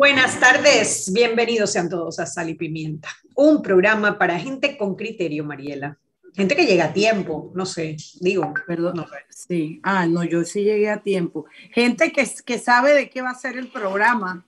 Buenas 0.00 0.40
tardes, 0.40 1.12
bienvenidos 1.12 1.72
sean 1.72 1.90
todos 1.90 2.18
a 2.20 2.24
Sal 2.24 2.48
y 2.48 2.54
Pimienta, 2.54 3.10
un 3.34 3.60
programa 3.60 4.16
para 4.16 4.38
gente 4.38 4.78
con 4.78 4.96
criterio, 4.96 5.44
Mariela. 5.44 5.98
Gente 6.34 6.56
que 6.56 6.64
llega 6.64 6.86
a 6.86 6.92
tiempo, 6.94 7.52
no 7.54 7.66
sé, 7.66 7.98
digo, 8.18 8.54
perdón. 8.66 8.96
No 8.96 9.06
Sí, 9.28 9.78
ah, 9.82 10.06
no, 10.06 10.24
yo 10.24 10.42
sí 10.44 10.64
llegué 10.64 10.88
a 10.88 11.02
tiempo. 11.02 11.44
Gente 11.74 12.12
que, 12.12 12.26
que 12.46 12.58
sabe 12.58 12.94
de 12.94 13.10
qué 13.10 13.20
va 13.20 13.28
a 13.28 13.34
ser 13.34 13.58
el 13.58 13.68
programa. 13.68 14.46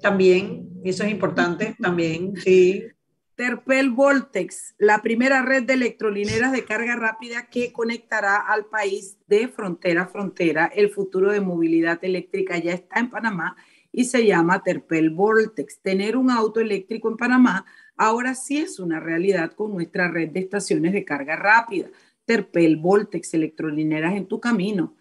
También, 0.00 0.70
eso 0.84 1.04
es 1.04 1.10
importante, 1.10 1.76
también, 1.78 2.34
sí. 2.36 2.86
Terpel 3.34 3.90
Voltex, 3.90 4.74
la 4.78 5.02
primera 5.02 5.42
red 5.42 5.64
de 5.64 5.74
electrolineras 5.74 6.50
de 6.50 6.64
carga 6.64 6.96
rápida 6.96 7.50
que 7.50 7.74
conectará 7.74 8.38
al 8.38 8.64
país 8.64 9.18
de 9.26 9.48
frontera 9.48 10.04
a 10.04 10.06
frontera. 10.06 10.72
El 10.74 10.88
futuro 10.88 11.30
de 11.30 11.42
movilidad 11.42 12.02
eléctrica 12.02 12.56
ya 12.56 12.72
está 12.72 13.00
en 13.00 13.10
Panamá 13.10 13.54
y 13.96 14.04
se 14.04 14.26
llama 14.26 14.62
Terpel 14.62 15.10
Voltex. 15.10 15.78
Tener 15.78 16.16
un 16.16 16.28
auto 16.28 16.58
eléctrico 16.58 17.08
en 17.08 17.16
Panamá 17.16 17.64
ahora 17.96 18.34
sí 18.34 18.58
es 18.58 18.80
una 18.80 18.98
realidad 18.98 19.52
con 19.52 19.72
nuestra 19.72 20.10
red 20.10 20.30
de 20.30 20.40
estaciones 20.40 20.92
de 20.92 21.04
carga 21.04 21.36
rápida. 21.36 21.88
Terpel 22.24 22.76
Voltex, 22.76 23.34
electrolineras 23.34 24.14
en 24.14 24.26
tu 24.26 24.40
camino. 24.40 24.96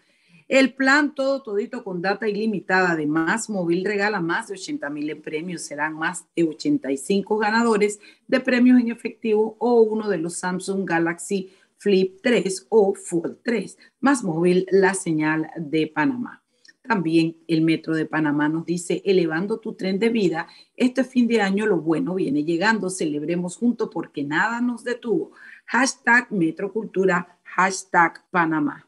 El 0.47 0.75
plan 0.75 1.15
todo 1.15 1.41
todito 1.41 1.83
con 1.83 2.03
data 2.03 2.27
ilimitada 2.29 2.95
de 2.95 3.07
Más 3.07 3.49
Móvil 3.49 3.83
regala 3.83 4.21
más 4.21 4.49
de 4.49 4.53
80 4.53 4.89
mil 4.91 5.09
en 5.09 5.21
premios. 5.23 5.63
Serán 5.63 5.95
más 5.95 6.27
de 6.35 6.43
85 6.43 7.39
ganadores 7.39 7.99
de 8.27 8.39
premios 8.41 8.79
en 8.79 8.91
efectivo 8.91 9.55
o 9.57 9.81
uno 9.81 10.07
de 10.07 10.19
los 10.19 10.35
Samsung 10.35 10.87
Galaxy 10.87 11.51
Flip 11.77 12.19
3 12.21 12.67
o 12.69 12.93
Fold 12.93 13.39
3. 13.43 13.75
Más 14.01 14.23
Móvil, 14.23 14.67
la 14.69 14.93
señal 14.93 15.49
de 15.57 15.87
Panamá. 15.87 16.42
También 16.83 17.37
el 17.47 17.61
Metro 17.61 17.95
de 17.95 18.05
Panamá 18.05 18.49
nos 18.49 18.65
dice, 18.65 19.01
elevando 19.05 19.59
tu 19.59 19.73
tren 19.73 19.99
de 19.99 20.09
vida, 20.09 20.47
este 20.75 21.05
fin 21.05 21.27
de 21.27 21.41
año 21.41 21.65
lo 21.65 21.77
bueno 21.79 22.15
viene 22.15 22.43
llegando, 22.43 22.89
celebremos 22.89 23.55
juntos 23.55 23.89
porque 23.91 24.23
nada 24.23 24.59
nos 24.59 24.83
detuvo. 24.83 25.31
Hashtag 25.65 26.29
Metrocultura, 26.31 27.39
hashtag 27.43 28.21
Panamá. 28.29 28.85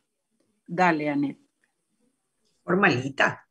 Dale, 0.67 1.09
Anet. 1.09 1.39
Formalita. 2.65 3.47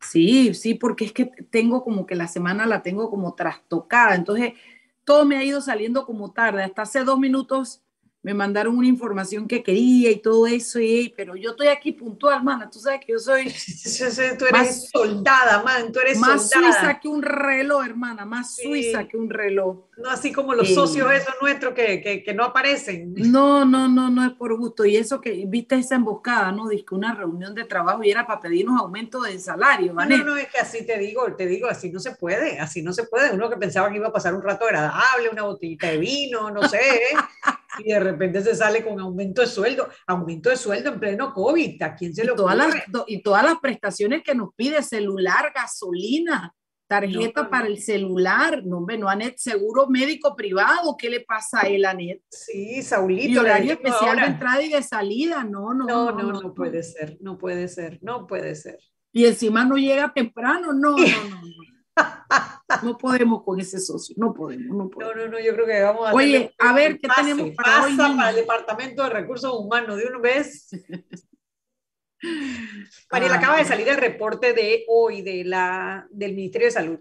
Sí, 0.00 0.54
sí, 0.54 0.74
porque 0.74 1.04
es 1.04 1.12
que 1.12 1.26
tengo 1.50 1.84
como 1.84 2.06
que 2.06 2.14
la 2.14 2.28
semana 2.28 2.64
la 2.64 2.82
tengo 2.82 3.10
como 3.10 3.34
trastocada, 3.34 4.14
entonces 4.14 4.54
todo 5.04 5.26
me 5.26 5.36
ha 5.36 5.44
ido 5.44 5.60
saliendo 5.60 6.06
como 6.06 6.32
tarde. 6.32 6.62
Hasta 6.62 6.82
hace 6.82 7.04
dos 7.04 7.18
minutos 7.18 7.83
me 8.24 8.32
mandaron 8.32 8.78
una 8.78 8.88
información 8.88 9.46
que 9.46 9.62
quería 9.62 10.10
y 10.10 10.16
todo 10.16 10.46
eso, 10.46 10.80
y, 10.80 11.12
pero 11.14 11.36
yo 11.36 11.50
estoy 11.50 11.68
aquí 11.68 11.92
puntual, 11.92 12.42
mana, 12.42 12.70
tú 12.70 12.78
sabes 12.78 13.00
que 13.04 13.12
yo 13.12 13.18
soy... 13.18 13.44
tú 14.38 14.46
eres 14.46 14.88
soldada, 14.90 15.62
man, 15.62 15.92
tú 15.92 16.00
eres 16.00 16.18
más 16.18 16.50
suiza 16.50 16.98
que 16.98 17.06
un 17.06 17.20
reloj, 17.20 17.84
hermana, 17.84 18.24
más 18.24 18.56
suiza 18.56 19.06
que 19.06 19.18
un 19.18 19.28
reloj. 19.28 19.84
No 19.98 20.08
así 20.08 20.32
como 20.32 20.54
los 20.54 20.72
socios 20.72 21.12
esos 21.12 21.34
nuestros 21.40 21.74
que, 21.74 22.00
que, 22.00 22.24
que, 22.24 22.34
no 22.34 22.44
aparecen. 22.44 23.12
No, 23.14 23.66
no, 23.66 23.88
no, 23.88 24.10
no 24.10 24.24
es 24.24 24.32
por 24.32 24.56
gusto. 24.56 24.84
Y 24.86 24.96
eso 24.96 25.20
que 25.20 25.44
viste 25.46 25.76
esa 25.76 25.94
emboscada, 25.94 26.50
¿no? 26.50 26.66
Dice 26.68 26.84
que 26.84 26.94
una 26.94 27.14
reunión 27.14 27.54
de 27.54 27.64
trabajo 27.64 28.02
y 28.02 28.10
era 28.10 28.26
para 28.26 28.40
pedirnos 28.40 28.80
aumento 28.80 29.20
de 29.20 29.38
salario, 29.38 29.94
¿vale? 29.94 30.18
No, 30.18 30.24
no, 30.24 30.36
es 30.36 30.48
que 30.48 30.58
así 30.58 30.84
te 30.84 30.98
digo, 30.98 31.32
te 31.36 31.46
digo, 31.46 31.68
así 31.68 31.90
no 31.90 32.00
se 32.00 32.12
puede, 32.12 32.58
así 32.58 32.82
no 32.82 32.92
se 32.94 33.04
puede. 33.04 33.34
Uno 33.34 33.50
que 33.50 33.56
pensaba 33.56 33.90
que 33.90 33.96
iba 33.96 34.08
a 34.08 34.12
pasar 34.12 34.34
un 34.34 34.42
rato 34.42 34.64
agradable, 34.64 35.28
una 35.30 35.42
botellita 35.42 35.88
de 35.88 35.98
vino, 35.98 36.50
no 36.50 36.66
sé, 36.66 36.78
¿eh? 36.78 37.16
y 37.78 37.92
de 37.92 38.00
repente 38.00 38.13
se 38.42 38.54
sale 38.54 38.84
con 38.84 39.00
aumento 39.00 39.40
de 39.40 39.46
sueldo, 39.46 39.88
aumento 40.06 40.50
de 40.50 40.56
sueldo 40.56 40.92
en 40.92 41.00
pleno 41.00 41.32
COVID, 41.32 41.82
¿a 41.82 41.94
quién 41.94 42.14
se 42.14 42.24
lo 42.24 42.34
todas 42.34 42.56
las, 42.56 42.74
Y 43.06 43.22
todas 43.22 43.44
las 43.44 43.58
prestaciones 43.60 44.22
que 44.22 44.34
nos 44.34 44.54
pide, 44.54 44.82
celular, 44.82 45.52
gasolina, 45.54 46.54
tarjeta 46.86 47.48
para 47.48 47.66
el 47.66 47.78
celular, 47.78 48.64
no, 48.64 48.80
no, 48.80 49.08
Anet, 49.08 49.36
seguro 49.38 49.88
médico 49.88 50.36
privado, 50.36 50.96
¿qué 50.98 51.10
le 51.10 51.20
pasa 51.20 51.60
a 51.62 51.68
él, 51.68 51.84
Anet? 51.84 52.22
Sí, 52.30 52.82
Saulito. 52.82 53.28
Y 53.28 53.38
horario 53.38 53.72
especial 53.72 54.16
de 54.18 54.26
entrada 54.26 54.62
y 54.62 54.70
de 54.70 54.82
salida, 54.82 55.44
no, 55.44 55.74
no. 55.74 55.86
No, 55.86 56.12
no, 56.12 56.32
no, 56.32 56.54
puede 56.54 56.82
ser, 56.82 57.16
no 57.20 57.38
puede 57.38 57.68
ser, 57.68 57.98
no 58.02 58.26
puede 58.26 58.54
ser. 58.54 58.78
Y 59.12 59.26
encima 59.26 59.64
no 59.64 59.76
llega 59.76 60.12
temprano, 60.12 60.72
no, 60.72 60.96
no, 60.96 60.96
no. 60.96 61.40
No 62.82 62.98
podemos 62.98 63.42
con 63.44 63.60
ese 63.60 63.78
socio, 63.78 64.14
no 64.18 64.34
podemos, 64.34 64.76
no 64.76 64.90
podemos. 64.90 65.14
No, 65.16 65.24
no, 65.24 65.30
no, 65.32 65.38
yo 65.40 65.54
creo 65.54 65.66
que 65.66 65.82
vamos 65.82 66.08
a... 66.08 66.12
Oye, 66.12 66.54
a 66.58 66.72
ver, 66.72 66.98
¿qué 66.98 67.08
tenemos 67.14 67.50
para 67.54 67.82
pasa 67.82 68.10
hoy? 68.10 68.16
para 68.16 68.30
el 68.30 68.36
Departamento 68.36 69.02
de 69.04 69.10
Recursos 69.10 69.52
Humanos 69.54 69.96
de 69.98 70.06
una 70.06 70.18
vez. 70.18 70.68
Mariela, 73.10 73.36
acaba 73.36 73.58
de 73.58 73.64
salir 73.64 73.88
el 73.88 73.96
reporte 73.96 74.54
de 74.54 74.84
hoy 74.88 75.22
de 75.22 75.44
la, 75.44 76.06
del 76.10 76.34
Ministerio 76.34 76.68
de 76.68 76.72
Salud. 76.72 77.00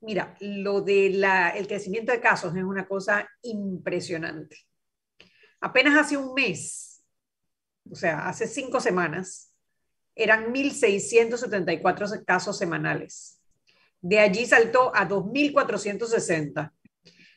Mira, 0.00 0.36
lo 0.40 0.82
del 0.82 1.24
el 1.24 1.66
crecimiento 1.66 2.12
de 2.12 2.20
casos 2.20 2.54
es 2.54 2.62
una 2.62 2.86
cosa 2.86 3.28
impresionante. 3.42 4.56
Apenas 5.60 5.96
hace 5.96 6.16
un 6.16 6.34
mes, 6.34 7.02
o 7.90 7.94
sea, 7.94 8.28
hace 8.28 8.46
cinco 8.46 8.80
semanas, 8.80 9.52
eran 10.14 10.52
1.674 10.52 12.24
casos 12.24 12.58
semanales 12.58 13.35
de 14.00 14.20
allí 14.20 14.46
saltó 14.46 14.94
a 14.94 15.08
2.460. 15.08 16.72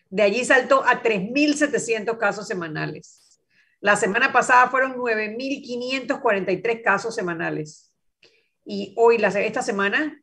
De 0.09 0.23
allí 0.23 0.43
saltó 0.43 0.83
a 0.83 1.03
3.700 1.03 2.17
casos 2.17 2.47
semanales. 2.47 3.39
La 3.81 3.95
semana 3.95 4.33
pasada 4.33 4.69
fueron 4.69 4.95
9.543 4.95 6.83
casos 6.83 7.15
semanales. 7.15 7.93
Y 8.65 8.93
hoy, 8.97 9.15
esta 9.17 9.61
semana, 9.61 10.21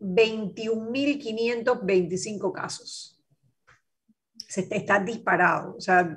21.525 0.00 2.52
casos. 2.52 3.20
Se 4.48 4.66
está 4.70 4.98
disparado. 5.00 5.76
O 5.76 5.80
sea, 5.80 6.16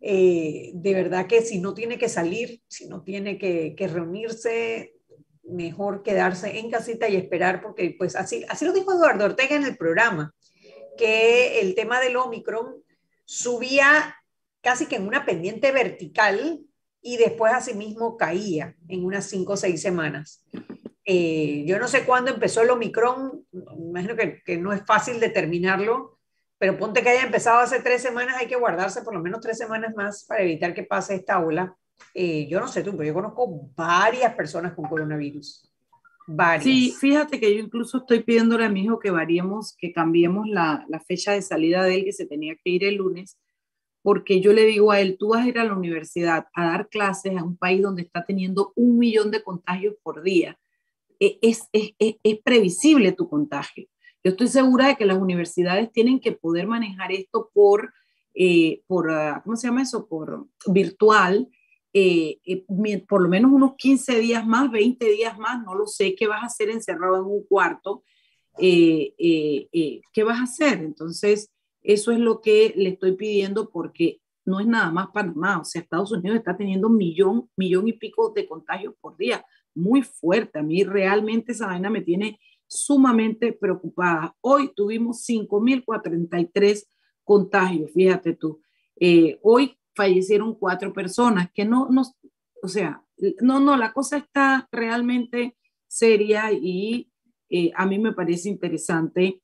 eh, 0.00 0.70
de 0.74 0.94
verdad 0.94 1.26
que 1.26 1.42
si 1.42 1.60
no 1.60 1.74
tiene 1.74 1.98
que 1.98 2.08
salir, 2.08 2.62
si 2.68 2.88
no 2.88 3.02
tiene 3.02 3.36
que, 3.36 3.74
que 3.76 3.88
reunirse, 3.88 4.94
mejor 5.48 6.02
quedarse 6.02 6.58
en 6.58 6.70
casita 6.70 7.08
y 7.08 7.16
esperar, 7.16 7.62
porque 7.62 7.94
pues 7.98 8.16
así, 8.16 8.44
así 8.48 8.64
lo 8.64 8.72
dijo 8.72 8.92
Eduardo 8.92 9.24
Ortega 9.24 9.56
en 9.56 9.64
el 9.64 9.76
programa, 9.76 10.34
que 10.96 11.60
el 11.60 11.74
tema 11.74 12.00
del 12.00 12.16
Omicron 12.16 12.82
subía 13.24 14.16
casi 14.60 14.86
que 14.86 14.96
en 14.96 15.06
una 15.06 15.24
pendiente 15.24 15.72
vertical 15.72 16.60
y 17.00 17.16
después 17.16 17.52
asimismo 17.52 18.16
caía 18.16 18.74
en 18.88 19.04
unas 19.04 19.26
cinco 19.26 19.54
o 19.54 19.56
seis 19.56 19.80
semanas. 19.80 20.44
Eh, 21.04 21.64
yo 21.66 21.78
no 21.78 21.88
sé 21.88 22.04
cuándo 22.04 22.30
empezó 22.30 22.62
el 22.62 22.70
Omicron, 22.70 23.46
imagino 23.78 24.14
que, 24.14 24.42
que, 24.44 24.58
no 24.58 24.72
es 24.72 24.84
fácil 24.84 25.20
determinarlo, 25.20 26.18
pero 26.58 26.76
ponte 26.76 27.02
que 27.02 27.08
haya 27.08 27.22
empezado 27.22 27.60
hace 27.60 27.80
tres 27.80 28.02
semanas, 28.02 28.36
hay 28.38 28.46
que 28.46 28.56
guardarse 28.56 29.02
por 29.02 29.14
lo 29.14 29.22
menos 29.22 29.40
tres 29.40 29.56
semanas 29.56 29.94
más 29.94 30.24
para 30.24 30.42
evitar 30.42 30.74
que 30.74 30.82
pase 30.82 31.14
esta 31.14 31.38
ola 31.38 31.74
eh, 32.14 32.46
yo 32.48 32.60
no 32.60 32.68
sé 32.68 32.82
tú, 32.82 32.92
pero 32.92 33.04
yo 33.04 33.14
conozco 33.14 33.70
varias 33.76 34.34
personas 34.34 34.74
con 34.74 34.86
coronavirus. 34.86 35.70
Varias. 36.26 36.64
Sí, 36.64 36.94
fíjate 36.98 37.40
que 37.40 37.54
yo 37.54 37.60
incluso 37.60 37.98
estoy 37.98 38.22
pidiéndole 38.22 38.64
a 38.64 38.68
mi 38.68 38.84
hijo 38.84 38.98
que 38.98 39.10
variemos, 39.10 39.74
que 39.76 39.92
cambiemos 39.92 40.46
la, 40.48 40.84
la 40.88 41.00
fecha 41.00 41.32
de 41.32 41.42
salida 41.42 41.82
de 41.84 41.94
él, 41.94 42.04
que 42.04 42.12
se 42.12 42.26
tenía 42.26 42.54
que 42.56 42.70
ir 42.70 42.84
el 42.84 42.96
lunes, 42.96 43.38
porque 44.02 44.40
yo 44.40 44.52
le 44.52 44.64
digo 44.64 44.90
a 44.90 45.00
él, 45.00 45.16
tú 45.18 45.28
vas 45.28 45.44
a 45.44 45.48
ir 45.48 45.58
a 45.58 45.64
la 45.64 45.74
universidad 45.74 46.46
a 46.54 46.66
dar 46.66 46.88
clases 46.88 47.36
a 47.36 47.44
un 47.44 47.56
país 47.56 47.82
donde 47.82 48.02
está 48.02 48.24
teniendo 48.24 48.72
un 48.76 48.98
millón 48.98 49.30
de 49.30 49.42
contagios 49.42 49.94
por 50.02 50.22
día. 50.22 50.58
E, 51.20 51.38
es, 51.42 51.68
es, 51.72 51.90
es, 51.98 52.16
es, 52.22 52.38
previsible 52.42 53.12
tu 53.12 53.28
contagio. 53.28 53.86
Yo 54.22 54.30
estoy 54.30 54.48
segura 54.48 54.88
de 54.88 54.96
que 54.96 55.06
las 55.06 55.18
universidades 55.18 55.92
tienen 55.92 56.20
que 56.20 56.32
poder 56.32 56.66
manejar 56.66 57.12
esto 57.12 57.50
por, 57.52 57.92
eh, 58.34 58.82
por 58.86 59.10
ah, 59.10 59.40
¿cómo 59.44 59.56
se 59.56 59.66
llama 59.66 59.82
eso? 59.82 60.06
Por 60.06 60.46
virtual 60.66 61.48
eh, 62.00 62.38
eh, 62.44 62.64
por 63.08 63.20
lo 63.20 63.28
menos 63.28 63.50
unos 63.50 63.74
15 63.76 64.20
días 64.20 64.46
más, 64.46 64.70
20 64.70 65.04
días 65.10 65.36
más, 65.36 65.64
no 65.64 65.74
lo 65.74 65.88
sé, 65.88 66.14
¿qué 66.14 66.28
vas 66.28 66.44
a 66.44 66.46
hacer 66.46 66.70
encerrado 66.70 67.16
en 67.16 67.24
un 67.24 67.42
cuarto? 67.42 68.04
Eh, 68.56 69.14
¿Qué 70.12 70.22
vas 70.24 70.38
a 70.38 70.44
hacer? 70.44 70.78
Entonces, 70.78 71.50
eso 71.82 72.12
es 72.12 72.20
lo 72.20 72.40
que 72.40 72.72
le 72.76 72.90
estoy 72.90 73.16
pidiendo 73.16 73.68
porque 73.70 74.20
no 74.44 74.60
es 74.60 74.66
nada 74.68 74.92
más 74.92 75.08
Panamá, 75.12 75.60
o 75.60 75.64
sea, 75.64 75.82
Estados 75.82 76.12
Unidos 76.12 76.38
está 76.38 76.56
teniendo 76.56 76.86
un 76.86 76.96
millón, 76.96 77.50
millón 77.56 77.88
y 77.88 77.94
pico 77.94 78.30
de 78.30 78.46
contagios 78.46 78.94
por 79.00 79.16
día, 79.16 79.44
muy 79.74 80.02
fuerte. 80.02 80.60
A 80.60 80.62
mí 80.62 80.84
realmente 80.84 81.50
esa 81.50 81.66
vaina 81.66 81.90
me 81.90 82.02
tiene 82.02 82.38
sumamente 82.68 83.52
preocupada. 83.52 84.36
Hoy 84.40 84.70
tuvimos 84.74 85.26
5.043 85.28 86.86
contagios, 87.24 87.90
fíjate 87.90 88.34
tú. 88.34 88.60
hoy 89.42 89.77
fallecieron 89.98 90.54
cuatro 90.54 90.92
personas, 90.92 91.50
que 91.52 91.64
no, 91.64 91.88
no, 91.90 92.02
o 92.62 92.68
sea, 92.68 93.02
no, 93.40 93.58
no, 93.58 93.76
la 93.76 93.92
cosa 93.92 94.18
está 94.18 94.68
realmente 94.70 95.56
seria 95.88 96.52
y 96.52 97.10
eh, 97.50 97.72
a 97.74 97.84
mí 97.84 97.98
me 97.98 98.12
parece 98.12 98.48
interesante 98.48 99.42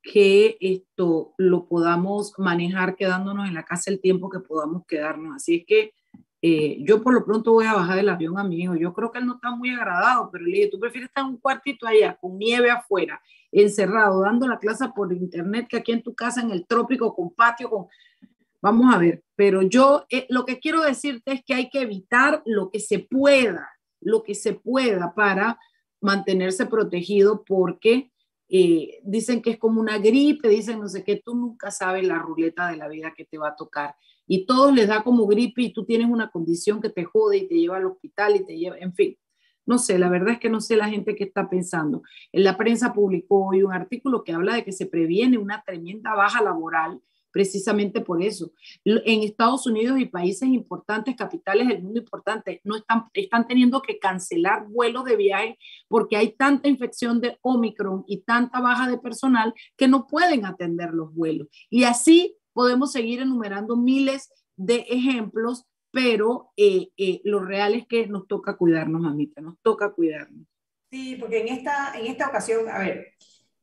que 0.00 0.56
esto 0.60 1.34
lo 1.38 1.66
podamos 1.66 2.32
manejar 2.38 2.94
quedándonos 2.94 3.48
en 3.48 3.54
la 3.54 3.64
casa 3.64 3.90
el 3.90 4.00
tiempo 4.00 4.30
que 4.30 4.38
podamos 4.38 4.86
quedarnos. 4.86 5.34
Así 5.34 5.56
es 5.56 5.64
que 5.66 5.92
eh, 6.40 6.76
yo 6.86 7.02
por 7.02 7.12
lo 7.12 7.24
pronto 7.24 7.54
voy 7.54 7.66
a 7.66 7.74
bajar 7.74 7.96
del 7.96 8.08
avión 8.08 8.38
a 8.38 8.44
mi 8.44 8.62
hijo. 8.62 8.76
Yo 8.76 8.92
creo 8.92 9.10
que 9.10 9.18
él 9.18 9.26
no 9.26 9.34
está 9.34 9.50
muy 9.50 9.70
agradado, 9.70 10.30
pero 10.30 10.44
le 10.44 10.52
dije, 10.52 10.68
tú 10.70 10.78
prefieres 10.78 11.08
estar 11.08 11.24
en 11.24 11.30
un 11.30 11.38
cuartito 11.38 11.88
allá, 11.88 12.16
con 12.20 12.38
nieve 12.38 12.70
afuera, 12.70 13.20
encerrado, 13.50 14.20
dando 14.20 14.46
la 14.46 14.60
clase 14.60 14.84
por 14.94 15.12
internet, 15.12 15.66
que 15.68 15.78
aquí 15.78 15.90
en 15.90 16.04
tu 16.04 16.14
casa, 16.14 16.40
en 16.42 16.52
el 16.52 16.64
trópico, 16.64 17.12
con 17.12 17.34
patio, 17.34 17.68
con... 17.68 17.86
Vamos 18.66 18.92
a 18.92 18.98
ver, 18.98 19.22
pero 19.36 19.62
yo 19.62 20.06
eh, 20.10 20.26
lo 20.28 20.44
que 20.44 20.58
quiero 20.58 20.82
decirte 20.82 21.30
es 21.30 21.44
que 21.44 21.54
hay 21.54 21.70
que 21.70 21.82
evitar 21.82 22.42
lo 22.46 22.68
que 22.68 22.80
se 22.80 22.98
pueda, 22.98 23.70
lo 24.00 24.24
que 24.24 24.34
se 24.34 24.54
pueda 24.54 25.14
para 25.14 25.60
mantenerse 26.00 26.66
protegido 26.66 27.44
porque 27.44 28.10
eh, 28.48 28.98
dicen 29.04 29.40
que 29.40 29.50
es 29.50 29.58
como 29.58 29.80
una 29.80 29.98
gripe, 29.98 30.48
dicen 30.48 30.80
no 30.80 30.88
sé 30.88 31.04
qué, 31.04 31.22
tú 31.24 31.36
nunca 31.36 31.70
sabes 31.70 32.04
la 32.08 32.18
ruleta 32.18 32.66
de 32.68 32.76
la 32.76 32.88
vida 32.88 33.14
que 33.16 33.24
te 33.24 33.38
va 33.38 33.50
a 33.50 33.54
tocar. 33.54 33.94
Y 34.26 34.46
todos 34.46 34.74
les 34.74 34.88
da 34.88 35.04
como 35.04 35.28
gripe 35.28 35.62
y 35.62 35.72
tú 35.72 35.84
tienes 35.84 36.10
una 36.10 36.32
condición 36.32 36.80
que 36.80 36.90
te 36.90 37.04
jode 37.04 37.36
y 37.36 37.46
te 37.46 37.54
lleva 37.54 37.76
al 37.76 37.86
hospital 37.86 38.34
y 38.34 38.44
te 38.44 38.58
lleva, 38.58 38.76
en 38.78 38.92
fin. 38.94 39.16
No 39.64 39.78
sé, 39.78 39.96
la 39.96 40.08
verdad 40.08 40.30
es 40.30 40.40
que 40.40 40.50
no 40.50 40.60
sé 40.60 40.74
la 40.74 40.88
gente 40.88 41.14
que 41.14 41.22
está 41.22 41.48
pensando. 41.48 42.02
En 42.32 42.42
la 42.42 42.56
prensa 42.56 42.92
publicó 42.92 43.46
hoy 43.46 43.62
un 43.62 43.72
artículo 43.72 44.24
que 44.24 44.32
habla 44.32 44.56
de 44.56 44.64
que 44.64 44.72
se 44.72 44.86
previene 44.86 45.38
una 45.38 45.62
tremenda 45.64 46.16
baja 46.16 46.42
laboral 46.42 47.00
precisamente 47.36 48.00
por 48.00 48.22
eso. 48.22 48.50
En 48.82 49.22
Estados 49.22 49.66
Unidos 49.66 50.00
y 50.00 50.06
países 50.06 50.48
importantes, 50.48 51.16
capitales 51.16 51.68
del 51.68 51.82
mundo 51.82 52.00
importante, 52.00 52.62
no 52.64 52.76
están, 52.76 53.10
están 53.12 53.46
teniendo 53.46 53.82
que 53.82 53.98
cancelar 53.98 54.66
vuelos 54.66 55.04
de 55.04 55.16
viaje 55.16 55.58
porque 55.86 56.16
hay 56.16 56.32
tanta 56.32 56.66
infección 56.66 57.20
de 57.20 57.36
Omicron 57.42 58.04
y 58.06 58.22
tanta 58.22 58.62
baja 58.62 58.88
de 58.88 58.96
personal 58.96 59.52
que 59.76 59.86
no 59.86 60.06
pueden 60.06 60.46
atender 60.46 60.94
los 60.94 61.14
vuelos. 61.14 61.48
Y 61.68 61.84
así 61.84 62.38
podemos 62.54 62.90
seguir 62.92 63.20
enumerando 63.20 63.76
miles 63.76 64.30
de 64.56 64.86
ejemplos, 64.88 65.66
pero 65.90 66.52
eh, 66.56 66.88
eh, 66.96 67.20
lo 67.24 67.40
real 67.40 67.74
es 67.74 67.86
que 67.86 68.06
nos 68.06 68.26
toca 68.26 68.56
cuidarnos, 68.56 69.02
mamita, 69.02 69.42
nos 69.42 69.60
toca 69.60 69.92
cuidarnos. 69.92 70.46
Sí, 70.90 71.16
porque 71.20 71.42
en 71.42 71.48
esta, 71.48 71.92
en 71.98 72.06
esta 72.06 72.28
ocasión, 72.28 72.66
a 72.70 72.78
ver, 72.78 73.12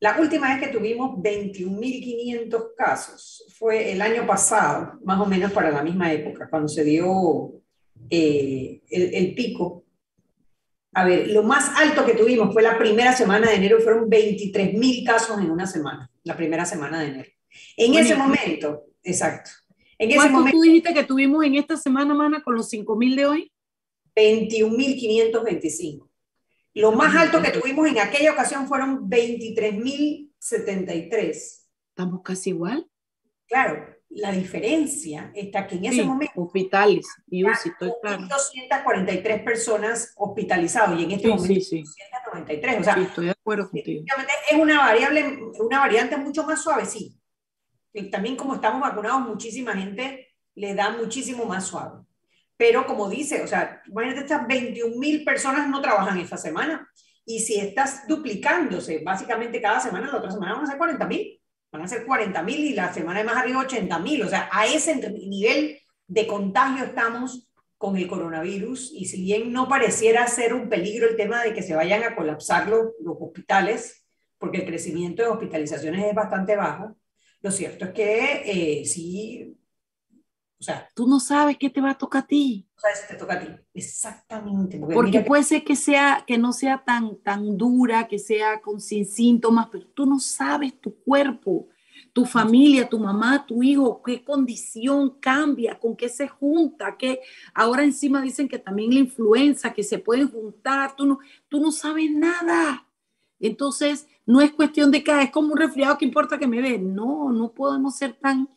la 0.04 0.20
última 0.20 0.50
vez 0.50 0.60
que 0.60 0.74
tuvimos 0.74 1.12
21.500 1.12 2.76
casos 2.76 3.46
fue 3.58 3.94
el 3.94 4.02
año 4.02 4.28
pasado, 4.28 5.00
más 5.06 5.18
o 5.18 5.26
menos 5.26 5.54
para 5.54 5.72
la 5.72 5.82
misma 5.82 6.12
época, 6.12 6.50
cuando 6.50 6.68
se 6.68 6.84
dio 6.84 7.54
eh, 8.10 8.82
el, 8.90 9.34
pico. 9.34 9.86
A 10.92 11.06
ver, 11.06 11.30
lo 11.30 11.44
más 11.44 11.70
alto 11.78 12.06
que 12.06 12.16
tuvimos 12.16 12.52
fue 12.52 12.62
la 12.62 12.78
primera 12.78 13.14
semana 13.14 13.50
de 13.50 13.56
enero, 13.56 13.80
fueron 13.80 14.10
23.000 14.10 15.06
casos 15.06 15.40
en 15.40 15.50
una 15.50 15.66
semana, 15.66 16.12
la 16.24 16.36
primera 16.36 16.66
semana 16.66 17.00
de 17.00 17.08
enero. 17.08 17.30
En 17.78 17.94
ese 17.94 18.16
momento, 18.16 18.84
exacto. 19.04 19.52
En 19.98 20.10
ese 20.10 20.18
¿Cuánto 20.18 20.52
tú 20.52 20.64
dijiste 20.64 20.94
que 20.94 21.06
tuvimos 21.06 21.46
en 21.46 21.56
esta 21.56 21.78
semana, 21.78 22.14
mana, 22.14 22.44
con 22.44 22.56
los 22.56 22.70
5.000 22.70 23.16
de 23.16 23.26
hoy? 23.26 23.54
21.525. 24.18 26.10
Lo 26.74 26.92
más 26.92 27.16
alto 27.16 27.42
que 27.42 27.52
tuvimos 27.52 27.88
en 27.88 28.00
aquella 28.00 28.32
ocasión 28.32 28.68
fueron 28.68 29.08
23.073. 29.10 31.60
Estamos 31.90 32.22
casi 32.24 32.50
igual. 32.50 32.90
Claro, 33.48 33.86
la 34.10 34.32
diferencia 34.32 35.32
está 35.36 35.68
que 35.68 35.76
en 35.76 35.86
ese 35.86 36.04
momento... 36.04 36.34
Hospitales 36.36 37.06
y 37.28 37.44
UCI, 37.44 37.70
estoy 37.70 37.94
claro. 38.02 38.26
243 38.28 39.44
personas 39.44 40.14
hospitalizadas 40.16 41.00
y 41.00 41.04
en 41.04 41.12
este 41.12 41.28
momento 41.28 41.62
sí, 41.62 41.84
293. 41.84 42.80
O 42.80 42.84
sea, 42.84 42.96
estoy 42.96 43.26
de 43.26 43.32
acuerdo 43.32 43.70
contigo. 43.70 44.04
Es 44.50 44.58
una 44.58 44.80
variable, 44.80 45.40
una 45.60 45.80
variante 45.80 46.18
mucho 46.18 46.44
más 46.44 46.64
suave, 46.64 46.86
sí. 46.86 47.16
Y 47.94 48.10
también 48.10 48.36
como 48.36 48.56
estamos 48.56 48.82
vacunados, 48.82 49.22
muchísima 49.22 49.74
gente 49.74 50.34
le 50.56 50.74
da 50.74 50.90
muchísimo 50.92 51.46
más 51.46 51.68
suave. 51.68 52.00
Pero 52.58 52.86
como 52.86 53.10
dice, 53.10 53.42
o 53.42 53.48
sea, 53.48 53.82
imagínate, 53.88 54.22
estas 54.22 54.48
21 54.48 54.96
mil 54.98 55.24
personas 55.24 55.68
no 55.70 55.82
trabajan 55.82 56.20
esta 56.20 56.38
semana. 56.38 56.88
Y 57.26 57.40
si 57.40 57.60
estás 57.60 58.08
duplicándose, 58.08 59.02
básicamente 59.04 59.62
cada 59.62 59.80
semana, 59.80 60.08
la 60.12 60.18
otra 60.18 60.32
semana 60.32 60.54
van 60.54 60.64
a 60.64 60.68
ser 60.68 60.78
40 60.78 61.08
mil. 61.08 61.42
Van 61.72 61.82
a 61.82 61.88
ser 61.88 62.06
40 62.06 62.44
mil 62.44 62.60
y 62.60 62.74
la 62.74 62.94
semana 62.94 63.20
de 63.20 63.26
más 63.26 63.38
arriba 63.38 63.62
80 63.62 64.00
mil. 64.00 64.22
O 64.24 64.30
sea, 64.30 64.50
a 64.52 64.68
ese 64.68 64.96
nivel 64.96 65.80
de 66.08 66.28
contagio 66.28 66.86
estamos 66.86 67.50
con 67.78 67.98
el 67.98 68.08
coronavirus. 68.08 68.92
Y 68.94 69.06
si 69.06 69.24
bien 69.24 69.52
no 69.52 69.68
pareciera 69.68 70.28
ser 70.28 70.54
un 70.54 70.70
peligro 70.70 71.10
el 71.10 71.16
tema 71.16 71.44
de 71.44 71.54
que 71.54 71.64
se 71.64 71.76
vayan 71.76 72.04
a 72.04 72.16
colapsar 72.16 72.70
los, 72.70 72.92
los 73.02 73.18
hospitales, 73.20 74.06
porque 74.38 74.60
el 74.60 74.66
crecimiento 74.66 75.24
de 75.24 75.30
hospitalizaciones 75.30 76.06
es 76.06 76.14
bastante 76.14 76.56
bajo, 76.56 76.96
lo 77.42 77.52
cierto 77.52 77.86
es 77.86 77.92
que 77.92 78.44
eh, 78.46 78.86
sí 78.86 79.58
o 80.64 80.66
sea, 80.66 80.88
tú 80.96 81.06
no 81.06 81.20
sabes 81.20 81.58
qué 81.58 81.70
te 81.70 81.82
va 81.82 81.90
a 81.90 81.98
tocar 81.98 82.24
a 82.24 82.26
ti. 82.26 82.66
O 82.78 82.80
sea, 82.80 82.92
te 83.06 83.16
toca 83.16 83.34
a 83.34 83.40
ti. 83.42 83.48
Exactamente. 83.74 84.80
Porque, 84.80 85.20
puede 85.20 85.44
ser 85.44 85.66
que, 85.66 85.76
sea, 85.76 86.24
que 86.26 86.38
no 86.38 86.54
sea 86.54 86.82
tan, 86.86 87.18
tan 87.18 87.58
dura, 87.58 88.08
que 88.08 88.18
sea 88.18 88.62
con 88.62 88.80
sin 88.80 89.06
síntomas, 89.06 89.68
pero 89.70 89.86
tú 89.88 90.06
no 90.06 90.22
sabes 90.22 90.80
tu 90.80 90.96
cuerpo, 91.00 91.68
tu 92.14 92.24
familia, 92.24 92.88
tu 92.88 92.98
mamá, 92.98 93.46
tu 93.46 93.62
hijo, 93.62 94.02
qué 94.02 94.24
condición 94.24 95.20
cambia, 95.20 95.78
con 95.78 95.98
qué 95.98 96.08
se 96.08 96.30
junta, 96.30 96.96
que 96.96 97.20
ahora 97.54 97.84
encima 97.84 98.22
dicen 98.22 98.48
que 98.48 98.58
también 98.58 98.94
la 98.94 99.02
influenza, 99.02 99.74
que 99.74 99.84
se 99.84 100.00
pueden 100.00 100.32
juntar, 100.32 100.96
tú 100.96 101.06
no, 101.06 101.20
tú 101.50 101.60
no 101.60 101.74
sabes 101.74 102.10
nada. 102.10 102.88
Entonces, 103.38 104.08
no 104.26 104.40
es 104.40 104.54
cuestión 104.54 104.92
de 104.92 105.04
que 105.04 105.24
es 105.24 105.32
como 105.32 105.52
un 105.52 105.60
resfriado 105.60 105.98
que 105.98 106.06
importa 106.06 106.38
que 106.38 106.48
me 106.48 106.62
ve. 106.62 106.80
No, 106.80 107.34
no 107.34 107.52
podemos 107.52 107.98
ser 107.98 108.14
tan, 108.14 108.48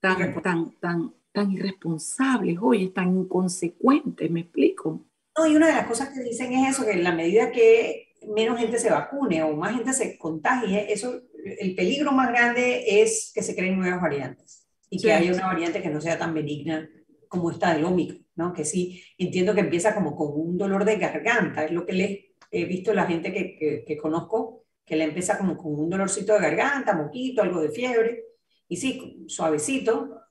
tan, 0.00 0.40
tan, 0.40 0.70
tan, 0.80 1.14
tan 1.32 1.50
irresponsables, 1.50 2.58
oye, 2.60 2.88
tan 2.88 3.16
inconsecuentes, 3.16 4.30
¿me 4.30 4.40
explico? 4.40 5.04
No, 5.36 5.46
y 5.46 5.56
una 5.56 5.68
de 5.68 5.74
las 5.74 5.86
cosas 5.86 6.10
que 6.10 6.22
dicen 6.22 6.52
es 6.52 6.70
eso, 6.70 6.84
que 6.84 6.92
en 6.92 7.04
la 7.04 7.14
medida 7.14 7.50
que 7.50 8.14
menos 8.28 8.58
gente 8.58 8.78
se 8.78 8.90
vacune 8.90 9.42
o 9.42 9.56
más 9.56 9.74
gente 9.74 9.92
se 9.92 10.18
contagie, 10.18 10.92
eso, 10.92 11.22
el 11.58 11.74
peligro 11.74 12.12
más 12.12 12.28
grande 12.28 13.02
es 13.02 13.32
que 13.34 13.42
se 13.42 13.54
creen 13.54 13.78
nuevas 13.78 14.00
variantes 14.00 14.68
y 14.90 15.00
que 15.00 15.12
haya 15.12 15.32
una 15.32 15.46
variante 15.46 15.82
que 15.82 15.88
no 15.88 16.00
sea 16.00 16.18
tan 16.18 16.34
benigna 16.34 16.88
como 17.28 17.50
esta 17.50 17.74
del 17.74 17.84
Omicron, 17.84 18.26
¿no? 18.36 18.52
Que 18.52 18.64
sí, 18.64 19.02
entiendo 19.16 19.54
que 19.54 19.60
empieza 19.60 19.94
como 19.94 20.14
con 20.14 20.28
un 20.34 20.58
dolor 20.58 20.84
de 20.84 20.96
garganta, 20.96 21.64
es 21.64 21.72
lo 21.72 21.86
que 21.86 21.94
le 21.94 22.34
he 22.50 22.66
visto 22.66 22.92
la 22.92 23.06
gente 23.06 23.32
que, 23.32 23.56
que, 23.56 23.84
que 23.86 23.96
conozco, 23.96 24.66
que 24.84 24.96
le 24.96 25.04
empieza 25.04 25.38
como 25.38 25.56
con 25.56 25.78
un 25.80 25.88
dolorcito 25.88 26.34
de 26.34 26.40
garganta, 26.40 26.94
moquito, 26.94 27.40
algo 27.40 27.62
de 27.62 27.70
fiebre, 27.70 28.24
y 28.68 28.76
sí, 28.76 29.24
suavecito, 29.28 30.21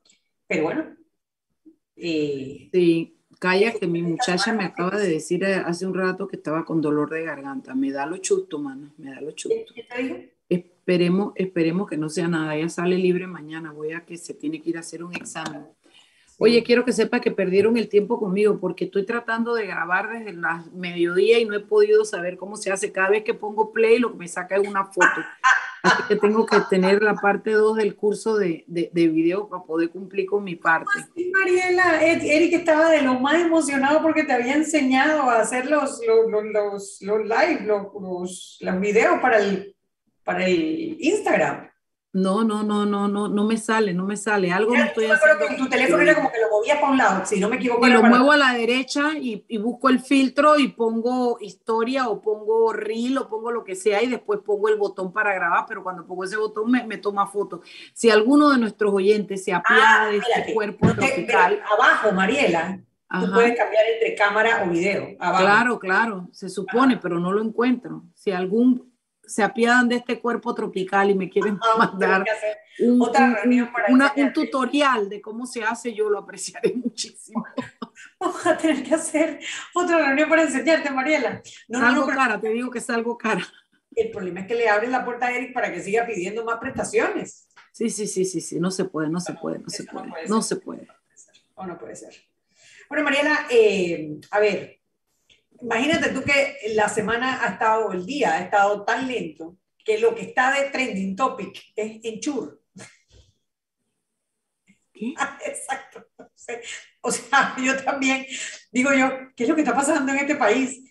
pero 0.52 0.64
bueno. 0.64 0.86
Eh, 1.96 2.70
sí, 2.74 3.18
calla 3.40 3.74
que 3.74 3.88
mi 3.88 4.02
muchacha 4.02 4.54
me 4.54 4.66
acaba 4.66 4.98
de 4.98 5.08
decir 5.08 5.44
eh, 5.44 5.56
hace 5.56 5.86
un 5.86 5.94
rato 5.94 6.28
que 6.28 6.36
estaba 6.36 6.66
con 6.66 6.82
dolor 6.82 7.10
de 7.10 7.24
garganta. 7.24 7.74
Me 7.74 7.92
da 7.92 8.06
lo 8.06 8.18
chusto, 8.18 8.60
mano, 8.60 8.94
me 8.98 9.12
da 9.12 9.22
lo 9.22 9.32
chusto. 9.32 9.74
¿Qué 9.74 9.84
te 9.84 10.04
dijo? 10.04 10.18
Esperemos, 10.50 11.34
esperemos 11.36 11.90
que 11.90 11.98
no 11.98 12.10
sea 12.10 12.28
nada. 12.28 12.56
Ella 12.56 12.70
sale 12.70 12.98
libre 12.98 13.28
mañana. 13.28 13.72
Voy 13.72 13.94
a 13.94 14.06
que 14.06 14.18
se 14.18 14.34
tiene 14.34 14.62
que 14.62 14.72
ir 14.72 14.78
a 14.78 14.82
hacer 14.82 15.04
un 15.04 15.16
examen. 15.16 15.66
Oye, 16.38 16.64
quiero 16.64 16.84
que 16.84 16.92
sepa 16.92 17.22
que 17.22 17.30
perdieron 17.30 17.78
el 17.78 17.88
tiempo 17.88 18.20
conmigo 18.20 18.60
porque 18.60 18.86
estoy 18.86 19.06
tratando 19.06 19.54
de 19.54 19.68
grabar 19.68 20.10
desde 20.10 20.34
la 20.34 20.66
mediodía 20.74 21.40
y 21.40 21.46
no 21.46 21.56
he 21.56 21.60
podido 21.60 22.04
saber 22.04 22.36
cómo 22.36 22.58
se 22.58 22.72
hace. 22.72 22.92
Cada 22.92 23.12
vez 23.12 23.24
que 23.24 23.36
pongo 23.36 23.72
play, 23.72 24.00
lo 24.00 24.12
que 24.12 24.18
me 24.18 24.28
saca 24.28 24.56
es 24.56 24.68
una 24.68 24.86
foto. 24.86 25.06
Así 25.84 26.04
que 26.08 26.16
tengo 26.16 26.46
que 26.46 26.58
tener 26.70 27.02
la 27.02 27.16
parte 27.16 27.52
2 27.52 27.78
del 27.78 27.96
curso 27.96 28.38
de, 28.38 28.66
de, 28.68 29.08
video 29.08 29.50
para 29.50 29.64
poder 29.64 29.90
cumplir 29.90 30.28
con 30.28 30.44
mi 30.44 30.56
parte. 30.56 30.92
Sí, 31.16 31.32
Mariela, 31.34 32.04
Eric 32.04 32.54
estaba 32.54 32.90
de 32.90 33.02
lo 33.02 33.20
más 33.20 33.42
emocionado 33.42 34.02
porque 34.02 34.24
te 34.24 34.34
había 34.34 34.56
enseñado 34.56 35.24
a 35.24 35.40
hacer 35.40 35.66
los, 35.66 36.00
los, 36.06 36.44
los, 36.46 37.02
los 37.02 37.22
live, 37.24 37.62
los, 37.66 37.88
los, 38.62 38.80
videos 38.80 39.20
para 39.20 39.40
el, 39.40 39.76
para 40.24 40.46
el 40.46 40.98
Instagram. 41.00 41.71
No, 42.14 42.44
no, 42.44 42.62
no, 42.62 42.86
no, 42.86 43.08
no, 43.08 43.30
no 43.30 43.46
me 43.46 43.56
sale, 43.56 43.94
no 43.94 44.06
me 44.06 44.18
sale. 44.18 44.52
Algo 44.52 44.76
no 44.76 44.84
estoy 44.84 45.06
haciendo. 45.06 45.48
Que 45.48 45.56
tu 45.56 45.70
teléfono 45.70 46.04
era 46.04 46.14
como 46.14 46.30
que 46.30 46.42
lo 46.42 46.50
movías 46.50 46.78
para 46.78 46.92
un 46.92 46.98
lado, 46.98 47.26
si 47.26 47.40
no 47.40 47.48
me 47.48 47.56
equivoco. 47.56 47.88
Y 47.88 47.90
lo 47.90 48.04
muevo 48.04 48.34
a 48.34 48.38
la 48.38 48.54
derecha 48.54 49.12
y, 49.18 49.46
y, 49.48 49.58
busco 49.58 49.88
el 49.88 50.02
filtro 50.02 50.60
y 50.60 50.68
pongo 50.68 51.38
historia 51.40 52.10
o 52.10 52.22
pongo 52.22 52.74
reel 52.74 53.18
o 53.18 53.30
pongo 53.30 53.50
lo 53.52 53.64
que 53.64 53.76
sea 53.76 54.04
y 54.04 54.08
después 54.08 54.42
pongo 54.46 54.68
el 54.68 54.76
botón 54.76 55.14
para 55.14 55.34
grabar, 55.34 55.66
pero 55.70 55.84
cuando 55.84 56.06
pongo 56.06 56.26
ese 56.26 56.36
botón 56.36 56.70
me, 56.70 56.86
me 56.86 56.98
toma 56.98 57.28
foto. 57.28 57.62
Si 57.94 58.10
alguno 58.10 58.50
de 58.50 58.58
nuestros 58.58 58.94
oyentes 58.94 59.46
se 59.46 59.54
apiada 59.54 60.04
ah, 60.04 60.08
de 60.08 60.18
este 60.18 60.54
cuerpo 60.54 60.94
tropical. 60.94 61.62
Abajo, 61.74 62.12
Mariela, 62.12 62.78
tú 63.10 63.32
puedes 63.34 63.58
cambiar 63.58 63.86
entre 63.94 64.16
cámara 64.16 64.64
o 64.66 64.70
video. 64.70 65.16
Claro, 65.18 65.80
claro, 65.80 66.28
se 66.34 66.50
supone, 66.50 66.98
pero 66.98 67.22
no 67.22 67.32
lo 67.32 67.42
encuentro. 67.42 68.04
Si 68.16 68.32
algún 68.32 68.91
se 69.32 69.44
apiadan 69.44 69.88
de 69.88 69.96
este 69.96 70.20
cuerpo 70.20 70.54
tropical 70.54 71.10
y 71.10 71.16
me 71.16 71.30
quieren 71.30 71.58
mandar 71.78 72.26
un, 72.80 73.02
un, 73.02 74.34
tutorial 74.34 75.08
de 75.08 75.22
cómo 75.22 75.46
se 75.46 75.64
hace, 75.64 75.94
yo 75.94 76.10
lo 76.10 76.20
apreciaré 76.20 76.74
muchísimo. 76.76 77.46
Vamos 78.20 78.46
a 78.46 78.58
tener 78.58 78.84
que 78.84 78.94
hacer 78.94 79.40
otra 79.74 80.06
reunión 80.06 80.28
para 80.28 80.42
enseñarte, 80.44 80.92
Mariela. 80.92 81.42
No, 81.70 81.80
salgo 81.80 82.08
cara, 82.08 82.42
te 82.42 82.50
digo 82.50 82.70
que 82.70 82.82
salgo 82.82 83.18
cara. 83.18 83.48
El 83.96 84.12
problema 84.12 84.42
es 84.42 84.48
que 84.48 84.56
le 84.56 84.68
abres 84.68 84.90
la 84.90 85.06
puerta 85.06 85.28
a 85.28 85.32
Eric 85.32 85.54
para 85.54 85.72
que 85.72 85.82
siga 85.82 86.06
pidiendo 86.06 86.44
más 86.44 86.60
prestaciones. 86.60 87.48
Sí, 87.72 87.90
sí, 87.90 88.08
sí, 88.08 88.26
sí, 88.26 88.42
sí, 88.42 88.60
no 88.60 88.70
se 88.70 88.84
puede, 88.84 89.10
no 89.10 89.22
se 89.22 89.34
puede, 89.34 89.60
no 89.60 89.70
se 89.70 89.86
puede, 89.86 90.08
no, 90.28 90.42
se 90.42 90.58
puede. 90.58 90.88
O 91.56 91.66
no 91.66 91.78
puede 91.78 91.96
ser. 91.96 92.14
Bueno, 92.90 93.06
Mariana, 93.06 93.48
eh, 93.50 94.20
a 94.30 94.40
ver, 94.42 94.81
imagínate 95.62 96.10
tú 96.10 96.24
que 96.24 96.58
la 96.74 96.90
semana 96.90 97.44
ha 97.44 97.54
estado, 97.54 97.92
el 97.92 98.06
día 98.06 98.34
ha 98.34 98.42
estado 98.42 98.84
tan 98.84 99.08
lento 99.08 99.58
que 99.84 100.00
lo 100.00 100.14
que 100.16 100.24
está 100.24 100.52
de 100.54 100.70
trending 100.70 101.16
topic 101.16 101.60
es 101.76 102.00
enchur. 102.04 102.62
¿Qué? 104.94 105.14
Exacto. 105.46 106.06
O 107.02 107.12
sea, 107.12 107.56
yo 107.64 107.82
también 107.84 108.26
digo 108.72 108.94
yo, 108.94 109.10
¿qué 109.36 109.44
es 109.44 109.50
lo 109.50 109.56
que 109.56 109.62
está 109.62 109.76
pasando 109.76 110.12
en 110.12 110.20
este 110.20 110.36
país? 110.36 110.82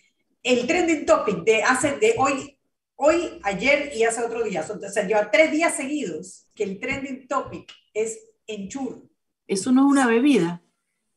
El 0.43 0.67
trending 0.67 1.07
topic 1.07 1.45
de 1.45 1.63
hace 1.63 1.99
de 1.99 2.15
hoy, 2.19 2.59
hoy, 2.97 3.41
ayer 3.43 3.93
y 3.95 4.05
hace 4.05 4.23
otro 4.23 4.43
día, 4.43 4.63
o 4.69 4.91
sea, 4.91 5.07
lleva 5.07 5.31
tres 5.31 5.53
días 5.53 5.77
seguidos 5.77 6.47
que 6.55 6.65
el 6.65 6.81
trending 6.81 7.29
topic 7.29 7.71
es 7.95 8.19
enchur. 8.47 9.09
Eso 9.47 9.73
no 9.73 9.87
es 9.87 9.93
una 9.93 10.07
bebida. 10.07 10.63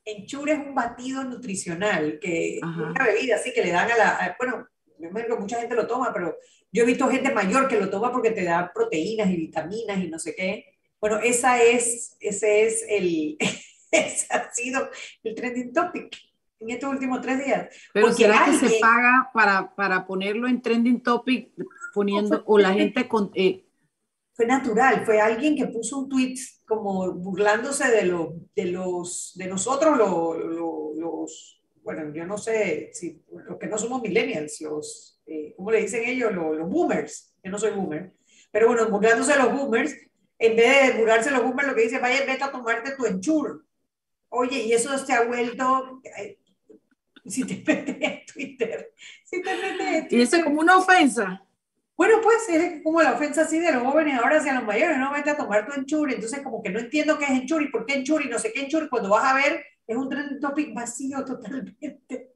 Enchur 0.06 0.50
es 0.50 0.60
un 0.60 0.76
batido 0.76 1.24
nutricional, 1.24 2.20
que 2.20 2.58
es 2.58 2.64
una 2.64 3.06
bebida 3.06 3.36
así 3.36 3.54
que 3.54 3.64
le 3.64 3.72
dan 3.72 3.90
a 3.92 3.98
la, 3.98 4.36
bueno, 4.38 4.68
que 4.98 5.36
mucha 5.36 5.60
gente 5.60 5.76
lo 5.76 5.88
toma, 5.88 6.12
pero 6.14 6.36
yo 6.72 6.84
he 6.84 6.86
visto 6.86 7.10
gente 7.10 7.34
mayor 7.34 7.68
que 7.68 7.80
lo 7.80 7.90
toma 7.90 8.12
porque 8.12 8.32
te 8.32 8.44
da 8.44 8.72
proteínas 8.74 9.30
y 9.30 9.38
vitaminas 9.38 10.00
y 10.00 10.10
no 10.10 10.20
sé 10.20 10.36
qué. 10.36 10.66
Bueno, 11.00 11.20
esa 11.20 11.62
es, 11.62 12.18
ese 12.20 12.66
es 12.66 12.86
el, 12.90 13.38
ese 13.92 14.28
ha 14.34 14.52
sido 14.54 14.90
el 15.24 15.36
trending 15.36 15.74
topic 15.74 16.18
en 16.60 16.70
estos 16.70 16.90
últimos 16.90 17.22
tres 17.22 17.44
días. 17.44 17.68
Pero 17.94 18.12
¿será 18.12 18.46
que 18.46 18.54
se 18.54 18.80
paga 18.80 19.30
para, 19.34 19.76
para 19.76 20.06
ponerlo 20.06 20.48
en 20.48 20.62
trending 20.62 21.02
topic 21.02 21.52
poniendo, 21.94 22.44
o 22.46 22.58
la 22.58 22.74
gente 22.74 23.08
con... 23.08 23.32
Eh, 23.36 23.66
fue 24.34 24.48
natural, 24.48 25.06
fue 25.06 25.22
alguien 25.22 25.56
que 25.56 25.68
puso 25.68 26.00
un 26.00 26.10
tweet 26.10 26.36
como 26.76 27.12
burlándose 27.14 27.90
de, 27.90 28.06
lo, 28.06 28.36
de, 28.56 28.66
los, 28.66 29.34
de 29.36 29.48
nosotros, 29.48 29.98
los, 29.98 31.62
bueno, 31.84 32.14
yo 32.14 32.26
no 32.26 32.38
sé, 32.38 32.92
si 32.94 33.22
los 33.48 33.58
que 33.58 33.68
no 33.68 33.78
somos 33.78 34.02
millennials, 34.02 34.62
los, 34.62 35.22
eh, 35.26 35.54
¿cómo 35.56 35.72
le 35.72 35.82
dicen 35.82 36.04
ellos? 36.06 36.34
Los, 36.34 36.58
los, 36.58 36.70
boomers, 36.70 37.34
yo 37.44 37.52
no 37.52 37.60
soy 37.60 37.72
boomer, 37.72 38.14
pero 38.52 38.68
bueno, 38.68 38.90
burlándose 38.90 39.34
de 39.34 39.40
los 39.40 39.54
boomers, 39.54 39.94
en 40.40 40.56
vez 40.56 40.94
de 40.94 41.00
burlarse 41.00 41.30
de 41.30 41.36
los 41.38 41.46
boomers, 41.46 41.68
lo 41.68 41.76
que 41.76 41.84
dice, 41.84 42.00
vaya, 42.00 42.26
vete 42.26 42.44
a 42.44 42.52
tomarte 42.52 42.96
tu 42.96 43.06
enchur. 43.06 43.66
Oye, 44.30 44.64
y 44.64 44.74
eso 44.74 44.98
se 44.98 45.14
ha 45.14 45.24
vuelto, 45.26 46.02
eh, 46.18 46.40
si 47.26 47.46
te 47.46 47.56
metes 47.68 47.98
en 48.00 48.26
Twitter, 48.26 48.94
si 49.24 49.42
te 49.42 49.56
metes 49.56 49.82
en 49.82 50.08
Twitter. 50.08 50.20
Y 50.20 50.22
eso 50.22 50.38
es 50.38 50.44
como 50.44 50.60
una 50.60 50.78
ofensa. 50.78 51.46
Bueno, 51.96 52.16
pues 52.24 52.50
es 52.50 52.82
como 52.84 53.02
la 53.02 53.14
ofensa 53.14 53.44
así 53.44 53.60
de 53.60 53.72
los 53.72 53.84
jóvenes 53.84 54.20
ahora 54.20 54.38
hacia 54.38 54.56
los 54.56 54.64
mayores, 54.64 54.98
no 54.98 55.12
vete 55.12 55.30
a 55.30 55.38
tomar 55.38 55.66
tu 55.66 55.74
enchuri, 55.80 56.16
entonces 56.16 56.42
como 56.42 56.62
que 56.64 56.70
no 56.70 56.80
entiendo 56.80 57.18
qué 57.18 57.26
es 57.26 57.32
enchuri, 57.32 57.70
por 57.70 57.86
qué 57.86 57.96
enchuri, 57.96 58.30
no 58.30 58.40
sé 58.40 58.52
qué 58.52 58.64
enchuri, 58.64 58.90
cuando 58.90 59.10
vas 59.10 59.26
a 59.26 59.36
ver 59.36 59.64
es 59.86 59.96
un 59.96 60.10
trend 60.10 60.40
topic 60.40 60.74
vacío 60.74 61.24
totalmente. 61.24 62.34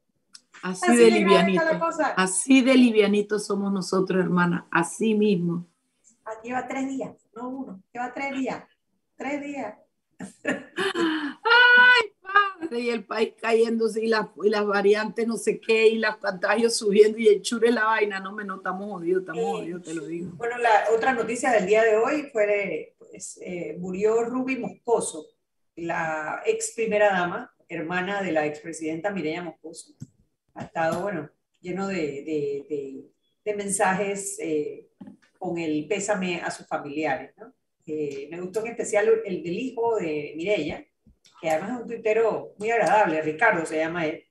Así, 0.62 0.96
de 0.96 1.12
livianito, 1.12 1.62
así 2.16 2.62
de 2.62 2.76
livianito 2.76 3.40
somos 3.40 3.72
nosotros, 3.72 4.24
hermana, 4.24 4.68
así 4.72 5.14
mismo. 5.14 5.68
Ah, 6.26 6.32
lleva 6.44 6.68
tres 6.68 6.88
días, 6.88 7.12
no 7.36 7.50
uno, 7.50 7.84
lleva 7.94 8.14
tres 8.14 8.38
días, 8.38 8.64
tres 9.16 9.42
días. 9.42 9.76
Ay, 10.20 12.12
padre, 12.60 12.80
y 12.80 12.90
el 12.90 13.04
país 13.04 13.34
cayéndose 13.40 14.04
y, 14.04 14.08
las, 14.08 14.28
y 14.44 14.50
las 14.50 14.66
variantes 14.66 15.28
no 15.28 15.38
sé 15.38 15.60
qué, 15.60 15.88
y 15.88 15.98
las 15.98 16.18
contagios 16.18 16.76
subiendo 16.76 17.18
y 17.18 17.28
el 17.28 17.42
chure 17.42 17.72
la 17.72 17.86
vaina, 17.86 18.20
no 18.20 18.32
me 18.34 18.44
notamos 18.44 18.90
jodidos, 18.90 19.22
estamos 19.22 19.44
jodidos, 19.44 19.84
te 19.84 19.94
lo 19.94 20.06
digo. 20.06 20.32
Bueno, 20.36 20.58
la 20.58 20.86
otra 20.96 21.14
noticia 21.14 21.52
del 21.52 21.66
día 21.66 21.84
de 21.84 21.98
hoy 21.98 22.30
fue, 22.32 22.96
pues, 23.00 23.40
eh, 23.42 23.76
murió 23.80 24.24
Ruby 24.24 24.58
Moscoso, 24.58 25.26
la 25.76 26.42
ex 26.46 26.74
primera 26.76 27.10
dama, 27.10 27.54
hermana 27.70 28.22
de 28.22 28.32
la 28.32 28.46
expresidenta 28.46 29.12
Mireya 29.12 29.44
Moscoso. 29.44 29.94
Ha 30.54 30.64
estado, 30.64 31.02
bueno, 31.02 31.30
lleno 31.62 31.88
de, 31.88 31.96
de, 31.96 33.12
de, 33.44 33.56
mensajes 33.56 34.38
eh, 34.40 34.90
con 35.38 35.58
el 35.58 35.88
pésame 35.88 36.42
a 36.42 36.52
sus 36.52 36.68
familiares, 36.68 37.32
¿no? 37.38 37.54
Eh, 37.86 38.28
me 38.30 38.42
gustó 38.42 38.60
en 38.60 38.68
especial 38.68 39.10
el 39.24 39.42
del 39.44 39.58
hijo 39.58 39.96
de 39.96 40.34
Mireya, 40.36 40.86
que 41.42 41.50
además 41.50 41.72
es 41.72 41.82
un 41.82 41.88
tuitero 41.88 42.54
muy 42.58 42.72
agradable, 42.72 43.22
Ricardo 43.22 43.66
se 43.66 43.78
llama 43.78 44.06
él, 44.06 44.24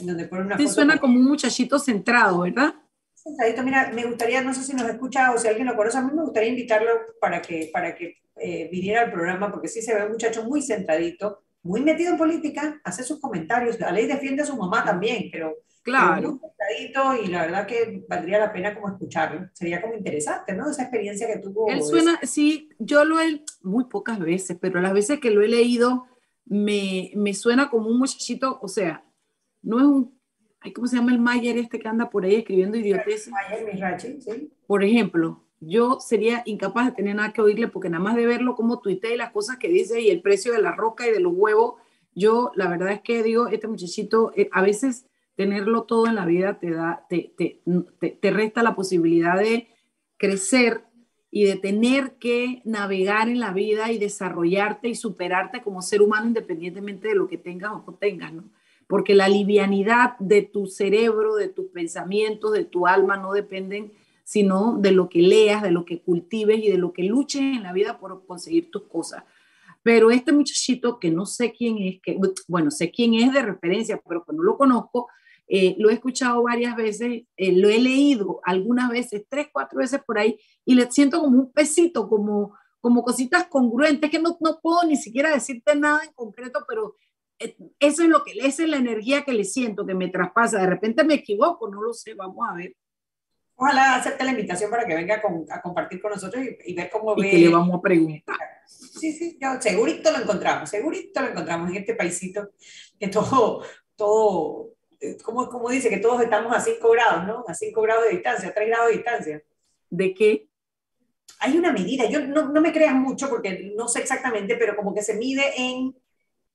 donde 0.00 0.26
pone 0.26 0.42
una 0.42 0.56
sí, 0.56 0.68
suena 0.68 0.98
como 0.98 1.18
un 1.18 1.24
muchachito 1.24 1.78
centrado, 1.78 2.40
¿verdad? 2.40 2.74
Centradito, 3.14 3.62
mira, 3.62 3.90
me 3.94 4.04
gustaría, 4.04 4.42
no 4.42 4.52
sé 4.52 4.62
si 4.62 4.74
nos 4.74 4.88
escucha 4.88 5.32
o 5.32 5.38
si 5.38 5.48
alguien 5.48 5.66
lo 5.66 5.76
conoce, 5.76 5.98
a 5.98 6.02
mí 6.02 6.12
me 6.14 6.22
gustaría 6.22 6.50
invitarlo 6.50 6.90
para 7.20 7.40
que, 7.40 7.70
para 7.72 7.94
que 7.94 8.18
eh, 8.36 8.68
viniera 8.70 9.02
al 9.02 9.12
programa, 9.12 9.50
porque 9.50 9.68
sí 9.68 9.80
se 9.80 9.94
ve 9.94 10.04
un 10.04 10.12
muchacho 10.12 10.44
muy 10.44 10.60
centradito, 10.60 11.44
muy 11.62 11.80
metido 11.80 12.12
en 12.12 12.18
política, 12.18 12.80
hace 12.84 13.02
sus 13.02 13.20
comentarios, 13.20 13.80
la 13.80 13.90
ley 13.90 14.06
defiende 14.06 14.42
a 14.42 14.46
su 14.46 14.56
mamá 14.56 14.84
también, 14.84 15.30
pero 15.32 15.54
claro. 15.82 16.40
y 17.22 17.28
la 17.28 17.42
verdad 17.42 17.66
que 17.66 18.04
valdría 18.08 18.38
la 18.38 18.52
pena 18.52 18.74
como 18.74 18.88
escucharlo, 18.88 19.48
sería 19.52 19.80
como 19.80 19.94
interesante, 19.94 20.52
¿no? 20.52 20.70
Esa 20.70 20.82
experiencia 20.82 21.26
que 21.26 21.38
tuvo. 21.38 21.70
Él 21.70 21.82
suena, 21.82 22.18
sí, 22.22 22.70
yo 22.78 23.04
lo 23.04 23.20
he, 23.20 23.42
muy 23.62 23.84
pocas 23.84 24.18
veces, 24.18 24.58
pero 24.60 24.80
las 24.80 24.92
veces 24.92 25.20
que 25.20 25.30
lo 25.30 25.42
he 25.42 25.48
leído, 25.48 26.06
me, 26.46 27.10
me 27.14 27.34
suena 27.34 27.70
como 27.70 27.88
un 27.88 27.98
muchachito, 27.98 28.58
o 28.60 28.68
sea, 28.68 29.04
no 29.62 29.78
es 29.78 29.84
un, 29.84 30.20
¿cómo 30.74 30.86
se 30.86 30.96
llama 30.96 31.12
el 31.12 31.20
Mayer 31.20 31.58
este 31.58 31.78
que 31.78 31.88
anda 31.88 32.10
por 32.10 32.24
ahí 32.24 32.36
escribiendo 32.36 32.76
idioteces? 32.76 33.32
Sí. 34.20 34.52
Por 34.66 34.84
ejemplo, 34.84 35.44
yo 35.60 35.98
sería 36.00 36.42
incapaz 36.46 36.86
de 36.86 36.92
tener 36.92 37.16
nada 37.16 37.32
que 37.32 37.40
oírle 37.40 37.68
porque 37.68 37.88
nada 37.88 38.02
más 38.02 38.16
de 38.16 38.26
verlo 38.26 38.54
como 38.54 38.80
tuitea 38.80 39.14
y 39.14 39.16
las 39.16 39.32
cosas 39.32 39.56
que 39.56 39.68
dice 39.68 40.00
y 40.00 40.10
el 40.10 40.22
precio 40.22 40.52
de 40.52 40.60
la 40.60 40.72
roca 40.72 41.06
y 41.06 41.12
de 41.12 41.20
los 41.20 41.32
huevos, 41.34 41.74
yo 42.14 42.52
la 42.54 42.68
verdad 42.68 42.92
es 42.92 43.00
que 43.00 43.22
digo, 43.22 43.48
este 43.48 43.66
muchachito, 43.66 44.32
eh, 44.36 44.48
a 44.52 44.62
veces 44.62 45.06
tenerlo 45.34 45.84
todo 45.84 46.06
en 46.06 46.14
la 46.14 46.26
vida 46.26 46.58
te 46.58 46.70
da, 46.70 47.06
te, 47.08 47.34
te, 47.36 47.62
te, 47.98 48.10
te 48.10 48.30
resta 48.30 48.62
la 48.62 48.76
posibilidad 48.76 49.38
de 49.38 49.68
crecer 50.16 50.84
y 51.36 51.46
de 51.46 51.56
tener 51.56 52.12
que 52.20 52.62
navegar 52.64 53.28
en 53.28 53.40
la 53.40 53.52
vida 53.52 53.90
y 53.90 53.98
desarrollarte 53.98 54.88
y 54.88 54.94
superarte 54.94 55.62
como 55.62 55.82
ser 55.82 56.00
humano 56.00 56.28
independientemente 56.28 57.08
de 57.08 57.16
lo 57.16 57.26
que 57.26 57.38
tengas 57.38 57.72
o 57.72 57.82
no 57.84 57.94
tengas, 57.94 58.32
¿no? 58.32 58.44
Porque 58.86 59.16
la 59.16 59.28
livianidad 59.28 60.16
de 60.20 60.42
tu 60.42 60.68
cerebro, 60.68 61.34
de 61.34 61.48
tus 61.48 61.66
pensamientos, 61.66 62.52
de 62.52 62.64
tu 62.64 62.86
alma 62.86 63.16
no 63.16 63.32
dependen 63.32 63.90
sino 64.22 64.78
de 64.78 64.92
lo 64.92 65.08
que 65.08 65.22
leas, 65.22 65.60
de 65.64 65.72
lo 65.72 65.84
que 65.84 66.02
cultives 66.02 66.60
y 66.62 66.70
de 66.70 66.78
lo 66.78 66.92
que 66.92 67.02
luches 67.02 67.42
en 67.42 67.64
la 67.64 67.72
vida 67.72 67.98
por 67.98 68.24
conseguir 68.26 68.70
tus 68.70 68.84
cosas. 68.84 69.24
Pero 69.82 70.12
este 70.12 70.30
muchachito 70.30 71.00
que 71.00 71.10
no 71.10 71.26
sé 71.26 71.52
quién 71.52 71.78
es, 71.78 72.00
que 72.00 72.16
bueno, 72.46 72.70
sé 72.70 72.92
quién 72.92 73.12
es 73.14 73.32
de 73.32 73.42
referencia, 73.42 74.00
pero 74.08 74.24
que 74.24 74.32
no 74.32 74.44
lo 74.44 74.56
conozco, 74.56 75.08
eh, 75.46 75.76
lo 75.78 75.90
he 75.90 75.94
escuchado 75.94 76.42
varias 76.42 76.74
veces, 76.74 77.22
eh, 77.36 77.52
lo 77.52 77.68
he 77.68 77.78
leído 77.78 78.40
algunas 78.44 78.90
veces, 78.90 79.24
tres, 79.28 79.48
cuatro 79.52 79.78
veces 79.78 80.00
por 80.04 80.18
ahí, 80.18 80.38
y 80.64 80.74
le 80.74 80.90
siento 80.90 81.20
como 81.20 81.38
un 81.38 81.52
pesito, 81.52 82.08
como, 82.08 82.56
como 82.80 83.02
cositas 83.02 83.46
congruentes, 83.48 84.10
que 84.10 84.18
no, 84.18 84.36
no 84.40 84.58
puedo 84.62 84.84
ni 84.84 84.96
siquiera 84.96 85.30
decirte 85.30 85.76
nada 85.76 86.02
en 86.04 86.12
concreto, 86.12 86.64
pero 86.66 86.94
eh, 87.38 87.56
eso 87.78 88.02
es 88.02 88.08
lo 88.08 88.24
que, 88.24 88.32
esa 88.32 88.62
es 88.62 88.68
la 88.68 88.78
energía 88.78 89.22
que 89.24 89.32
le 89.32 89.44
siento, 89.44 89.86
que 89.86 89.94
me 89.94 90.08
traspasa. 90.08 90.58
De 90.58 90.66
repente 90.66 91.04
me 91.04 91.14
equivoco, 91.14 91.68
no 91.68 91.82
lo 91.82 91.92
sé, 91.92 92.14
vamos 92.14 92.46
a 92.48 92.54
ver. 92.54 92.74
Ojalá 93.56 93.96
acepte 93.96 94.24
la 94.24 94.32
invitación 94.32 94.70
para 94.70 94.84
que 94.84 94.94
venga 94.94 95.22
a 95.50 95.62
compartir 95.62 96.00
con 96.00 96.10
nosotros 96.10 96.42
y, 96.64 96.74
ver 96.74 96.90
cómo 96.90 97.14
y 97.16 97.22
ve. 97.22 97.30
Que 97.30 97.38
le 97.38 97.48
vamos 97.48 97.78
a 97.78 97.80
preguntar. 97.80 98.36
Sí, 98.66 99.12
sí, 99.12 99.38
yo, 99.40 99.60
segurito 99.60 100.10
lo 100.10 100.18
encontramos, 100.18 100.68
segurito 100.70 101.20
lo 101.20 101.28
encontramos 101.28 101.70
en 101.70 101.76
este 101.76 101.94
paisito 101.94 102.50
que 102.98 103.08
todo, 103.08 103.62
todo 103.94 104.73
como, 105.22 105.48
como 105.48 105.70
dice, 105.70 105.90
que 105.90 105.98
todos 105.98 106.22
estamos 106.22 106.54
a 106.54 106.60
5 106.60 106.90
grados, 106.90 107.26
¿no? 107.26 107.44
A 107.46 107.54
5 107.54 107.82
grados 107.82 108.04
de 108.04 108.10
distancia, 108.10 108.48
a 108.48 108.54
3 108.54 108.68
grados 108.68 108.88
de 108.88 108.94
distancia. 108.94 109.42
¿De 109.90 110.14
qué? 110.14 110.48
Hay 111.40 111.56
una 111.58 111.72
medida, 111.72 112.06
yo 112.06 112.20
no, 112.20 112.48
no 112.48 112.60
me 112.60 112.72
creas 112.72 112.94
mucho 112.94 113.28
porque 113.28 113.72
no 113.76 113.88
sé 113.88 114.00
exactamente, 114.00 114.56
pero 114.56 114.76
como 114.76 114.94
que 114.94 115.02
se 115.02 115.14
mide 115.14 115.52
en 115.56 115.94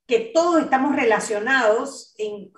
que 0.10 0.32
todos 0.34 0.64
estamos 0.64 0.96
relacionados, 0.96 2.16
en, 2.18 2.50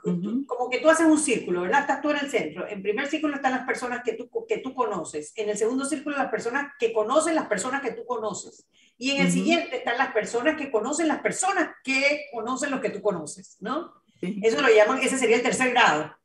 como 0.45 0.69
que 0.69 0.79
tú 0.79 0.89
haces 0.89 1.05
un 1.05 1.19
círculo, 1.19 1.63
¿verdad? 1.63 1.81
Estás 1.81 2.01
tú 2.01 2.09
en 2.09 2.17
el 2.19 2.31
centro. 2.31 2.65
En 2.65 2.81
primer 2.81 3.07
círculo 3.07 3.35
están 3.35 3.51
las 3.51 3.65
personas 3.65 4.03
que 4.05 4.13
tú, 4.13 4.29
que 4.47 4.59
tú 4.59 4.73
conoces. 4.73 5.33
En 5.35 5.49
el 5.49 5.57
segundo 5.57 5.83
círculo 5.83 6.17
las 6.17 6.31
personas 6.31 6.71
que 6.79 6.93
conocen 6.93 7.35
las 7.35 7.47
personas 7.47 7.81
que 7.81 7.91
tú 7.91 8.05
conoces. 8.05 8.65
Y 8.97 9.11
en 9.11 9.25
el 9.25 9.31
siguiente 9.33 9.75
están 9.75 9.97
las 9.97 10.13
personas 10.13 10.55
que 10.55 10.71
conocen 10.71 11.09
las 11.09 11.19
personas 11.19 11.71
que 11.83 12.27
conocen 12.31 12.71
los 12.71 12.79
que 12.79 12.89
tú 12.89 13.01
conoces, 13.01 13.57
¿no? 13.59 14.00
Eso 14.21 14.61
lo 14.61 14.69
llaman, 14.69 14.99
ese 15.01 15.17
sería 15.17 15.37
el 15.37 15.41
tercer 15.41 15.71
grado. 15.71 16.15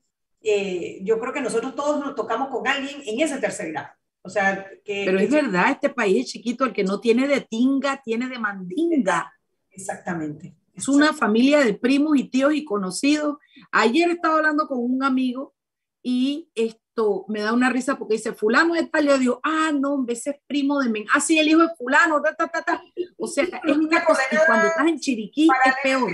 Eh, 0.42 1.00
yo 1.02 1.18
creo 1.18 1.32
que 1.32 1.40
nosotros 1.40 1.74
todos 1.74 1.98
nos 1.98 2.14
tocamos 2.14 2.48
con 2.48 2.66
alguien 2.68 3.02
en 3.04 3.20
ese 3.20 3.38
tercer 3.38 3.72
grado. 3.72 3.88
O 4.22 4.28
sea, 4.28 4.66
que, 4.84 5.04
Pero 5.06 5.18
es 5.18 5.30
verdad, 5.30 5.70
este 5.70 5.88
país 5.88 6.24
es 6.24 6.32
chiquito, 6.32 6.64
el 6.64 6.72
que 6.72 6.84
no 6.84 7.00
tiene 7.00 7.26
de 7.26 7.40
tinga, 7.40 8.00
tiene 8.04 8.28
de 8.28 8.38
mandinga. 8.38 9.32
Exactamente. 9.70 10.54
Es 10.74 10.88
una 10.88 11.12
familia 11.12 11.60
de 11.60 11.74
primos 11.74 12.18
y 12.18 12.24
tíos 12.24 12.54
y 12.54 12.64
conocidos. 12.64 13.38
Ayer 13.70 14.10
estaba 14.10 14.36
hablando 14.36 14.66
con 14.66 14.78
un 14.78 15.02
amigo 15.02 15.54
y 16.02 16.50
esto 16.54 17.24
me 17.28 17.40
da 17.40 17.52
una 17.52 17.70
risa 17.70 17.96
porque 17.96 18.14
dice, 18.14 18.32
fulano 18.32 18.74
es 18.74 18.90
tal, 18.90 19.06
yo 19.06 19.18
digo, 19.18 19.40
ah, 19.42 19.72
no, 19.72 20.04
ese 20.08 20.30
es 20.30 20.36
primo 20.46 20.80
de 20.80 20.88
men, 20.88 21.06
ah, 21.12 21.20
sí, 21.20 21.38
el 21.38 21.48
hijo 21.48 21.60
de 21.60 21.74
fulano, 21.76 22.20
ta, 22.20 22.34
ta, 22.34 22.48
ta, 22.48 22.62
ta. 22.62 22.82
O 23.16 23.26
sea, 23.26 23.44
es 23.44 23.76
una 23.76 24.04
cosa, 24.04 24.22
y 24.30 24.36
cuando 24.46 24.68
estás 24.68 24.86
en 24.86 24.98
Chiriquí 24.98 25.48
es 25.64 25.74
peor 25.82 26.12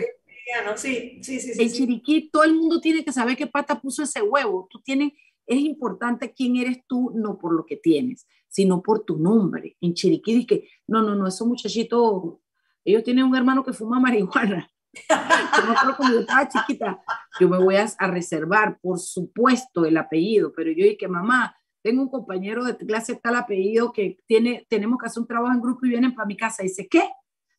Sí, 0.76 1.20
sí, 1.22 1.40
sí, 1.40 1.62
En 1.62 1.70
Chiriquí 1.70 2.30
todo 2.30 2.44
el 2.44 2.54
mundo 2.54 2.80
tiene 2.80 3.04
que 3.04 3.12
saber 3.12 3.36
qué 3.36 3.46
pata 3.46 3.80
puso 3.80 4.02
ese 4.02 4.22
huevo. 4.22 4.66
Tú 4.70 4.80
tienes, 4.80 5.12
es 5.46 5.58
importante 5.58 6.32
quién 6.32 6.56
eres 6.56 6.78
tú, 6.86 7.12
no 7.14 7.38
por 7.38 7.54
lo 7.54 7.64
que 7.64 7.76
tienes, 7.76 8.26
sino 8.48 8.82
por 8.82 9.04
tu 9.04 9.18
nombre. 9.18 9.76
En 9.80 9.94
Chiriquí 9.94 10.34
dije, 10.34 10.68
no, 10.86 11.02
no, 11.02 11.14
no, 11.14 11.26
esos 11.26 11.46
muchachitos, 11.46 12.38
ellos 12.84 13.04
tienen 13.04 13.24
un 13.24 13.36
hermano 13.36 13.64
que 13.64 13.72
fuma 13.72 14.00
marihuana. 14.00 14.70
yo 15.08 15.66
me 15.66 15.72
acuerdo 15.72 15.96
cuando 15.96 16.14
yo 16.16 16.20
estaba 16.20 16.48
chiquita, 16.48 17.02
yo 17.40 17.48
me 17.48 17.58
voy 17.58 17.76
a, 17.76 17.86
a, 17.98 18.06
reservar, 18.08 18.78
por 18.80 18.98
supuesto, 18.98 19.86
el 19.86 19.96
apellido, 19.96 20.52
pero 20.54 20.70
yo 20.70 20.84
dije, 20.84 21.08
mamá, 21.08 21.56
tengo 21.82 22.02
un 22.02 22.10
compañero 22.10 22.64
de 22.64 22.76
clase 22.76 23.16
tal 23.16 23.36
apellido 23.36 23.92
que 23.92 24.18
tiene, 24.26 24.66
tenemos 24.68 24.98
que 24.98 25.06
hacer 25.06 25.20
un 25.20 25.26
trabajo 25.26 25.54
en 25.54 25.60
grupo 25.60 25.86
y 25.86 25.90
vienen 25.90 26.14
para 26.14 26.26
mi 26.26 26.36
casa. 26.36 26.62
Y 26.62 26.68
dice, 26.68 26.86
¿qué? 26.88 27.08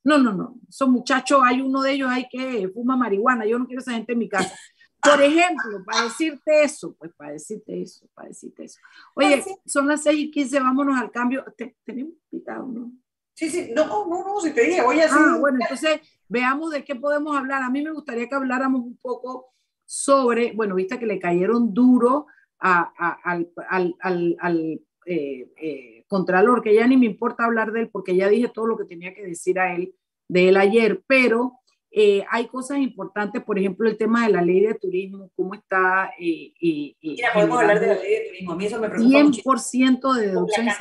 No, 0.03 0.17
no, 0.17 0.33
no, 0.33 0.55
esos 0.67 0.89
muchachos, 0.89 1.41
hay 1.43 1.61
uno 1.61 1.81
de 1.81 1.93
ellos 1.93 2.09
hay 2.09 2.27
que 2.29 2.69
fuma 2.73 2.97
marihuana, 2.97 3.45
yo 3.45 3.57
no 3.57 3.65
quiero 3.65 3.81
esa 3.81 3.93
gente 3.93 4.13
en 4.13 4.19
mi 4.19 4.29
casa. 4.29 4.53
Por 5.01 5.21
ejemplo, 5.21 5.83
para 5.85 6.03
decirte 6.03 6.63
eso, 6.63 6.95
pues 6.97 7.11
para 7.15 7.33
decirte 7.33 7.81
eso, 7.81 8.07
para 8.13 8.29
decirte 8.29 8.63
eso. 8.63 8.79
Oye, 9.15 9.43
son 9.65 9.87
las 9.87 10.03
6 10.03 10.17
y 10.17 10.31
15, 10.31 10.59
vámonos 10.61 10.97
al 10.97 11.11
cambio. 11.11 11.43
tenemos 11.83 12.13
invitado, 12.31 12.67
¿no? 12.67 12.91
Sí, 13.35 13.49
sí, 13.49 13.71
no, 13.75 13.85
no, 13.85 14.23
no, 14.23 14.39
si 14.39 14.51
te 14.51 14.63
dije, 14.63 14.81
oye, 14.81 15.03
así. 15.03 15.15
Ah, 15.17 15.37
bueno, 15.39 15.57
entonces 15.61 15.99
veamos 16.29 16.71
de 16.71 16.85
qué 16.85 16.95
podemos 16.95 17.35
hablar. 17.35 17.63
A 17.63 17.69
mí 17.69 17.81
me 17.81 17.91
gustaría 17.91 18.29
que 18.29 18.35
habláramos 18.35 18.81
un 18.81 18.97
poco 18.97 19.53
sobre, 19.85 20.53
bueno, 20.53 20.75
viste 20.75 20.99
que 20.99 21.05
le 21.05 21.19
cayeron 21.19 21.73
duro 21.73 22.27
a, 22.59 22.93
a, 22.97 23.19
al, 23.23 23.51
al, 23.69 23.95
al, 23.99 24.37
al 24.39 24.81
eh, 25.05 25.51
eh, 25.57 25.92
Contralor, 26.13 26.61
que 26.61 26.75
ya 26.75 26.85
ni 26.85 26.95
me 26.95 27.07
importa 27.07 27.45
hablar 27.45 27.71
de 27.71 27.81
él 27.81 27.89
porque 27.91 28.15
ya 28.15 28.29
dije 28.29 28.51
todo 28.53 28.67
lo 28.67 28.77
que 28.77 28.85
tenía 28.85 29.15
que 29.15 29.23
decir 29.23 29.57
a 29.59 29.75
él, 29.75 29.95
de 30.27 30.49
él 30.49 30.57
ayer, 30.57 31.01
pero 31.07 31.59
eh, 31.91 32.23
hay 32.29 32.47
cosas 32.47 32.77
importantes, 32.77 33.43
por 33.43 33.57
ejemplo, 33.57 33.89
el 33.89 33.97
tema 33.97 34.25
de 34.25 34.33
la 34.33 34.41
ley 34.43 34.61
de 34.61 34.75
turismo, 34.75 35.31
cómo 35.35 35.55
está. 35.55 36.11
Eh, 36.19 36.53
Mira, 37.01 37.33
podemos 37.33 37.59
hablar 37.59 37.79
de 37.79 37.87
la 37.87 37.95
ley 37.95 38.11
de 38.11 38.25
turismo, 38.29 38.51
a 38.51 38.55
mí 38.55 38.65
eso 38.65 38.79
me 38.79 38.89
preocupa 38.89 39.19
100% 39.19 40.13
de 40.13 40.27
deducción 40.27 40.67
es 40.67 40.77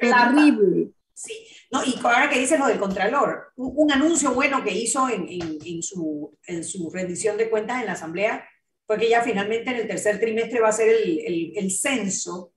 terrible. 0.00 0.90
Sí, 1.12 1.34
no, 1.72 1.84
y 1.84 1.94
ahora 2.04 2.30
que 2.30 2.38
dice 2.38 2.56
lo 2.56 2.68
del 2.68 2.78
Contralor, 2.78 3.52
un, 3.56 3.90
anuncio 3.90 4.32
bueno 4.32 4.62
que 4.62 4.72
hizo 4.72 5.08
en, 5.08 5.28
en, 5.28 5.58
en, 5.64 5.82
su, 5.82 6.36
en 6.46 6.62
su 6.62 6.88
rendición 6.90 7.36
de 7.36 7.50
cuentas 7.50 7.80
en 7.80 7.86
la 7.86 7.92
Asamblea 7.92 8.48
fue 8.86 8.98
que 8.98 9.10
ya 9.10 9.22
finalmente 9.22 9.70
en 9.70 9.76
el 9.76 9.88
tercer 9.88 10.20
trimestre 10.20 10.60
va 10.60 10.68
a 10.68 10.72
ser 10.72 10.88
el, 10.88 11.18
el, 11.18 11.52
el 11.56 11.70
censo 11.72 12.52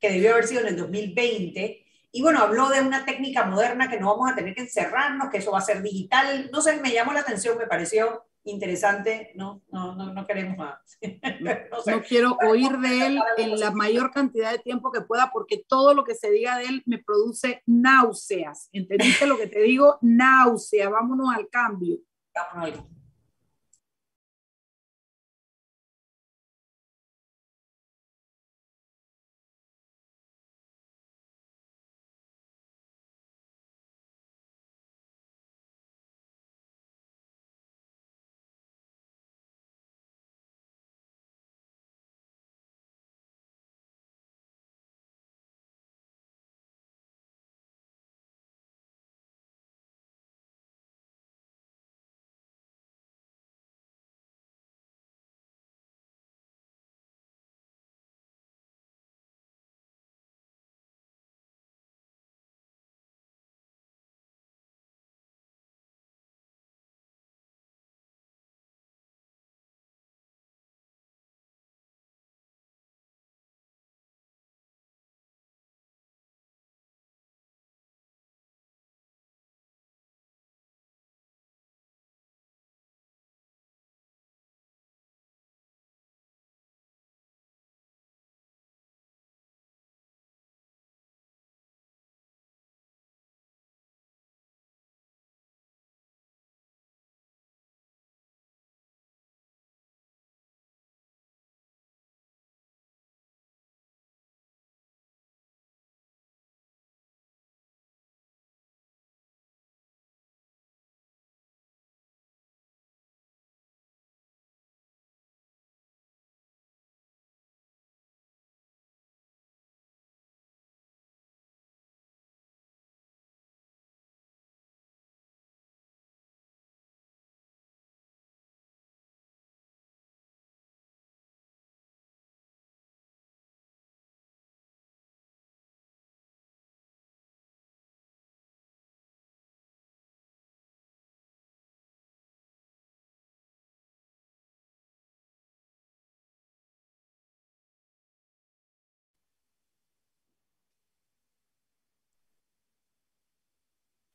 que 0.00 0.10
debió 0.10 0.32
haber 0.32 0.46
sido 0.46 0.62
en 0.62 0.68
el 0.68 0.76
2020. 0.76 1.86
Y 2.12 2.22
bueno, 2.22 2.40
habló 2.40 2.68
de 2.68 2.80
una 2.80 3.04
técnica 3.04 3.44
moderna 3.44 3.88
que 3.88 4.00
no 4.00 4.08
vamos 4.08 4.32
a 4.32 4.34
tener 4.34 4.54
que 4.54 4.62
encerrarnos, 4.62 5.30
que 5.30 5.38
eso 5.38 5.52
va 5.52 5.58
a 5.58 5.62
ser 5.62 5.82
digital. 5.82 6.50
No 6.52 6.60
sé, 6.60 6.80
me 6.80 6.92
llamó 6.92 7.12
la 7.12 7.20
atención, 7.20 7.56
me 7.56 7.66
pareció 7.66 8.24
interesante. 8.44 9.32
No, 9.36 9.62
no, 9.70 9.94
no, 9.94 10.12
no 10.12 10.26
queremos 10.26 10.56
más. 10.56 10.98
no, 11.86 12.02
quiero 12.02 12.36
oír 12.48 12.78
de 12.78 13.06
él 13.06 13.20
en 13.36 13.60
la 13.60 13.70
mayor 13.70 14.10
cantidad 14.10 14.50
de 14.50 14.58
tiempo 14.58 14.90
que 14.90 15.02
pueda, 15.02 15.30
porque 15.32 15.64
todo 15.68 15.94
lo 15.94 16.04
que 16.04 16.14
se 16.14 16.30
diga 16.30 16.58
de 16.58 16.64
él 16.64 16.82
me 16.86 16.98
produce 16.98 17.62
náuseas. 17.66 18.68
¿Entendiste 18.72 19.26
lo 19.26 19.36
que 19.36 19.46
te 19.46 19.60
digo? 19.60 19.98
Náuseas. 20.00 20.90
Vámonos 20.90 21.34
al 21.34 21.48
cambio. 21.48 21.98
Vámonos 22.34 22.64
al 22.64 22.72
cambio. 22.72 22.99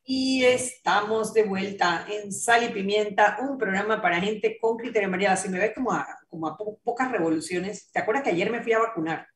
Y 0.08 0.46
estamos 0.46 1.34
de 1.34 1.44
vuelta 1.44 2.06
en 2.08 2.32
Sal 2.32 2.64
y 2.64 2.70
Pimienta, 2.70 3.38
un 3.42 3.58
programa 3.58 4.00
para 4.00 4.22
gente 4.22 4.56
con 4.62 4.78
criterio 4.78 5.10
María. 5.10 5.36
Si 5.36 5.50
me 5.50 5.58
ves 5.58 5.74
como 5.74 5.92
a, 5.92 6.08
como 6.30 6.48
a 6.48 6.56
pocas 6.56 7.12
revoluciones, 7.12 7.90
¿te 7.92 8.00
acuerdas 8.00 8.24
que 8.24 8.30
ayer 8.30 8.52
me 8.52 8.62
fui 8.62 8.74
a 8.74 8.80
vacunar? 8.80 9.28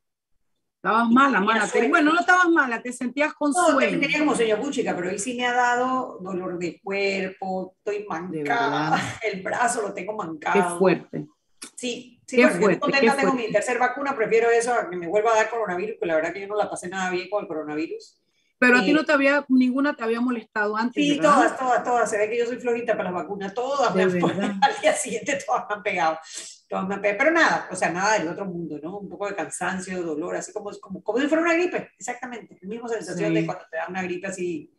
Estabas 0.76 1.10
mala, 1.10 1.42
mala. 1.42 1.68
bueno, 1.90 2.14
no 2.14 2.20
estabas 2.20 2.48
mala, 2.50 2.82
te 2.84 2.94
sentías 2.94 3.34
con 3.34 3.52
no, 3.52 3.72
sueño. 3.72 3.96
No, 3.96 4.00
tenía 4.00 4.20
como 4.20 4.36
sueño 4.36 4.58
buchica, 4.58 4.96
pero 4.96 5.10
hoy 5.10 5.18
sí 5.18 5.36
me 5.36 5.48
ha 5.48 5.54
dado 5.54 6.20
dolor 6.22 6.60
de 6.60 6.80
cuerpo, 6.82 7.74
estoy 7.78 8.06
mancada, 8.08 8.98
el 9.24 9.42
brazo 9.42 9.82
lo 9.82 9.94
tengo 9.94 10.16
mancado. 10.16 10.54
Qué 10.54 10.78
fuerte. 10.78 11.28
Sí, 11.76 12.22
sí, 12.28 12.36
qué 12.38 12.44
bueno, 12.44 12.60
fuerte, 12.60 12.74
estoy 12.76 12.92
contenta, 12.92 13.18
tengo 13.18 13.34
mi 13.34 13.52
tercera 13.52 13.80
vacuna, 13.80 14.16
prefiero 14.16 14.52
eso 14.52 14.72
a 14.74 14.88
que 14.88 14.96
me 14.96 15.08
vuelva 15.08 15.34
a 15.34 15.36
dar 15.36 15.50
coronavirus, 15.50 15.96
porque 15.96 16.08
la 16.08 16.16
verdad 16.16 16.32
que 16.32 16.42
yo 16.42 16.48
no 16.48 16.56
la 16.56 16.70
pasé 16.70 16.88
nada 16.88 17.10
bien 17.10 17.28
con 17.28 17.42
el 17.42 17.48
coronavirus. 17.48 18.22
Pero 18.60 18.78
a 18.78 18.82
ti 18.82 18.92
no 18.92 19.06
te 19.06 19.14
había, 19.14 19.46
ninguna 19.48 19.96
te 19.96 20.04
había 20.04 20.20
molestado 20.20 20.76
antes. 20.76 21.02
Sí, 21.02 21.18
todas, 21.22 21.58
todas, 21.58 21.82
todas. 21.82 22.10
Se 22.10 22.18
ve 22.18 22.30
que 22.30 22.38
yo 22.38 22.46
soy 22.46 22.58
flojita 22.58 22.92
para 22.98 23.10
las 23.10 23.24
vacunas. 23.24 23.54
Todas 23.54 23.96
me 23.96 24.04
han 24.04 24.10
al 24.62 24.82
día 24.82 24.94
siguiente 24.94 25.40
todas 25.46 25.64
me 25.70 25.76
han 25.76 25.84
pegado. 25.84 26.20
Todas 26.68 26.86
me 26.86 26.96
han 26.96 27.02
pegado. 27.02 27.18
Pero 27.20 27.32
nada, 27.32 27.70
o 27.72 27.76
sea, 27.76 27.90
nada 27.90 28.20
del 28.20 28.28
otro 28.28 28.46
mundo, 28.46 28.78
¿no? 28.84 29.00
Un 29.00 29.08
poco 29.08 29.28
de 29.28 29.36
cansancio, 29.36 30.04
dolor, 30.04 30.36
así 30.36 30.52
como, 30.52 30.72
como, 30.82 31.02
como 31.02 31.20
si 31.20 31.28
fuera 31.28 31.42
una 31.42 31.54
gripe, 31.54 31.92
exactamente. 31.98 32.60
La 32.62 32.68
misma 32.68 32.90
sensación 32.90 33.34
de 33.34 33.46
cuando 33.46 33.64
te 33.72 33.78
da 33.78 33.88
una 33.88 34.04
gripe 34.04 34.28
así, 34.28 34.74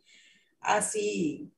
así, 0.59 1.51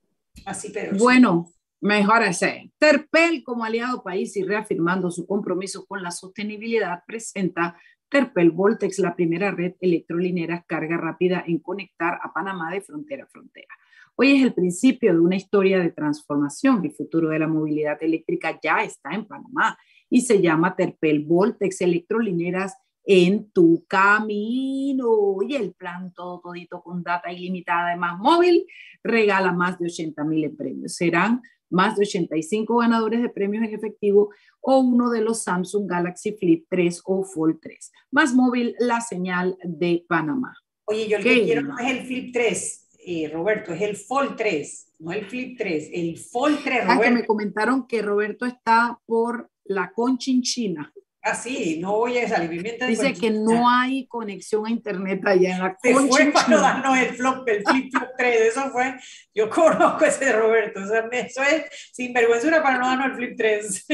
así, 0.45 0.71
pero. 0.73 0.97
Bueno, 0.97 1.51
mejor 1.81 2.23
ese. 2.23 2.71
Terpel, 2.79 3.43
como 3.43 3.65
aliado 3.65 4.01
país 4.01 4.37
y 4.37 4.43
reafirmando 4.43 5.11
su 5.11 5.27
compromiso 5.27 5.85
con 5.85 6.01
la 6.01 6.11
sostenibilidad, 6.11 7.03
presenta 7.05 7.77
Terpel 8.09 8.51
Voltex, 8.51 8.99
la 8.99 9.15
primera 9.15 9.51
red 9.51 9.73
electrolinera 9.79 10.63
carga 10.67 10.97
rápida 10.97 11.43
en 11.47 11.59
conectar 11.59 12.19
a 12.21 12.31
Panamá 12.31 12.71
de 12.71 12.81
frontera 12.81 13.23
a 13.23 13.27
frontera. 13.27 13.73
Hoy 14.15 14.35
es 14.35 14.43
el 14.43 14.53
principio 14.53 15.13
de 15.13 15.19
una 15.19 15.35
historia 15.35 15.79
de 15.79 15.91
transformación. 15.91 16.85
El 16.85 16.91
futuro 16.91 17.29
de 17.29 17.39
la 17.39 17.47
movilidad 17.47 17.97
eléctrica 18.01 18.59
ya 18.61 18.83
está 18.83 19.11
en 19.11 19.25
Panamá 19.25 19.77
y 20.09 20.21
se 20.21 20.39
llama 20.39 20.75
Terpel 20.75 21.25
Voltex 21.25 21.81
Electrolineras 21.81 22.77
en 23.03 23.51
tu 23.51 23.85
camino. 23.87 25.37
Y 25.47 25.55
el 25.55 25.73
plan 25.73 26.13
todo 26.13 26.39
todito 26.41 26.83
con 26.83 27.01
data 27.01 27.31
ilimitada 27.31 27.89
de 27.89 27.97
más 27.97 28.19
móvil 28.19 28.65
regala 29.03 29.51
más 29.51 29.79
de 29.79 29.87
80 29.87 30.23
mil 30.25 30.55
premios. 30.55 30.93
Serán 30.95 31.41
más 31.73 31.95
de 31.95 32.03
85 32.03 32.77
ganadores 32.77 33.21
de 33.21 33.29
premios 33.29 33.65
en 33.65 33.73
efectivo 33.73 34.29
o 34.61 34.79
uno 34.79 35.09
de 35.09 35.21
los 35.21 35.43
Samsung 35.43 35.89
Galaxy 35.89 36.33
Flip 36.33 36.65
3 36.69 37.01
o 37.05 37.23
Fold 37.23 37.59
3. 37.61 37.91
Más 38.11 38.33
móvil, 38.33 38.75
la 38.79 39.01
señal 39.01 39.57
de 39.63 40.05
Panamá. 40.07 40.55
Oye, 40.85 41.07
yo 41.07 41.17
el 41.17 41.23
que 41.23 41.43
quiero 41.43 41.63
no 41.63 41.77
es 41.79 41.89
el 41.89 42.05
Flip 42.05 42.31
3, 42.31 42.89
eh, 43.05 43.29
Roberto, 43.33 43.73
es 43.73 43.81
el 43.81 43.95
Fold 43.95 44.35
3, 44.35 44.93
no 44.99 45.11
el 45.11 45.25
Flip 45.25 45.57
3, 45.57 45.89
el 45.93 46.17
Fold 46.17 46.59
3, 46.63 46.83
Roberto. 46.85 47.01
Ah, 47.01 47.03
que 47.03 47.11
me 47.11 47.25
comentaron 47.25 47.87
que 47.87 48.01
Roberto 48.01 48.45
está 48.45 48.99
por 49.05 49.49
la 49.63 49.91
Conchinchina. 49.93 50.93
Ah, 51.25 51.35
sí, 51.35 51.79
no 51.79 51.93
voy 51.93 52.17
a 52.17 52.27
salir. 52.27 52.61
Dice 52.85 53.13
que 53.13 53.31
no 53.31 53.69
hay 53.69 54.05
conexión 54.07 54.65
a 54.65 54.69
internet 54.69 55.25
allá 55.25 55.55
en 55.55 55.63
la 55.63 55.77
Se 55.81 55.93
fue 55.93 56.25
para 56.33 56.57
darnos 56.57 56.97
el 56.97 57.15
flop, 57.15 57.47
el 57.47 57.63
flip 57.63 57.91
flop 57.93 58.09
3, 58.17 58.41
eso 58.41 58.69
fue, 58.71 58.95
yo 59.33 59.49
conozco 59.49 60.03
ese 60.03 60.33
Roberto, 60.33 60.81
o 60.81 60.85
sea, 60.85 61.07
eso 61.13 61.41
es 61.41 61.63
sinvergüenzura 61.93 62.61
para 62.61 62.77
no 62.77 62.87
darnos 62.87 63.07
el 63.07 63.15
flip 63.15 63.37
3. 63.37 63.85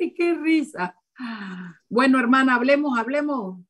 Ay, 0.00 0.14
qué 0.14 0.34
risa. 0.34 0.96
Bueno, 1.90 2.18
hermana, 2.18 2.54
hablemos, 2.54 2.98
hablemos. 2.98 3.60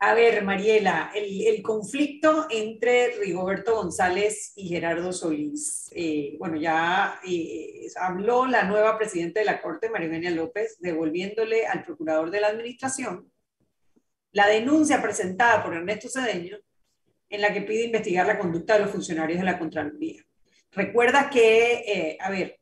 A 0.00 0.12
ver, 0.12 0.44
Mariela, 0.44 1.12
el, 1.14 1.62
conflicto 1.62 2.46
entre 2.50 3.16
Rigoberto 3.18 3.76
González 3.76 4.52
y 4.56 4.68
Gerardo 4.68 5.12
Solís. 5.12 5.90
Eh, 5.94 6.36
bueno, 6.38 6.56
ya 6.56 7.20
eh, 7.26 7.86
habló 7.96 8.46
la 8.46 8.64
nueva 8.64 8.98
presidenta 8.98 9.40
de 9.40 9.46
la 9.46 9.62
Corte, 9.62 9.88
María 9.88 10.30
López, 10.30 10.76
devolviéndole 10.80 11.66
al 11.66 11.84
procurador 11.84 12.30
de 12.30 12.40
la 12.40 12.48
Administración 12.48 13.30
la 14.34 14.48
denuncia 14.48 15.00
presentada 15.00 15.62
por 15.62 15.74
Ernesto 15.74 16.08
Cedeño 16.08 16.58
en 17.30 17.40
la 17.40 17.52
que 17.52 17.62
pide 17.62 17.84
investigar 17.84 18.26
la 18.26 18.38
conducta 18.38 18.74
de 18.74 18.80
los 18.80 18.90
funcionarios 18.90 19.38
de 19.38 19.44
la 19.44 19.58
Contraloría. 19.58 20.22
Recuerda 20.72 21.30
que, 21.30 21.84
eh, 21.86 22.18
a 22.20 22.30
ver, 22.30 22.58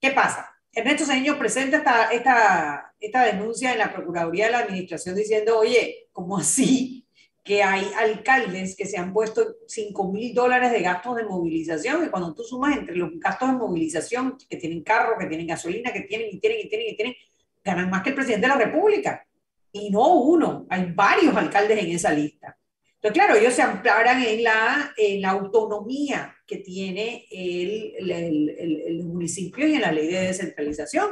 ¿qué 0.00 0.10
pasa? 0.12 0.54
Ernesto 0.72 1.06
Cedeño 1.06 1.38
presenta 1.38 1.78
esta, 1.78 2.10
esta, 2.10 2.94
esta 3.00 3.24
denuncia 3.24 3.72
en 3.72 3.78
la 3.78 3.92
Procuraduría 3.92 4.46
de 4.46 4.52
la 4.52 4.58
Administración 4.60 5.16
diciendo, 5.16 5.58
oye, 5.58 6.07
como 6.18 6.36
así 6.36 7.06
que 7.44 7.62
hay 7.62 7.86
alcaldes 7.96 8.74
que 8.74 8.86
se 8.86 8.98
han 8.98 9.12
puesto 9.12 9.54
5 9.68 10.12
mil 10.12 10.34
dólares 10.34 10.72
de 10.72 10.82
gastos 10.82 11.14
de 11.14 11.22
movilización 11.22 12.04
y 12.04 12.08
cuando 12.08 12.34
tú 12.34 12.42
sumas 12.42 12.76
entre 12.76 12.96
los 12.96 13.12
gastos 13.20 13.50
de 13.50 13.54
movilización 13.54 14.36
que 14.50 14.56
tienen 14.56 14.82
carro, 14.82 15.16
que 15.16 15.26
tienen 15.26 15.46
gasolina, 15.46 15.92
que 15.92 16.00
tienen 16.00 16.26
y 16.32 16.40
tienen 16.40 16.58
y 16.66 16.68
tienen 16.68 16.88
y 16.88 16.96
tienen, 16.96 17.14
ganan 17.62 17.88
más 17.88 18.02
que 18.02 18.08
el 18.08 18.16
presidente 18.16 18.48
de 18.48 18.52
la 18.52 18.58
República. 18.58 19.24
Y 19.70 19.90
no 19.90 20.12
uno, 20.14 20.66
hay 20.68 20.90
varios 20.92 21.36
alcaldes 21.36 21.78
en 21.78 21.92
esa 21.92 22.12
lista. 22.12 22.58
Entonces, 22.96 23.12
claro, 23.12 23.36
ellos 23.36 23.54
se 23.54 23.62
amparan 23.62 24.20
en 24.20 24.42
la, 24.42 24.92
en 24.96 25.22
la 25.22 25.30
autonomía 25.30 26.34
que 26.44 26.56
tiene 26.56 27.26
el, 27.30 27.94
el, 28.10 28.56
el, 28.58 28.82
el 28.88 29.04
municipio 29.04 29.68
y 29.68 29.74
en 29.74 29.82
la 29.82 29.92
ley 29.92 30.08
de 30.08 30.22
descentralización. 30.22 31.10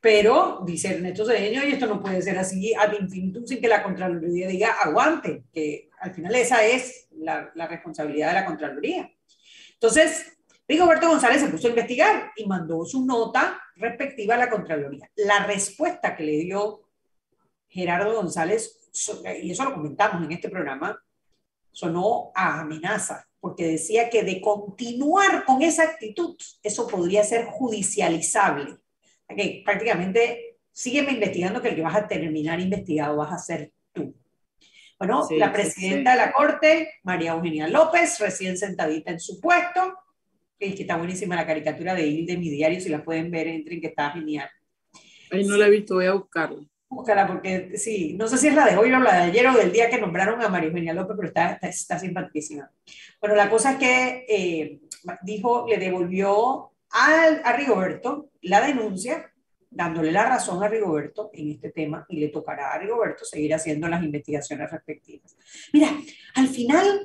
Pero 0.00 0.62
dice 0.64 0.94
Ernesto 0.94 1.26
Cedeño, 1.26 1.62
y 1.64 1.72
esto 1.72 1.86
no 1.86 2.00
puede 2.00 2.22
ser 2.22 2.38
así 2.38 2.74
ad 2.74 2.92
infinitum 2.98 3.46
sin 3.46 3.60
que 3.60 3.68
la 3.68 3.82
Contraloría 3.82 4.48
diga 4.48 4.72
aguante, 4.82 5.44
que 5.52 5.90
al 6.00 6.14
final 6.14 6.34
esa 6.34 6.64
es 6.64 7.08
la, 7.18 7.50
la 7.54 7.66
responsabilidad 7.66 8.28
de 8.28 8.34
la 8.34 8.46
Contraloría. 8.46 9.12
Entonces, 9.74 10.38
Rigoberto 10.66 11.08
González 11.08 11.42
se 11.42 11.48
puso 11.48 11.66
a 11.66 11.70
investigar 11.70 12.30
y 12.36 12.46
mandó 12.46 12.84
su 12.84 13.04
nota 13.04 13.60
respectiva 13.76 14.36
a 14.36 14.38
la 14.38 14.50
Contraloría. 14.50 15.10
La 15.16 15.44
respuesta 15.44 16.16
que 16.16 16.22
le 16.22 16.38
dio 16.38 16.88
Gerardo 17.68 18.14
González, 18.14 18.90
y 19.42 19.50
eso 19.50 19.64
lo 19.64 19.74
comentamos 19.74 20.24
en 20.24 20.32
este 20.32 20.48
programa, 20.48 21.02
sonó 21.72 22.32
a 22.34 22.60
amenaza, 22.60 23.28
porque 23.40 23.66
decía 23.66 24.10
que 24.10 24.22
de 24.22 24.40
continuar 24.40 25.44
con 25.44 25.62
esa 25.62 25.84
actitud, 25.84 26.36
eso 26.62 26.86
podría 26.86 27.22
ser 27.24 27.46
judicializable 27.46 28.78
prácticamente 29.64 30.58
sígueme 30.72 31.12
investigando 31.12 31.60
que 31.60 31.68
el 31.68 31.76
que 31.76 31.82
vas 31.82 31.96
a 31.96 32.08
terminar 32.08 32.60
investigado 32.60 33.16
vas 33.16 33.32
a 33.32 33.38
ser 33.38 33.72
tú. 33.92 34.14
Bueno, 34.98 35.26
la 35.30 35.52
presidenta 35.52 36.12
de 36.12 36.16
la 36.18 36.32
Corte, 36.32 36.94
María 37.04 37.32
Eugenia 37.32 37.68
López, 37.68 38.18
recién 38.20 38.58
sentadita 38.58 39.10
en 39.10 39.18
su 39.20 39.40
puesto, 39.40 39.94
que 40.58 40.68
está 40.68 40.96
buenísima 40.96 41.36
la 41.36 41.46
caricatura 41.46 41.94
de 41.94 42.06
Il 42.06 42.26
de 42.26 42.36
mi 42.36 42.50
diario, 42.50 42.80
si 42.80 42.90
la 42.90 43.02
pueden 43.02 43.30
ver, 43.30 43.48
entren 43.48 43.80
que 43.80 43.86
está 43.86 44.10
genial. 44.10 44.48
Ay, 45.30 45.44
no 45.44 45.56
la 45.56 45.68
he 45.68 45.70
visto, 45.70 45.94
voy 45.94 46.06
a 46.06 46.12
buscarla. 46.12 46.60
Búscala 46.90 47.26
porque 47.26 47.78
sí, 47.78 48.14
no 48.18 48.26
sé 48.26 48.36
si 48.36 48.48
es 48.48 48.54
la 48.54 48.66
de 48.66 48.76
hoy 48.76 48.92
o 48.92 48.98
la 48.98 49.14
de 49.14 49.22
ayer 49.30 49.46
o 49.46 49.56
del 49.56 49.72
día 49.72 49.88
que 49.88 50.00
nombraron 50.00 50.42
a 50.42 50.48
María 50.48 50.68
Eugenia 50.68 50.92
López, 50.92 51.16
pero 51.16 51.28
está, 51.28 51.52
está, 51.52 51.68
está 51.68 51.98
simpaticísima. 51.98 52.70
Bueno, 53.20 53.36
la 53.36 53.48
cosa 53.48 53.72
es 53.72 53.78
que 53.78 54.26
eh, 54.28 54.80
dijo, 55.22 55.66
le 55.68 55.78
devolvió 55.78 56.69
al, 56.90 57.42
a 57.44 57.56
Rigoberto 57.56 58.30
la 58.42 58.66
denuncia, 58.66 59.32
dándole 59.70 60.10
la 60.12 60.28
razón 60.28 60.62
a 60.62 60.68
Rigoberto 60.68 61.30
en 61.32 61.50
este 61.50 61.70
tema 61.70 62.04
y 62.08 62.18
le 62.18 62.28
tocará 62.28 62.72
a 62.72 62.78
Rigoberto 62.78 63.24
seguir 63.24 63.54
haciendo 63.54 63.88
las 63.88 64.02
investigaciones 64.02 64.70
respectivas. 64.70 65.36
Mira, 65.72 65.88
al 66.34 66.48
final, 66.48 67.00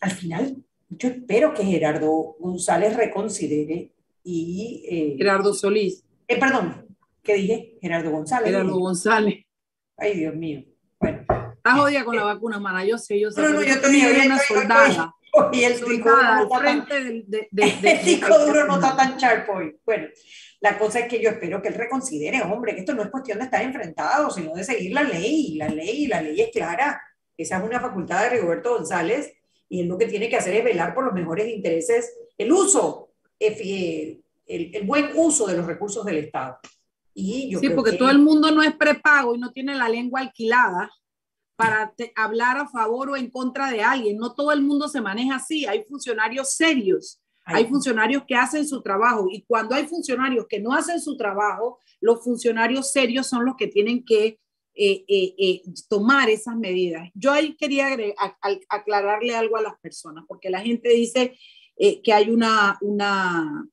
al 0.00 0.10
final, 0.10 0.56
yo 0.88 1.08
espero 1.08 1.54
que 1.54 1.64
Gerardo 1.64 2.36
González 2.38 2.96
reconsidere 2.96 3.92
y... 4.24 4.84
Eh, 4.88 5.14
Gerardo 5.18 5.52
Solís. 5.52 6.04
Eh, 6.28 6.38
perdón, 6.38 6.86
¿qué 7.22 7.34
dije? 7.34 7.78
Gerardo 7.80 8.10
González. 8.10 8.50
Gerardo 8.50 8.78
González. 8.78 9.44
Ay, 9.96 10.16
Dios 10.16 10.34
mío. 10.34 10.64
Bueno. 10.98 11.20
Estás 11.20 11.78
jodida 11.78 12.04
con 12.04 12.16
la 12.16 12.22
eh, 12.22 12.26
vacuna, 12.26 12.58
mana. 12.58 12.84
Yo 12.84 12.98
sé, 12.98 13.20
yo 13.20 13.30
sé. 13.30 13.40
No, 13.40 13.50
no, 13.50 13.62
yo 13.62 13.80
también. 13.80 14.26
una 14.26 14.38
soldada. 14.38 15.14
Y 15.52 15.64
el 17.88 18.04
disco 18.04 18.38
duro 18.38 18.66
no 18.66 18.74
está 18.74 18.96
tan 18.96 19.16
sharp 19.18 19.48
hoy. 19.48 19.76
Bueno, 19.84 20.08
la 20.60 20.78
cosa 20.78 21.00
es 21.00 21.08
que 21.08 21.22
yo 21.22 21.30
espero 21.30 21.62
que 21.62 21.68
él 21.68 21.74
reconsidere, 21.74 22.42
hombre, 22.42 22.74
que 22.74 22.80
esto 22.80 22.94
no 22.94 23.02
es 23.02 23.10
cuestión 23.10 23.38
de 23.38 23.44
estar 23.44 23.62
enfrentado, 23.62 24.30
sino 24.30 24.54
de 24.54 24.64
seguir 24.64 24.92
la 24.92 25.02
ley. 25.02 25.54
La 25.56 25.68
ley, 25.68 26.06
la 26.06 26.20
ley 26.20 26.40
es 26.40 26.50
clara. 26.50 27.00
Esa 27.36 27.58
es 27.58 27.64
una 27.64 27.80
facultad 27.80 28.30
de 28.30 28.40
Roberto 28.40 28.74
González 28.74 29.32
y 29.68 29.80
él 29.80 29.88
lo 29.88 29.96
que 29.96 30.06
tiene 30.06 30.28
que 30.28 30.36
hacer 30.36 30.54
es 30.54 30.64
velar 30.64 30.94
por 30.94 31.04
los 31.04 31.14
mejores 31.14 31.48
intereses, 31.48 32.14
el 32.36 32.52
uso, 32.52 33.14
el, 33.38 34.22
el 34.46 34.82
buen 34.84 35.12
uso 35.14 35.46
de 35.46 35.56
los 35.56 35.66
recursos 35.66 36.04
del 36.04 36.18
Estado. 36.18 36.58
Y 37.14 37.50
yo 37.50 37.58
sí, 37.58 37.70
porque 37.70 37.92
todo 37.92 38.10
el 38.10 38.18
mundo 38.18 38.50
no 38.50 38.62
es 38.62 38.74
prepago 38.74 39.34
y 39.34 39.38
no 39.38 39.50
tiene 39.50 39.74
la 39.74 39.88
lengua 39.88 40.20
alquilada 40.20 40.90
para 41.62 41.94
hablar 42.16 42.56
a 42.58 42.68
favor 42.68 43.10
o 43.10 43.16
en 43.16 43.30
contra 43.30 43.70
de 43.70 43.82
alguien. 43.82 44.18
No 44.18 44.34
todo 44.34 44.52
el 44.52 44.62
mundo 44.62 44.88
se 44.88 45.00
maneja 45.00 45.36
así. 45.36 45.64
Hay 45.64 45.84
funcionarios 45.84 46.54
serios, 46.54 47.20
hay 47.44 47.66
funcionarios 47.66 48.24
que 48.26 48.34
hacen 48.34 48.66
su 48.66 48.82
trabajo 48.82 49.28
y 49.30 49.42
cuando 49.42 49.74
hay 49.74 49.86
funcionarios 49.86 50.46
que 50.48 50.60
no 50.60 50.72
hacen 50.72 51.00
su 51.00 51.16
trabajo, 51.16 51.78
los 52.00 52.22
funcionarios 52.24 52.90
serios 52.90 53.28
son 53.28 53.44
los 53.44 53.56
que 53.56 53.68
tienen 53.68 54.04
que 54.04 54.40
eh, 54.74 55.04
eh, 55.06 55.34
eh, 55.38 55.62
tomar 55.88 56.30
esas 56.30 56.56
medidas. 56.56 57.08
Yo 57.14 57.30
ahí 57.30 57.54
quería 57.56 57.88
aclararle 58.68 59.36
algo 59.36 59.56
a 59.56 59.62
las 59.62 59.78
personas, 59.80 60.24
porque 60.26 60.50
la 60.50 60.60
gente 60.60 60.88
dice 60.88 61.36
que 62.04 62.12
hay 62.12 62.30
una, 62.30 62.78
una, 62.80 63.68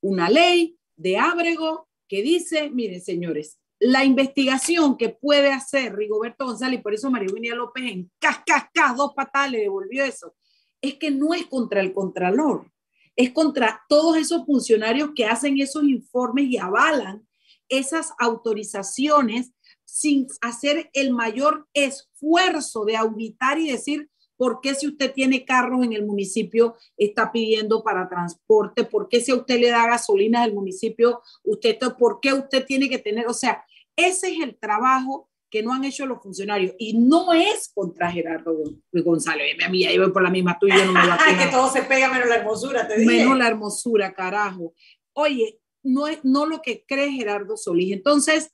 una 0.00 0.28
ley 0.28 0.76
de 0.96 1.18
Ábrego 1.18 1.88
que 2.08 2.22
dice, 2.22 2.70
miren 2.70 3.00
señores, 3.00 3.58
la 3.86 4.02
investigación 4.02 4.96
que 4.96 5.10
puede 5.10 5.52
hacer 5.52 5.94
Rigoberto 5.94 6.46
González, 6.46 6.80
y 6.80 6.82
por 6.82 6.94
eso 6.94 7.10
María 7.10 7.28
Eugenia 7.28 7.54
López 7.54 7.84
en 7.84 8.10
cas, 8.18 8.96
dos 8.96 9.12
patas 9.14 9.50
le 9.50 9.58
devolvió 9.58 10.04
eso, 10.04 10.34
es 10.80 10.94
que 10.94 11.10
no 11.10 11.34
es 11.34 11.44
contra 11.46 11.82
el 11.82 11.92
Contralor, 11.92 12.72
es 13.14 13.32
contra 13.32 13.82
todos 13.86 14.16
esos 14.16 14.46
funcionarios 14.46 15.10
que 15.14 15.26
hacen 15.26 15.60
esos 15.60 15.84
informes 15.84 16.46
y 16.46 16.56
avalan 16.56 17.28
esas 17.68 18.14
autorizaciones 18.18 19.52
sin 19.84 20.28
hacer 20.40 20.88
el 20.94 21.12
mayor 21.12 21.68
esfuerzo 21.74 22.86
de 22.86 22.96
auditar 22.96 23.58
y 23.58 23.70
decir, 23.70 24.08
¿Por 24.36 24.60
qué 24.60 24.74
si 24.74 24.88
usted 24.88 25.12
tiene 25.12 25.44
carros 25.44 25.84
en 25.84 25.92
el 25.92 26.04
municipio 26.04 26.74
está 26.96 27.30
pidiendo 27.30 27.84
para 27.84 28.08
transporte? 28.08 28.84
¿Por 28.84 29.08
qué 29.08 29.20
si 29.20 29.30
a 29.30 29.36
usted 29.36 29.60
le 29.60 29.70
da 29.70 29.86
gasolina 29.86 30.42
del 30.42 30.54
municipio, 30.54 31.22
usted, 31.44 31.78
por 31.98 32.18
qué 32.20 32.32
usted 32.32 32.66
tiene 32.66 32.88
que 32.88 32.98
tener? 32.98 33.28
O 33.28 33.34
sea, 33.34 33.64
ese 33.96 34.32
es 34.32 34.40
el 34.40 34.56
trabajo 34.58 35.30
que 35.50 35.62
no 35.62 35.72
han 35.72 35.84
hecho 35.84 36.04
los 36.04 36.20
funcionarios 36.20 36.74
y 36.78 36.98
no 36.98 37.32
es 37.32 37.70
contra 37.72 38.10
Gerardo 38.10 38.56
González. 38.92 39.56
A 39.64 39.68
mí 39.68 39.84
ahí 39.86 39.96
voy 39.98 40.10
por 40.10 40.22
la 40.22 40.30
misma 40.30 40.58
tuya, 40.58 40.84
no 40.84 40.92
me 40.92 40.98
va 41.06 41.14
a 41.14 41.38
que 41.38 41.50
todo 41.50 41.70
se 41.70 41.82
pega 41.82 42.10
menos 42.12 42.28
la 42.28 42.36
hermosura, 42.36 42.88
te 42.88 42.98
dije. 42.98 43.18
Menos 43.18 43.38
la 43.38 43.46
hermosura, 43.46 44.12
carajo. 44.14 44.74
Oye, 45.12 45.60
no 45.84 46.08
es 46.08 46.24
no 46.24 46.46
lo 46.46 46.60
que 46.60 46.84
cree 46.84 47.12
Gerardo 47.12 47.56
Solís. 47.56 47.92
Entonces, 47.92 48.50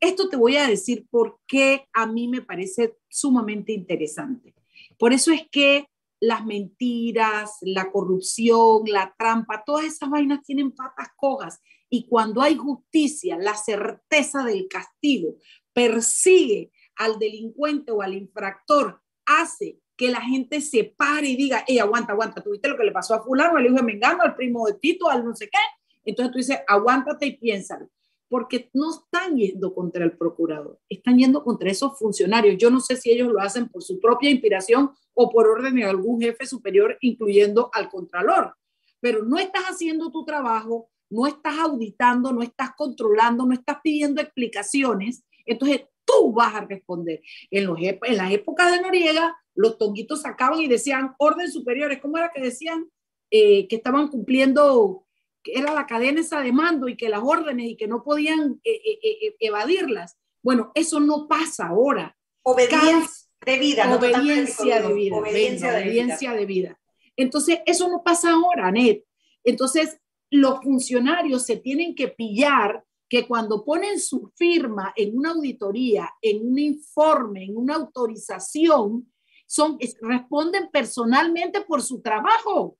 esto 0.00 0.28
te 0.28 0.36
voy 0.36 0.56
a 0.56 0.68
decir 0.68 1.06
por 1.08 1.38
qué 1.46 1.86
a 1.94 2.06
mí 2.06 2.28
me 2.28 2.42
parece 2.42 2.96
sumamente 3.08 3.72
interesante. 3.72 4.54
Por 4.98 5.14
eso 5.14 5.32
es 5.32 5.48
que 5.50 5.86
las 6.20 6.44
mentiras, 6.44 7.56
la 7.62 7.90
corrupción, 7.90 8.82
la 8.86 9.14
trampa, 9.18 9.62
todas 9.64 9.86
esas 9.86 10.10
vainas 10.10 10.42
tienen 10.42 10.72
patas 10.72 11.08
cojas. 11.16 11.60
Y 11.88 12.06
cuando 12.08 12.42
hay 12.42 12.56
justicia, 12.56 13.36
la 13.38 13.54
certeza 13.54 14.44
del 14.44 14.68
castigo 14.68 15.36
persigue 15.72 16.72
al 16.96 17.18
delincuente 17.18 17.92
o 17.92 18.02
al 18.02 18.14
infractor, 18.14 19.00
hace 19.26 19.80
que 19.96 20.10
la 20.10 20.20
gente 20.20 20.60
se 20.60 20.84
pare 20.84 21.28
y 21.28 21.36
diga, 21.36 21.64
hey, 21.66 21.78
aguanta, 21.78 22.12
aguanta, 22.12 22.42
tuviste 22.42 22.68
lo 22.68 22.76
que 22.76 22.84
le 22.84 22.92
pasó 22.92 23.14
a 23.14 23.22
fulano, 23.22 23.56
al 23.56 23.66
hijo 23.66 23.76
de 23.76 23.82
Mengano, 23.82 24.22
al 24.22 24.34
primo 24.34 24.66
de 24.66 24.74
Tito, 24.74 25.08
al 25.08 25.24
no 25.24 25.34
sé 25.34 25.48
qué. 25.48 25.58
Entonces 26.04 26.32
tú 26.32 26.38
dices, 26.38 26.58
aguántate 26.66 27.26
y 27.26 27.36
piénsalo 27.36 27.88
porque 28.34 28.68
no 28.72 28.90
están 28.90 29.36
yendo 29.36 29.72
contra 29.72 30.04
el 30.04 30.16
procurador, 30.16 30.80
están 30.88 31.18
yendo 31.18 31.44
contra 31.44 31.70
esos 31.70 31.96
funcionarios. 31.96 32.56
Yo 32.58 32.68
no 32.68 32.80
sé 32.80 32.96
si 32.96 33.12
ellos 33.12 33.28
lo 33.28 33.40
hacen 33.40 33.68
por 33.68 33.82
su 33.82 34.00
propia 34.00 34.28
inspiración 34.28 34.90
o 35.12 35.30
por 35.30 35.46
orden 35.46 35.76
de 35.76 35.84
algún 35.84 36.20
jefe 36.20 36.44
superior, 36.44 36.98
incluyendo 37.00 37.70
al 37.72 37.88
contralor. 37.88 38.56
Pero 38.98 39.22
no 39.22 39.38
estás 39.38 39.66
haciendo 39.66 40.10
tu 40.10 40.24
trabajo, 40.24 40.90
no 41.14 41.26
estás 41.26 41.58
auditando, 41.58 42.32
no 42.32 42.42
estás 42.42 42.74
controlando, 42.76 43.46
no 43.46 43.54
estás 43.54 43.78
pidiendo 43.82 44.20
explicaciones. 44.20 45.24
Entonces 45.46 45.82
tú 46.04 46.32
vas 46.32 46.54
a 46.54 46.62
responder. 46.62 47.22
En, 47.50 47.66
los, 47.66 47.78
en 47.80 48.16
las 48.16 48.32
épocas 48.32 48.72
de 48.72 48.80
Noriega, 48.80 49.36
los 49.54 49.78
tonguitos 49.78 50.22
sacaban 50.22 50.60
y 50.60 50.66
decían 50.66 51.14
orden 51.18 51.50
superiores. 51.50 52.00
¿Cómo 52.00 52.18
era 52.18 52.30
que 52.34 52.42
decían? 52.42 52.90
Eh, 53.30 53.66
que 53.68 53.76
estaban 53.76 54.08
cumpliendo 54.08 55.06
era 55.44 55.74
la 55.74 55.86
cadena 55.86 56.20
esa 56.20 56.40
de 56.40 56.52
mando 56.52 56.88
y 56.88 56.96
que 56.96 57.08
las 57.08 57.22
órdenes 57.22 57.66
y 57.66 57.76
que 57.76 57.86
no 57.86 58.02
podían 58.02 58.60
eh, 58.64 58.80
eh, 59.02 59.36
evadirlas. 59.40 60.16
Bueno, 60.42 60.72
eso 60.74 61.00
no 61.00 61.28
pasa 61.28 61.68
ahora. 61.68 62.16
Obediencia 62.42 63.28
de 63.44 63.58
vida. 63.58 63.96
Obediencia 63.96 64.82
de 64.82 64.94
vida. 64.94 65.16
Obediencia, 65.16 66.32
de, 66.32 66.46
vida. 66.46 66.80
Entonces, 67.16 67.60
eso 67.66 67.88
no 67.88 68.02
pasa 68.02 68.32
ahora, 68.32 68.70
Net. 68.70 69.04
Entonces, 69.42 69.98
los 70.30 70.60
funcionarios 70.62 71.44
se 71.44 71.56
tienen 71.56 71.94
que 71.94 72.08
pillar 72.08 72.84
que 73.08 73.26
cuando 73.26 73.64
ponen 73.64 74.00
su 74.00 74.32
firma 74.34 74.92
en 74.96 75.16
una 75.16 75.30
auditoría, 75.30 76.10
en 76.20 76.48
un 76.48 76.58
informe, 76.58 77.44
en 77.44 77.56
una 77.56 77.76
autorización, 77.76 79.12
son, 79.46 79.78
responden 80.00 80.68
personalmente 80.72 81.60
por 81.60 81.82
su 81.82 82.00
trabajo. 82.00 82.76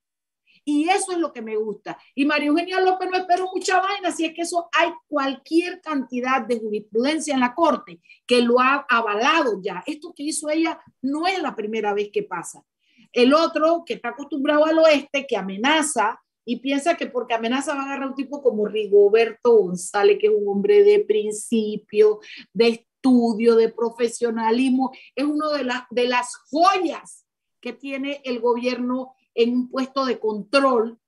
Y 0.64 0.88
eso 0.88 1.12
es 1.12 1.18
lo 1.18 1.30
que 1.32 1.42
me 1.42 1.56
gusta. 1.56 1.98
Y 2.14 2.24
María 2.24 2.48
Eugenia 2.48 2.80
López 2.80 3.10
no 3.10 3.18
espero 3.18 3.50
mucha 3.54 3.80
vaina, 3.80 4.10
si 4.10 4.24
es 4.24 4.34
que 4.34 4.42
eso 4.42 4.68
hay 4.72 4.90
cualquier 5.06 5.82
cantidad 5.82 6.40
de 6.40 6.58
jurisprudencia 6.58 7.34
en 7.34 7.40
la 7.40 7.54
Corte 7.54 8.00
que 8.26 8.40
lo 8.40 8.58
ha 8.58 8.86
avalado 8.88 9.60
ya. 9.62 9.84
Esto 9.86 10.14
que 10.16 10.22
hizo 10.22 10.48
ella 10.48 10.80
no 11.02 11.26
es 11.26 11.40
la 11.42 11.54
primera 11.54 11.92
vez 11.92 12.08
que 12.10 12.22
pasa. 12.22 12.64
El 13.12 13.34
otro, 13.34 13.84
que 13.84 13.94
está 13.94 14.08
acostumbrado 14.08 14.64
al 14.64 14.78
oeste, 14.78 15.26
que 15.26 15.36
amenaza 15.36 16.20
y 16.44 16.56
piensa 16.56 16.96
que 16.96 17.06
porque 17.06 17.34
amenaza 17.34 17.74
va 17.74 17.82
a 17.82 17.84
agarrar 17.84 18.08
un 18.08 18.14
tipo 18.14 18.42
como 18.42 18.66
Rigoberto 18.66 19.56
González, 19.56 20.18
que 20.20 20.26
es 20.26 20.32
un 20.34 20.48
hombre 20.48 20.82
de 20.82 21.00
principio, 21.00 22.20
de 22.52 22.68
estudio, 22.68 23.56
de 23.56 23.70
profesionalismo, 23.70 24.92
es 25.14 25.24
una 25.24 25.50
de, 25.52 25.64
las 25.64 25.82
de 25.90 26.08
las 26.08 26.34
joyas 26.50 27.26
que 27.60 27.72
tiene 27.72 28.20
el 28.24 28.40
gobierno 28.40 29.14
en 29.34 29.54
un 29.54 29.70
puesto 29.70 30.04
de 30.04 30.18
control 30.18 30.98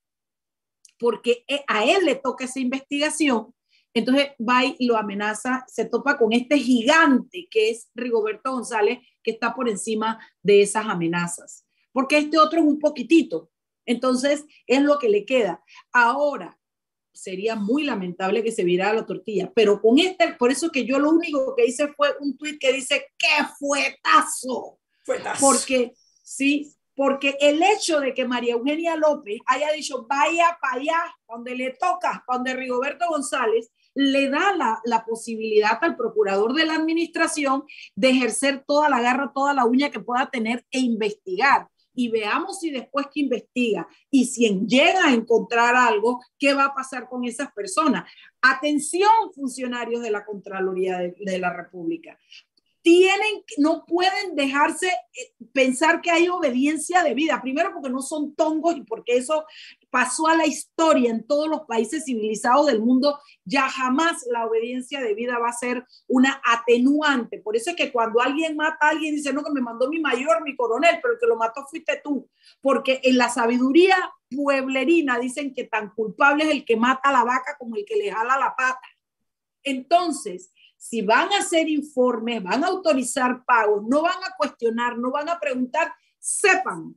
porque 0.99 1.45
e, 1.47 1.63
a 1.67 1.85
él 1.85 2.05
le 2.05 2.15
toca 2.17 2.45
esa 2.45 2.61
investigación, 2.61 3.55
entonces 3.95 4.31
va 4.39 4.65
y 4.65 4.87
lo 4.87 4.97
amenaza, 4.97 5.65
se 5.69 5.87
topa 5.87 6.19
con 6.19 6.33
este 6.33 6.59
gigante 6.59 7.49
que 7.51 7.71
es 7.71 7.91
Rigoberto 7.95 8.53
González, 8.53 8.99
que 9.23 9.33
está 9.33 9.55
por 9.55 9.69
encima 9.69 10.19
de 10.43 10.63
esas 10.63 10.87
amenazas, 10.87 11.67
porque 11.93 12.19
este 12.19 12.39
otro 12.39 12.61
es 12.61 12.67
un 12.67 12.79
poquitito, 12.79 13.51
entonces 13.87 14.45
es 14.67 14.83
lo 14.83 14.99
que 14.99 15.09
le 15.09 15.25
queda. 15.25 15.63
Ahora, 15.93 16.59
sería 17.17 17.57
muy 17.57 17.85
lamentable 17.85 18.45
que 18.45 18.53
se 18.53 18.65
virara 18.65 18.93
la 18.93 19.07
tortilla, 19.07 19.51
pero 19.55 19.81
con 19.81 19.99
este, 19.99 20.35
por 20.35 20.51
eso 20.51 20.71
que 20.71 20.85
yo 20.85 20.99
lo 20.99 21.11
único 21.11 21.55
que 21.57 21.67
hice 21.67 21.89
fue 21.89 22.09
un 22.21 22.37
tweet 22.37 22.59
que 22.59 22.73
dice, 22.73 23.07
¡qué 23.19 23.45
fuetazo! 23.59 24.79
Fuetazo. 25.05 25.41
Porque 25.41 25.95
sí, 26.23 26.77
porque 26.95 27.37
el 27.41 27.63
hecho 27.63 28.01
de 28.01 28.15
que 28.15 28.27
María 28.27 28.55
Eugenia 28.55 28.97
López 28.97 29.39
haya 29.47 29.71
dicho 29.73 30.07
vaya 30.09 30.59
para 30.61 30.81
allá, 30.81 31.17
donde 31.29 31.55
le 31.55 31.71
toca, 31.75 32.25
donde 32.27 32.55
Rigoberto 32.55 33.07
González, 33.09 33.71
le 33.95 34.29
da 34.29 34.55
la, 34.55 34.81
la, 34.85 35.05
posibilidad 35.05 35.79
al 35.81 35.97
procurador 35.97 36.53
de 36.53 36.67
la 36.67 36.75
administración 36.75 37.65
de 37.95 38.11
ejercer 38.11 38.63
toda 38.67 38.91
la 38.91 39.01
garra, 39.01 39.33
toda 39.35 39.55
la 39.55 39.65
uña 39.65 39.91
que 39.91 40.01
pueda 40.01 40.31
tener 40.31 40.67
e 40.71 40.81
investigar. 40.81 41.69
Y 41.97 42.11
veamos 42.11 42.61
si 42.61 42.71
después 42.71 43.09
que 43.13 43.21
investiga 43.21 43.89
y 44.11 44.27
si 44.27 44.49
llega 44.67 45.07
a 45.07 45.15
encontrar 45.15 45.75
algo, 45.75 46.21
¿qué 46.39 46.55
va 46.55 46.67
a 46.67 46.75
pasar 46.75 47.09
con 47.09 47.25
esas 47.25 47.51
personas? 47.53 48.09
Atención, 48.41 49.11
funcionarios 49.35 50.03
de 50.03 50.13
la 50.13 50.25
Contraloría 50.25 50.99
de, 50.99 51.17
de 51.19 51.39
la 51.39 51.53
República 51.53 52.17
tienen, 52.87 53.43
no 53.59 53.85
pueden 53.85 54.37
dejarse 54.37 54.87
eh, 54.87 55.35
pensar 55.53 56.01
que 56.01 56.13
hay 56.13 56.29
obediencia 56.29 57.03
de 57.03 57.15
vida. 57.15 57.43
Primero 57.43 57.73
porque 57.73 57.91
no 57.91 58.01
son 58.01 58.37
tongos 58.37 58.77
y 58.77 58.83
porque 58.83 59.17
eso 59.17 59.45
pasó 59.91 60.29
a 60.29 60.37
la 60.37 60.47
historia 60.47 61.11
en 61.11 61.27
todos 61.27 61.49
los 61.49 61.63
países 61.63 62.05
civilizados 62.05 62.67
del 62.67 62.79
mundo. 62.79 63.19
Ya 63.45 63.69
jamás 63.69 64.25
la 64.31 64.47
obediencia 64.47 65.01
de 65.01 65.15
vida 65.15 65.37
va 65.37 65.49
a 65.49 65.53
ser 65.53 65.85
una 66.07 66.41
atenuante. 66.45 67.41
Por 67.41 67.57
eso 67.57 67.71
es 67.71 67.77
que 67.77 67.91
cuando 67.91 68.21
alguien 68.21 68.55
mata 68.55 68.87
a 68.87 68.91
alguien 68.91 69.17
dice, 69.17 69.33
no, 69.33 69.43
que 69.43 69.51
me 69.51 69.61
mandó 69.61 69.89
mi 69.89 69.99
mayor, 69.99 70.45
mi 70.45 70.55
coronel, 70.55 71.01
pero 71.03 71.15
el 71.15 71.19
que 71.19 71.27
lo 71.27 71.35
mató 71.35 71.67
fuiste 71.69 72.01
tú. 72.05 72.31
Porque 72.61 73.01
en 73.03 73.19
la 73.19 73.31
sabiduría 73.31 73.97
pueblerina 74.31 75.19
dicen 75.19 75.53
que 75.53 75.65
tan 75.65 75.91
culpable 75.91 76.45
es 76.45 76.51
el 76.51 76.65
que 76.65 76.77
mata 76.77 77.09
a 77.09 77.13
la 77.13 77.25
vaca 77.25 77.57
como 77.59 77.75
el 77.75 77.85
que 77.85 77.97
le 77.97 78.13
jala 78.13 78.39
la 78.39 78.55
pata. 78.55 78.79
Entonces, 79.65 80.53
si 80.77 81.03
van 81.03 81.33
a 81.33 81.39
hacer 81.39 81.69
informes, 81.69 82.43
van 82.43 82.65
a 82.65 82.69
autorizar 82.69 83.45
pagos, 83.45 83.83
no 83.89 84.03
van 84.03 84.23
a 84.25 84.35
cuestionar, 84.37 84.99
no 84.99 85.11
van 85.11 85.29
a 85.29 85.39
preguntar, 85.39 85.93
sepan 86.19 86.97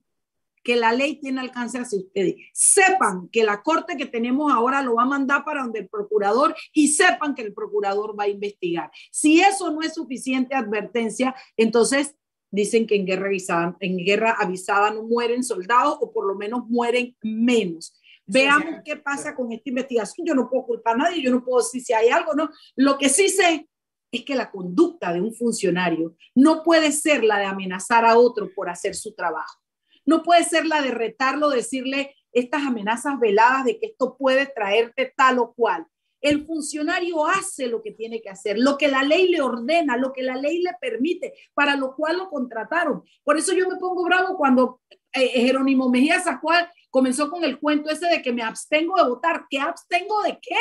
que 0.63 0.75
la 0.75 0.91
ley 0.91 1.19
tiene 1.19 1.41
alcance 1.41 1.79
hacia 1.79 1.99
ustedes. 1.99 2.35
Sepan 2.53 3.29
que 3.29 3.43
la 3.43 3.61
corte 3.61 3.97
que 3.97 4.05
tenemos 4.05 4.51
ahora 4.51 4.81
lo 4.81 4.95
va 4.95 5.03
a 5.03 5.07
mandar 5.07 5.43
para 5.43 5.63
donde 5.63 5.79
el 5.79 5.89
procurador 5.89 6.55
y 6.73 6.89
sepan 6.89 7.33
que 7.33 7.41
el 7.41 7.53
procurador 7.53 8.19
va 8.19 8.25
a 8.25 8.29
investigar. 8.29 8.91
Si 9.11 9.39
eso 9.39 9.71
no 9.71 9.81
es 9.81 9.93
suficiente 9.93 10.55
advertencia, 10.55 11.33
entonces 11.55 12.15
dicen 12.51 12.87
que 12.87 12.95
en 12.95 13.05
guerra 13.05 13.27
avisada, 13.27 13.77
en 13.79 13.97
guerra 13.97 14.31
avisada 14.31 14.91
no 14.91 15.03
mueren 15.03 15.43
soldados 15.43 15.97
o 16.01 16.11
por 16.11 16.27
lo 16.27 16.35
menos 16.35 16.67
mueren 16.67 17.15
menos. 17.21 17.93
Veamos 18.25 18.81
qué 18.85 18.95
pasa 18.95 19.35
con 19.35 19.51
esta 19.51 19.69
investigación. 19.69 20.27
Yo 20.27 20.35
no 20.35 20.49
puedo 20.49 20.65
culpar 20.65 20.95
a 20.95 20.97
nadie, 20.97 21.23
yo 21.23 21.31
no 21.31 21.43
puedo 21.43 21.63
decir 21.63 21.81
si 21.81 21.93
hay 21.93 22.09
algo, 22.09 22.33
no. 22.33 22.49
Lo 22.75 22.97
que 22.97 23.09
sí 23.09 23.29
sé 23.29 23.68
es 24.11 24.25
que 24.25 24.35
la 24.35 24.51
conducta 24.51 25.13
de 25.13 25.21
un 25.21 25.33
funcionario 25.33 26.15
no 26.35 26.63
puede 26.63 26.91
ser 26.91 27.23
la 27.23 27.39
de 27.39 27.45
amenazar 27.45 28.05
a 28.05 28.17
otro 28.17 28.49
por 28.55 28.69
hacer 28.69 28.95
su 28.95 29.13
trabajo. 29.13 29.59
No 30.05 30.23
puede 30.23 30.43
ser 30.43 30.65
la 30.65 30.81
de 30.81 30.91
retarlo, 30.91 31.49
decirle 31.49 32.15
estas 32.31 32.63
amenazas 32.63 33.19
veladas 33.19 33.65
de 33.65 33.79
que 33.79 33.87
esto 33.87 34.17
puede 34.17 34.45
traerte 34.47 35.13
tal 35.15 35.39
o 35.39 35.53
cual. 35.53 35.85
El 36.21 36.45
funcionario 36.45 37.25
hace 37.25 37.67
lo 37.67 37.81
que 37.81 37.91
tiene 37.91 38.21
que 38.21 38.29
hacer, 38.29 38.57
lo 38.59 38.77
que 38.77 38.89
la 38.89 39.03
ley 39.03 39.29
le 39.29 39.41
ordena, 39.41 39.95
lo 39.95 40.11
que 40.11 40.21
la 40.21 40.35
ley 40.35 40.61
le 40.61 40.71
permite, 40.81 41.33
para 41.53 41.75
lo 41.75 41.95
cual 41.95 42.17
lo 42.17 42.29
contrataron. 42.29 43.03
Por 43.23 43.37
eso 43.37 43.53
yo 43.53 43.69
me 43.69 43.77
pongo 43.77 44.03
bravo 44.03 44.35
cuando 44.35 44.81
eh, 45.13 45.27
Jerónimo 45.29 45.89
Mejía 45.89 46.19
Zacual 46.19 46.69
comenzó 46.89 47.29
con 47.29 47.43
el 47.43 47.59
cuento 47.59 47.89
ese 47.89 48.07
de 48.07 48.21
que 48.21 48.33
me 48.33 48.43
abstengo 48.43 48.97
de 48.97 49.09
votar. 49.09 49.45
¿Qué 49.49 49.59
abstengo 49.59 50.21
de 50.23 50.39
qué? 50.41 50.55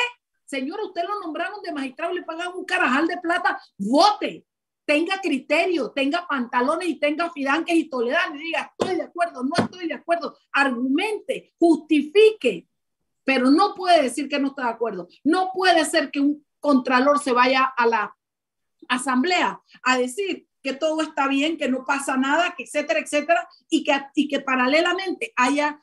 Señor, 0.48 0.80
usted 0.80 1.02
lo 1.06 1.20
nombraron 1.20 1.61
de 1.62 1.72
magistrado 1.72 2.14
le 2.14 2.22
pagan 2.22 2.54
un 2.54 2.64
carajal 2.64 3.06
de 3.06 3.18
plata, 3.18 3.61
vote, 3.76 4.46
tenga 4.87 5.20
criterio, 5.20 5.90
tenga 5.90 6.26
pantalones 6.26 6.88
y 6.88 6.98
tenga 6.98 7.30
fidanques 7.30 7.76
y 7.76 7.90
toledad 7.90 8.34
y 8.34 8.38
diga, 8.38 8.72
estoy 8.72 8.96
de 8.96 9.02
acuerdo, 9.02 9.44
no 9.44 9.52
estoy 9.62 9.88
de 9.88 9.94
acuerdo, 9.94 10.38
argumente, 10.50 11.52
justifique, 11.58 12.66
pero 13.24 13.50
no 13.50 13.74
puede 13.74 14.04
decir 14.04 14.26
que 14.26 14.38
no 14.38 14.48
está 14.48 14.62
de 14.62 14.70
acuerdo. 14.70 15.08
No 15.22 15.50
puede 15.52 15.84
ser 15.84 16.11
que 16.11 16.20
un 16.20 16.42
contralor 16.61 17.18
se 17.18 17.32
vaya 17.32 17.64
a 17.64 17.87
la 17.87 18.16
asamblea 18.88 19.61
a 19.82 19.98
decir 19.98 20.48
que 20.62 20.72
todo 20.72 21.02
está 21.02 21.28
bien, 21.28 21.58
que 21.58 21.68
no 21.68 21.84
pasa 21.84 22.16
nada, 22.16 22.54
que 22.56 22.64
etcétera, 22.64 23.00
etcétera, 23.00 23.46
y 23.68 23.84
que, 23.84 23.92
y 24.14 24.28
que 24.28 24.40
paralelamente 24.40 25.34
haya 25.37 25.78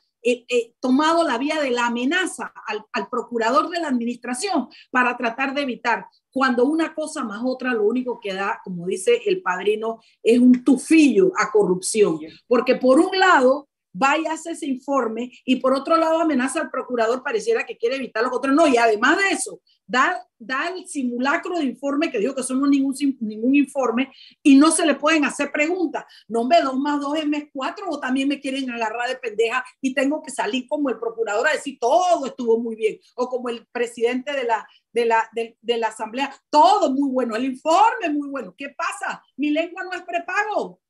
tomado 0.80 1.22
la 1.22 1.38
vía 1.38 1.60
de 1.60 1.70
la 1.70 1.86
amenaza 1.86 2.52
al, 2.66 2.84
al, 2.92 3.08
procurador 3.08 3.68
de 3.70 3.80
la 3.80 3.88
administración 3.88 4.68
para 4.90 5.16
tratar 5.16 5.54
de 5.54 5.62
evitar. 5.62 6.06
Cuando 6.32 6.64
una 6.64 6.94
cosa 6.94 7.24
más 7.24 7.40
otra, 7.44 7.72
lo 7.72 7.84
único 7.84 8.20
que 8.20 8.34
da, 8.34 8.60
como 8.64 8.86
dice 8.86 9.22
el 9.26 9.40
padrino, 9.40 10.00
es 10.22 10.38
un 10.38 10.64
tufillo 10.64 11.32
a 11.36 11.50
corrupción. 11.50 12.18
Porque 12.46 12.76
por 12.76 12.98
un 12.98 13.18
lado, 13.18 13.68
vaya 13.96 14.32
a 14.32 14.34
ese 14.34 14.66
informe 14.66 15.32
y 15.44 15.56
por 15.56 15.72
otro 15.72 15.96
lado 15.96 16.20
amenaza 16.20 16.60
al 16.60 16.70
procurador, 16.70 17.22
pareciera 17.22 17.64
que 17.64 17.76
quiere 17.76 17.96
evitar 17.96 18.22
los 18.22 18.32
otros. 18.32 18.54
No, 18.54 18.66
y 18.66 18.76
además 18.76 19.16
de 19.16 19.30
eso, 19.30 19.60
da, 19.86 20.22
da 20.38 20.68
el 20.68 20.86
simulacro 20.86 21.58
de 21.58 21.64
informe 21.64 22.10
que 22.10 22.18
dijo 22.18 22.34
que 22.34 22.42
son 22.42 22.60
ningún, 22.68 22.94
ningún 23.20 23.54
informe 23.54 24.12
y 24.42 24.56
no 24.56 24.70
se 24.70 24.84
le 24.84 24.94
pueden 24.94 25.24
hacer 25.24 25.50
preguntas. 25.50 26.04
No, 26.28 26.44
me 26.44 26.60
dos 26.60 26.76
más 26.76 27.00
dos 27.00 27.16
es 27.16 27.26
cuatro 27.52 27.86
o 27.88 27.98
también 27.98 28.28
me 28.28 28.40
quieren 28.40 28.70
agarrar 28.70 29.08
de 29.08 29.16
pendeja 29.16 29.64
y 29.80 29.94
tengo 29.94 30.22
que 30.22 30.30
salir 30.30 30.66
como 30.68 30.90
el 30.90 30.98
procurador 30.98 31.48
a 31.48 31.52
decir 31.52 31.78
todo 31.80 32.26
estuvo 32.26 32.58
muy 32.58 32.76
bien 32.76 32.98
o 33.14 33.28
como 33.28 33.48
el 33.48 33.66
presidente 33.72 34.32
de 34.32 34.44
la, 34.44 34.68
de 34.92 35.06
la, 35.06 35.30
de 35.32 35.78
la 35.78 35.88
asamblea, 35.88 36.34
todo 36.50 36.92
muy 36.92 37.10
bueno, 37.10 37.34
el 37.36 37.44
informe 37.44 38.10
muy 38.10 38.28
bueno. 38.28 38.54
¿Qué 38.56 38.70
pasa? 38.70 39.22
Mi 39.36 39.50
lengua 39.50 39.84
no 39.84 39.92
es 39.92 40.02
prepago. 40.02 40.80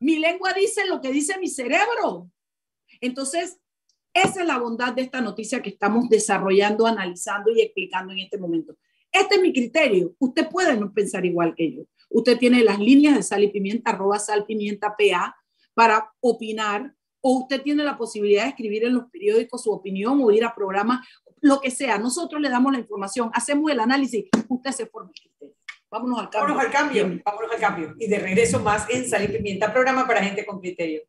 Mi 0.00 0.18
lengua 0.18 0.52
dice 0.52 0.86
lo 0.86 1.00
que 1.00 1.12
dice 1.12 1.38
mi 1.38 1.48
cerebro. 1.48 2.30
Entonces, 3.00 3.58
esa 4.12 4.40
es 4.42 4.46
la 4.46 4.58
bondad 4.58 4.92
de 4.92 5.02
esta 5.02 5.20
noticia 5.20 5.60
que 5.60 5.70
estamos 5.70 6.08
desarrollando, 6.08 6.86
analizando 6.86 7.50
y 7.50 7.60
explicando 7.60 8.12
en 8.12 8.20
este 8.20 8.38
momento. 8.38 8.76
Este 9.10 9.36
es 9.36 9.42
mi 9.42 9.52
criterio. 9.52 10.14
Usted 10.18 10.48
puede 10.48 10.76
no 10.76 10.92
pensar 10.92 11.24
igual 11.24 11.54
que 11.54 11.72
yo. 11.72 11.82
Usted 12.10 12.38
tiene 12.38 12.62
las 12.62 12.78
líneas 12.78 13.16
de 13.16 13.22
sal 13.22 13.42
y 13.42 13.48
pimienta, 13.48 13.90
arroba 13.90 14.18
sal 14.18 14.46
PA 14.80 15.36
para 15.74 16.12
opinar, 16.20 16.94
o 17.20 17.38
usted 17.38 17.62
tiene 17.62 17.82
la 17.82 17.96
posibilidad 17.96 18.42
de 18.42 18.50
escribir 18.50 18.84
en 18.84 18.94
los 18.94 19.10
periódicos 19.10 19.62
su 19.62 19.72
opinión 19.72 20.20
o 20.22 20.30
ir 20.30 20.44
a 20.44 20.54
programas, 20.54 21.06
lo 21.40 21.60
que 21.60 21.70
sea. 21.70 21.98
Nosotros 21.98 22.40
le 22.40 22.50
damos 22.50 22.72
la 22.72 22.78
información, 22.78 23.30
hacemos 23.32 23.70
el 23.70 23.80
análisis, 23.80 24.26
usted 24.48 24.70
se 24.72 24.86
forma 24.86 25.10
el 25.10 25.20
criterio. 25.20 25.53
Vámonos 25.94 26.18
al 26.18 26.28
cambio. 26.28 26.40
Vámonos 26.40 26.64
al 26.64 26.72
cambio, 26.72 27.22
vámonos 27.24 27.52
al 27.52 27.60
cambio. 27.60 27.94
Y 28.00 28.08
de 28.08 28.18
regreso 28.18 28.58
más 28.58 28.84
en 28.90 29.08
Sal 29.08 29.22
y 29.22 29.28
Pimienta, 29.28 29.72
programa 29.72 30.08
para 30.08 30.24
gente 30.24 30.44
con 30.44 30.58
criterio. 30.58 31.02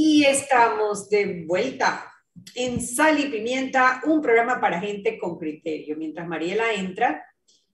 Y 0.00 0.24
estamos 0.24 1.10
de 1.10 1.44
vuelta 1.44 2.08
en 2.54 2.80
Sal 2.80 3.18
y 3.18 3.30
Pimienta, 3.30 4.00
un 4.06 4.22
programa 4.22 4.60
para 4.60 4.78
gente 4.78 5.18
con 5.18 5.36
criterio. 5.36 5.96
Mientras 5.96 6.28
Mariela 6.28 6.72
entra, 6.72 7.26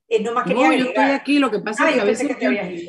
eh, 0.09 0.23
no 0.23 0.33
más 0.33 0.47
quería 0.47 0.69
no, 0.69 0.75
yo 0.75 0.87
estoy 0.87 1.05
aquí, 1.11 1.39
lo 1.39 1.51
que 1.51 1.59
pasa 1.59 1.91
es 1.91 1.97
que 1.97 2.01
a 2.01 2.05
veces... 2.05 2.89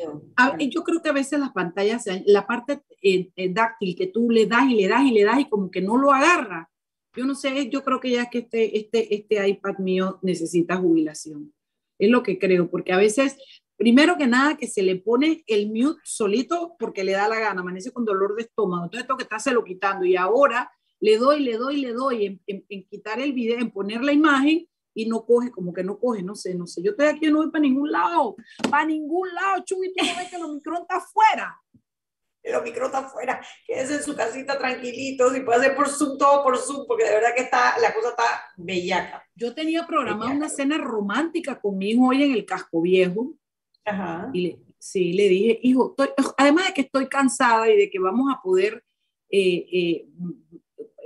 yo 0.70 0.82
creo 0.82 1.02
que 1.02 1.10
a 1.10 1.12
veces 1.12 1.38
las 1.38 1.52
pantallas, 1.52 2.06
la 2.24 2.46
parte 2.46 2.80
eh, 3.02 3.28
eh, 3.36 3.52
dáctil 3.52 3.94
que 3.94 4.06
tú 4.06 4.30
le 4.30 4.46
das 4.46 4.70
y 4.70 4.74
le 4.74 4.88
das 4.88 5.02
y 5.02 5.10
le 5.10 5.24
das 5.24 5.40
y 5.40 5.50
como 5.50 5.70
que 5.70 5.82
no 5.82 5.98
lo 5.98 6.14
agarra. 6.14 6.70
Yo 7.14 7.26
no 7.26 7.34
sé, 7.34 7.68
yo 7.68 7.84
creo 7.84 8.00
que 8.00 8.12
ya 8.12 8.22
es 8.22 8.30
que 8.30 8.38
este, 8.38 8.78
este, 8.78 9.14
este 9.14 9.46
iPad 9.46 9.76
mío 9.80 10.18
necesita 10.22 10.76
jubilación. 10.76 11.52
Es 11.98 12.08
lo 12.08 12.22
que 12.22 12.38
creo, 12.38 12.70
porque 12.70 12.94
a 12.94 12.96
veces 12.96 13.36
Primero 13.76 14.16
que 14.16 14.26
nada, 14.26 14.56
que 14.56 14.66
se 14.66 14.82
le 14.82 14.96
pone 14.96 15.44
el 15.46 15.68
mute 15.68 16.00
solito 16.02 16.76
porque 16.78 17.04
le 17.04 17.12
da 17.12 17.28
la 17.28 17.38
gana, 17.38 17.60
amanece 17.60 17.92
con 17.92 18.04
dolor 18.04 18.34
de 18.34 18.42
estómago. 18.42 18.84
Entonces, 18.84 19.02
esto 19.02 19.16
que 19.16 19.24
está 19.24 19.38
se 19.38 19.52
lo 19.52 19.62
quitando. 19.64 20.04
Y 20.06 20.16
ahora 20.16 20.70
le 21.00 21.18
doy, 21.18 21.40
le 21.40 21.56
doy, 21.56 21.80
le 21.80 21.92
doy 21.92 22.40
en, 22.46 22.86
quitar 22.88 23.20
el 23.20 23.32
video, 23.32 23.58
en 23.58 23.70
poner 23.70 24.02
la 24.02 24.12
imagen 24.12 24.66
y 24.94 25.06
no 25.06 25.26
coge, 25.26 25.50
como 25.50 25.74
que 25.74 25.84
no 25.84 25.98
coge, 25.98 26.22
no 26.22 26.34
sé, 26.34 26.54
no 26.54 26.66
sé. 26.66 26.82
Yo 26.82 26.92
estoy 26.92 27.06
aquí, 27.06 27.26
no 27.30 27.38
voy 27.38 27.50
para 27.50 27.62
ningún 27.62 27.92
lado, 27.92 28.36
para 28.70 28.86
ningún 28.86 29.32
lado, 29.34 29.62
Chuy, 29.64 29.92
tú 29.94 30.04
no 30.04 30.16
ves 30.16 30.30
que 30.30 30.36
el 30.36 30.42
Omicron 30.42 30.82
está 30.82 30.96
afuera. 30.96 31.60
El 32.42 32.54
Omicron 32.54 32.86
está 32.86 32.98
afuera, 32.98 33.44
quédese 33.66 33.96
en 33.96 34.02
su 34.02 34.16
casita 34.16 34.56
tranquilito, 34.56 35.34
si 35.34 35.40
puede 35.40 35.58
hacer 35.58 35.76
por 35.76 35.88
Zoom, 35.88 36.16
todo 36.16 36.42
por 36.42 36.56
Zoom, 36.56 36.86
porque 36.86 37.04
de 37.04 37.10
verdad 37.10 37.34
que 37.36 37.42
está, 37.42 37.78
la 37.78 37.92
cosa 37.92 38.10
está 38.10 38.24
bellaca. 38.56 39.22
Yo 39.34 39.54
tenía 39.54 39.86
programada 39.86 40.32
una 40.32 40.48
cena 40.48 40.78
romántica 40.78 41.60
con 41.60 41.76
mi 41.76 41.90
hijo 41.90 42.06
hoy 42.06 42.22
en 42.22 42.32
el 42.32 42.46
casco 42.46 42.80
viejo, 42.80 43.34
y 44.32 44.40
le, 44.40 44.58
sí, 44.78 45.12
le 45.12 45.28
dije, 45.28 45.60
hijo, 45.62 45.94
además 46.36 46.68
de 46.68 46.74
que 46.74 46.80
estoy 46.82 47.08
cansada 47.08 47.70
y 47.70 47.76
de 47.76 47.90
que 47.90 47.98
vamos 47.98 48.32
a 48.32 48.40
poder 48.42 48.84
eh, 49.30 49.66
eh, 49.72 50.08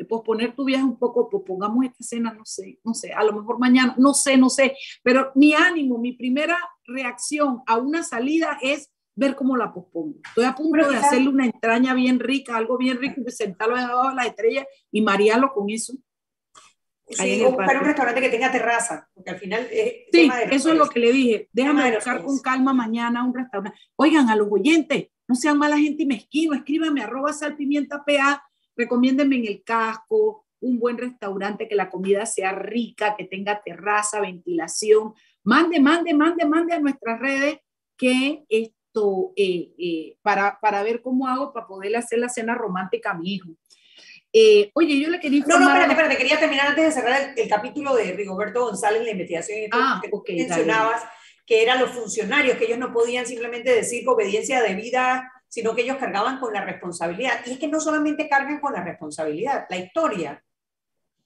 posponer 0.08 0.54
tu 0.54 0.64
viaje 0.64 0.84
un 0.84 0.98
poco, 0.98 1.28
pospongamos 1.28 1.84
esta 1.84 2.02
cena, 2.02 2.32
no 2.32 2.44
sé, 2.44 2.78
no 2.84 2.94
sé, 2.94 3.12
a 3.12 3.22
lo 3.24 3.32
mejor 3.32 3.58
mañana, 3.58 3.94
no 3.98 4.14
sé, 4.14 4.36
no 4.36 4.50
sé, 4.50 4.76
pero 5.02 5.30
mi 5.34 5.52
ánimo, 5.52 5.98
mi 5.98 6.12
primera 6.12 6.58
reacción 6.84 7.62
a 7.66 7.76
una 7.76 8.02
salida 8.02 8.58
es 8.62 8.90
ver 9.14 9.36
cómo 9.36 9.56
la 9.56 9.72
pospongo. 9.72 10.16
Estoy 10.24 10.44
a 10.44 10.54
punto 10.54 10.88
de 10.88 10.96
hacerle 10.96 11.28
una 11.28 11.44
entraña 11.44 11.94
bien 11.94 12.18
rica, 12.18 12.56
algo 12.56 12.78
bien 12.78 12.98
rico, 12.98 13.20
y 13.26 13.30
sentarlo 13.30 13.76
debajo 13.76 14.08
de 14.08 14.14
las 14.14 14.26
estrellas 14.26 14.66
y 14.90 15.02
marearlo 15.02 15.52
con 15.52 15.68
eso. 15.68 15.94
Sí, 17.10 17.44
buscar 17.44 17.78
un 17.78 17.84
restaurante 17.84 18.20
que 18.20 18.28
tenga 18.28 18.52
terraza, 18.52 19.08
porque 19.12 19.30
al 19.30 19.38
final 19.38 19.66
es 19.70 19.94
Sí, 20.12 20.30
eso 20.50 20.72
es 20.72 20.78
lo 20.78 20.88
que 20.88 21.00
le 21.00 21.12
dije. 21.12 21.48
Déjame 21.52 21.94
buscar 21.94 22.22
con 22.22 22.38
calma 22.38 22.72
mañana 22.72 23.24
un 23.24 23.34
restaurante. 23.34 23.78
Oigan, 23.96 24.28
a 24.28 24.36
los 24.36 24.48
oyentes, 24.50 25.08
no 25.26 25.34
sean 25.34 25.58
mala 25.58 25.78
gente 25.78 26.04
y 26.04 26.06
mezquino, 26.06 26.54
escríbanme 26.54 27.02
arroba 27.02 27.32
salpimienta 27.32 28.04
PA, 28.04 28.42
recomiéndenme 28.76 29.36
en 29.36 29.46
el 29.46 29.62
casco, 29.64 30.46
un 30.60 30.78
buen 30.78 30.98
restaurante, 30.98 31.68
que 31.68 31.74
la 31.74 31.90
comida 31.90 32.26
sea 32.26 32.52
rica, 32.52 33.16
que 33.16 33.24
tenga 33.24 33.62
terraza, 33.62 34.20
ventilación. 34.20 35.14
Mande, 35.42 35.80
mande, 35.80 36.14
mande, 36.14 36.44
mande 36.44 36.74
a 36.74 36.80
nuestras 36.80 37.18
redes 37.18 37.58
que 37.96 38.44
esto, 38.48 39.32
eh, 39.36 39.72
eh, 39.78 40.16
para, 40.22 40.58
para 40.60 40.82
ver 40.82 41.02
cómo 41.02 41.26
hago 41.26 41.52
para 41.52 41.66
poderle 41.66 41.98
hacer 41.98 42.18
la 42.18 42.28
cena 42.28 42.54
romántica 42.54 43.10
a 43.10 43.14
mi 43.14 43.34
hijo. 43.34 43.50
Eh, 44.32 44.70
oye, 44.74 45.00
yo 45.00 45.08
le 45.08 45.18
quería 45.18 45.38
informar... 45.38 45.60
No, 45.60 45.66
no, 45.66 45.72
espérate, 45.72 45.92
espérate, 45.92 46.16
quería 46.16 46.38
terminar 46.38 46.68
antes 46.68 46.84
de 46.84 46.92
cerrar 46.92 47.34
el, 47.36 47.48
capítulo 47.48 47.94
de 47.94 48.12
Rigoberto 48.12 48.64
González, 48.64 49.02
la 49.02 49.10
investigación 49.10 49.58
ah, 49.72 50.00
que 50.24 50.34
mencionabas, 50.34 51.02
que 51.44 51.62
eran 51.62 51.80
los 51.80 51.90
funcionarios, 51.90 52.56
que 52.56 52.66
ellos 52.66 52.78
no 52.78 52.92
podían 52.92 53.26
simplemente 53.26 53.74
decir 53.74 54.08
obediencia 54.08 54.62
debida, 54.62 55.32
sino 55.48 55.74
que 55.74 55.82
ellos 55.82 55.96
cargaban 55.96 56.38
con 56.38 56.52
la 56.52 56.64
responsabilidad. 56.64 57.40
Y 57.44 57.52
es 57.52 57.58
que 57.58 57.66
no 57.66 57.80
solamente 57.80 58.28
cargan 58.28 58.60
con 58.60 58.72
la 58.72 58.84
responsabilidad, 58.84 59.66
la 59.68 59.78
historia 59.78 60.44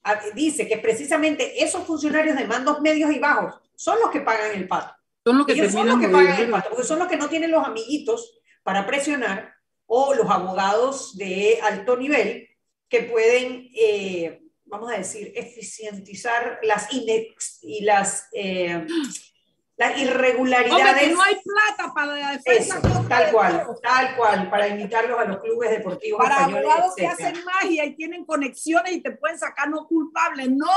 ah, 0.04 0.20
dice 0.34 0.66
que 0.66 0.78
precisamente 0.78 1.62
esos 1.62 1.84
funcionarios 1.84 2.36
de 2.36 2.46
mandos 2.46 2.80
medios 2.80 3.12
y 3.12 3.18
bajos 3.18 3.60
son 3.76 3.98
los 4.00 4.10
que 4.10 4.22
pagan 4.22 4.52
el 4.54 4.66
pato. 4.66 4.94
Son 5.26 5.38
los 5.38 5.46
que, 5.46 5.52
ellos 5.52 5.72
son 5.72 5.86
los 5.86 6.00
que 6.00 6.08
pagan 6.08 6.40
el 6.40 6.50
pato, 6.50 6.70
porque 6.70 6.84
son 6.84 6.98
los 6.98 7.08
que 7.08 7.16
no 7.18 7.28
tienen 7.28 7.50
los 7.50 7.66
amiguitos 7.66 8.40
para 8.62 8.86
presionar 8.86 9.54
o 9.86 10.14
los 10.14 10.30
abogados 10.30 11.16
de 11.18 11.58
alto 11.62 11.96
nivel 11.98 12.48
que 12.94 13.02
pueden, 13.02 13.70
eh, 13.74 14.40
vamos 14.66 14.92
a 14.92 14.98
decir, 14.98 15.32
eficientizar 15.34 16.60
las 16.62 16.92
index 16.92 17.58
y 17.60 17.82
las, 17.82 18.28
eh, 18.32 18.86
las 19.76 19.98
irregularidades. 19.98 21.12
no 21.12 21.20
hay 21.20 21.34
plata 21.34 21.92
para 21.92 22.14
la 22.14 22.30
defensa. 22.30 22.80
tal 23.08 23.32
cual, 23.32 23.66
tal 23.82 24.16
cual, 24.16 24.48
para 24.48 24.68
invitarlos 24.68 25.18
a 25.18 25.24
los 25.24 25.38
clubes 25.38 25.70
deportivos. 25.70 26.22
Para 26.22 26.44
abogados 26.44 26.94
que 26.94 27.04
hacen 27.04 27.34
magia 27.44 27.84
y 27.84 27.96
tienen 27.96 28.24
conexiones 28.24 28.92
y 28.92 29.02
te 29.02 29.10
pueden 29.10 29.40
sacar 29.40 29.68
no 29.68 29.88
culpables. 29.88 30.48
No, 30.50 30.68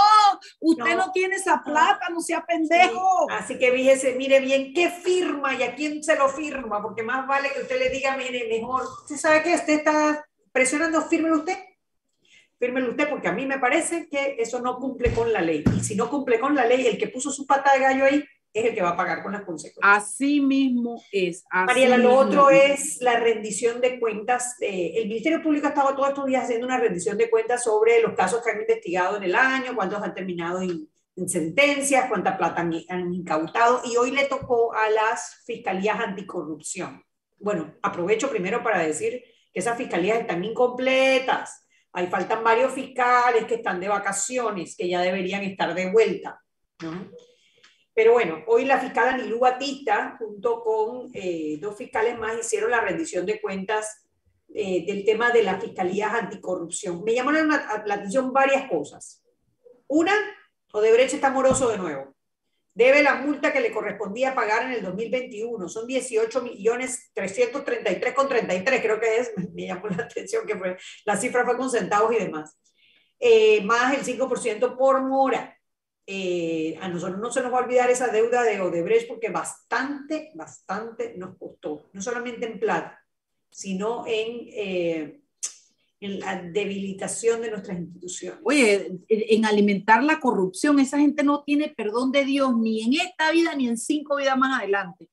usted 0.60 0.96
no, 0.96 1.12
tiene 1.12 1.36
esa 1.36 1.62
plata, 1.64 2.10
no 2.10 2.20
sea 2.20 2.44
pendejo. 2.48 3.30
Así 3.30 3.60
que 3.60 3.72
fíjese, 3.72 4.16
mire 4.16 4.40
bien 4.40 4.74
qué 4.74 4.90
firma 4.90 5.54
y 5.54 5.62
a 5.62 5.76
quién 5.76 6.04
se 6.04 6.16
lo 6.16 6.30
firma, 6.30 6.82
porque 6.82 7.04
más 7.04 7.28
vale 7.28 7.52
que 7.54 7.62
usted 7.62 7.78
le 7.78 7.92
diga, 7.92 8.18
mire, 8.18 8.48
mejor, 8.50 8.88
¿usted 9.04 9.18
sabe 9.18 9.44
que 9.44 9.54
usted 9.54 9.74
está 9.74 10.26
presionando, 10.52 11.04
fírmelo 11.04 11.38
usted? 11.38 11.60
Fírmelo 12.60 12.92
usted, 12.92 13.10
porque 13.10 13.28
a 13.28 13.34
mí 13.34 13.46
me 13.46 13.60
parece 13.60 14.08
que 14.10 14.36
eso 14.40 14.60
no 14.62 14.78
cumple 14.78 15.12
con 15.12 15.32
la 15.32 15.42
ley. 15.42 15.64
Y 15.76 15.84
si 15.84 15.96
no 15.96 16.10
cumple 16.10 16.40
con 16.40 16.56
la 16.56 16.66
ley, 16.66 16.88
el 16.88 16.98
que 16.98 17.08
puso 17.08 17.32
su 17.32 17.46
pata 17.46 17.74
de 17.74 17.80
gallo 17.80 18.06
ahí 18.06 18.24
es 18.54 18.66
el 18.66 18.76
que 18.76 18.82
va 18.82 18.90
a 18.90 18.98
pagar 18.98 19.22
con 19.22 19.32
las 19.32 19.44
consecuencias. 19.44 19.84
Así 19.84 20.42
mismo 20.42 21.02
es. 21.12 21.46
Mariela, 21.52 21.98
lo 21.98 22.16
otro 22.16 22.50
es 22.50 23.00
la 23.02 23.20
rendición 23.20 23.82
de 23.82 24.00
cuentas. 24.00 24.56
el 24.60 25.08
Ministerio 25.08 25.42
Público 25.42 25.68
ha 25.68 25.70
estado 25.70 25.96
todos 25.96 26.10
estos 26.10 26.26
días 26.26 26.44
haciendo 26.44 26.66
una 26.66 26.80
rendición 26.80 27.18
de 27.18 27.30
cuentas 27.30 27.64
sobre 27.64 28.02
los 28.02 28.14
casos 28.14 28.44
que 28.44 28.52
han 28.52 28.62
investigado 28.62 29.18
en 29.18 29.24
el 29.24 29.36
año, 29.36 29.76
cuántos 29.76 30.02
han 30.02 30.14
terminado 30.14 30.62
en, 30.62 30.88
sentencias, 31.28 32.08
cuánta 32.10 32.38
plata 32.38 32.62
han, 32.62 32.74
han, 32.90 33.12
incautado, 33.12 33.82
y 33.84 33.98
hoy 33.98 34.12
le 34.12 34.26
tocó 34.26 34.74
a 34.74 34.88
las 34.92 35.42
fiscalías 35.48 36.00
anticorrupción. 36.00 37.04
Bueno, 37.40 37.74
aprovecho 37.82 38.30
primero 38.30 38.62
para 38.62 38.80
decir 38.80 39.24
que 39.52 39.60
esas 39.60 39.78
fiscalías 39.78 40.20
están 40.20 40.44
incompletas 40.44 41.67
Ahí 41.98 42.06
faltan 42.06 42.44
varios 42.44 42.74
fiscales 42.74 43.46
que 43.46 43.56
están 43.56 43.80
de 43.80 43.88
vacaciones, 43.88 44.76
que 44.78 44.88
ya 44.88 45.02
deberían 45.02 45.42
estar 45.42 45.74
de 45.74 45.92
vuelta. 45.92 46.40
Pero 47.92 48.14
bueno, 48.14 48.44
hoy 48.46 48.66
la 48.66 48.78
fiscal 48.80 49.16
Anilú 49.16 49.40
Batista, 49.40 50.16
junto 50.20 50.62
con 50.64 51.10
eh, 51.12 51.58
dos 51.60 51.76
fiscales 51.76 52.16
más, 52.20 52.38
hicieron 52.40 52.70
la 52.70 52.82
rendición 52.82 53.26
de 53.26 53.42
cuentas 53.42 54.08
eh, 54.54 54.86
del 54.86 55.04
tema 55.06 55.32
de 55.32 55.42
las 55.42 55.60
fiscalías 55.60 56.14
anticorrupción. 56.14 57.04
Me 57.04 57.16
llamaron 57.16 57.48
la, 57.48 57.84
la 57.84 57.96
atención 57.96 58.32
varias 58.32 58.70
cosas. 58.70 59.24
Una, 59.88 60.14
Odebrecht 60.74 61.16
está 61.16 61.32
moroso 61.32 61.68
de 61.70 61.80
nuevo 61.80 62.17
debe 62.78 63.02
la 63.02 63.16
multa 63.16 63.52
que 63.52 63.60
le 63.60 63.72
correspondía 63.72 64.36
pagar 64.36 64.68
en 64.68 64.74
el 64.74 64.84
2021. 64.84 65.68
Son 65.68 65.88
18 65.88 66.44
millones 66.44 67.10
333 67.16 68.14
con 68.14 68.30
33, 68.30 68.82
creo 68.82 69.00
que 69.00 69.18
es, 69.18 69.32
me 69.54 69.66
llamó 69.66 69.88
la 69.88 70.04
atención 70.04 70.46
que 70.46 70.56
fue, 70.56 70.78
la 71.04 71.18
cifra 71.18 71.44
fue 71.44 71.58
con 71.58 71.72
centavos 71.72 72.14
y 72.14 72.20
demás. 72.20 72.56
Eh, 73.20 73.62
más 73.64 73.98
el 73.98 74.20
5% 74.20 74.78
por 74.78 75.02
mora. 75.02 75.58
Eh, 76.06 76.78
a 76.80 76.88
nosotros 76.88 77.20
no 77.20 77.32
se 77.32 77.42
nos 77.42 77.52
va 77.52 77.58
a 77.58 77.64
olvidar 77.64 77.90
esa 77.90 78.10
deuda 78.10 78.44
de 78.44 78.62
Odebrecht 78.62 79.08
porque 79.08 79.30
bastante, 79.30 80.32
bastante 80.36 81.16
nos 81.18 81.36
costó, 81.38 81.90
no 81.92 82.02
solamente 82.02 82.46
en 82.46 82.60
plata, 82.60 83.04
sino 83.50 84.06
en... 84.06 84.50
Eh, 84.52 85.22
en 86.00 86.20
la 86.20 86.42
debilitación 86.42 87.42
de 87.42 87.52
nuestras 87.52 87.80
instituciones. 87.80 88.40
Oye, 88.44 89.00
en 89.10 89.46
alimentar 89.46 90.04
la 90.04 90.20
corrupción, 90.20 90.80
esa 90.80 91.00
gente 91.00 91.24
no 91.24 91.44
tiene 91.44 91.74
perdón 91.76 92.12
de 92.12 92.24
Dios 92.24 92.56
ni 92.56 92.84
en 92.84 92.94
esta 92.94 93.32
vida 93.32 93.56
ni 93.56 93.68
en 93.68 93.78
cinco 93.78 94.18
vidas 94.18 94.38
más 94.38 94.60
adelante. 94.60 95.10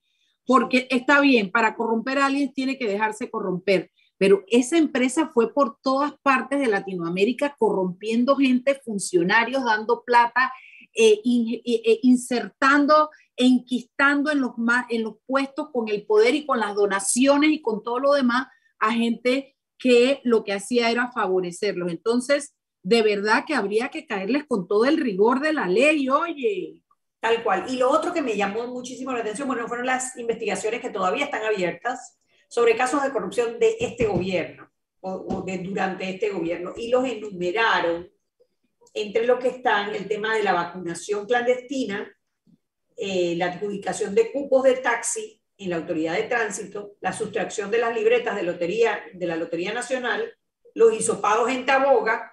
Porque 0.46 0.86
está 0.90 1.20
bien, 1.20 1.50
para 1.50 1.74
corromper 1.74 2.18
a 2.18 2.26
alguien 2.26 2.52
tiene 2.52 2.76
que 2.76 2.86
dejarse 2.86 3.30
corromper, 3.30 3.90
pero 4.18 4.44
esa 4.48 4.76
empresa 4.76 5.30
fue 5.32 5.54
por 5.54 5.78
todas 5.80 6.12
partes 6.22 6.60
de 6.60 6.66
Latinoamérica 6.66 7.56
corrompiendo 7.58 8.36
gente, 8.36 8.78
funcionarios, 8.84 9.64
dando 9.64 10.04
plata, 10.04 10.52
eh, 10.94 11.20
eh, 11.24 11.98
insertando, 12.02 13.10
enquistando 13.36 14.30
en 14.30 14.40
los, 14.42 14.52
en 14.90 15.02
los 15.02 15.14
puestos 15.26 15.70
con 15.72 15.88
el 15.88 16.06
poder 16.06 16.34
y 16.34 16.46
con 16.46 16.60
las 16.60 16.74
donaciones 16.74 17.50
y 17.50 17.62
con 17.62 17.82
todo 17.82 17.98
lo 17.98 18.12
demás 18.12 18.46
a 18.78 18.92
gente 18.92 19.53
que 19.84 20.22
lo 20.24 20.44
que 20.44 20.54
hacía 20.54 20.90
era 20.90 21.12
favorecerlos. 21.12 21.90
Entonces, 21.90 22.54
de 22.82 23.02
verdad 23.02 23.44
que 23.46 23.54
habría 23.54 23.90
que 23.90 24.06
caerles 24.06 24.44
con 24.48 24.66
todo 24.66 24.86
el 24.86 24.96
rigor 24.96 25.40
de 25.40 25.52
la 25.52 25.68
ley, 25.68 26.08
oye. 26.08 26.80
Tal 27.20 27.42
cual. 27.42 27.66
Y 27.68 27.76
lo 27.76 27.90
otro 27.90 28.10
que 28.10 28.22
me 28.22 28.34
llamó 28.34 28.66
muchísimo 28.66 29.12
la 29.12 29.18
atención, 29.18 29.46
bueno, 29.46 29.68
fueron 29.68 29.84
las 29.84 30.16
investigaciones 30.16 30.80
que 30.80 30.88
todavía 30.88 31.26
están 31.26 31.44
abiertas 31.44 32.18
sobre 32.48 32.76
casos 32.76 33.02
de 33.02 33.12
corrupción 33.12 33.58
de 33.58 33.76
este 33.78 34.06
gobierno 34.06 34.70
o, 35.02 35.42
de 35.42 35.58
durante 35.58 36.08
este 36.08 36.30
gobierno 36.30 36.72
y 36.74 36.88
los 36.88 37.06
enumeraron 37.06 38.08
entre 38.94 39.26
lo 39.26 39.38
que 39.38 39.48
están 39.48 39.94
el 39.94 40.08
tema 40.08 40.34
de 40.34 40.44
la 40.44 40.54
vacunación 40.54 41.26
clandestina, 41.26 42.10
eh, 42.96 43.34
la 43.36 43.52
adjudicación 43.52 44.14
de 44.14 44.32
cupos 44.32 44.62
de 44.62 44.76
taxi 44.76 45.42
en 45.58 45.70
la 45.70 45.76
autoridad 45.76 46.14
de 46.14 46.24
tránsito, 46.24 46.96
la 47.00 47.12
sustracción 47.12 47.70
de 47.70 47.78
las 47.78 47.94
libretas 47.94 48.36
de, 48.36 48.42
lotería, 48.42 49.02
de 49.12 49.26
la 49.26 49.36
Lotería 49.36 49.72
Nacional, 49.72 50.32
los 50.74 50.92
hisopados 50.92 51.48
en 51.50 51.64
Taboga 51.64 52.32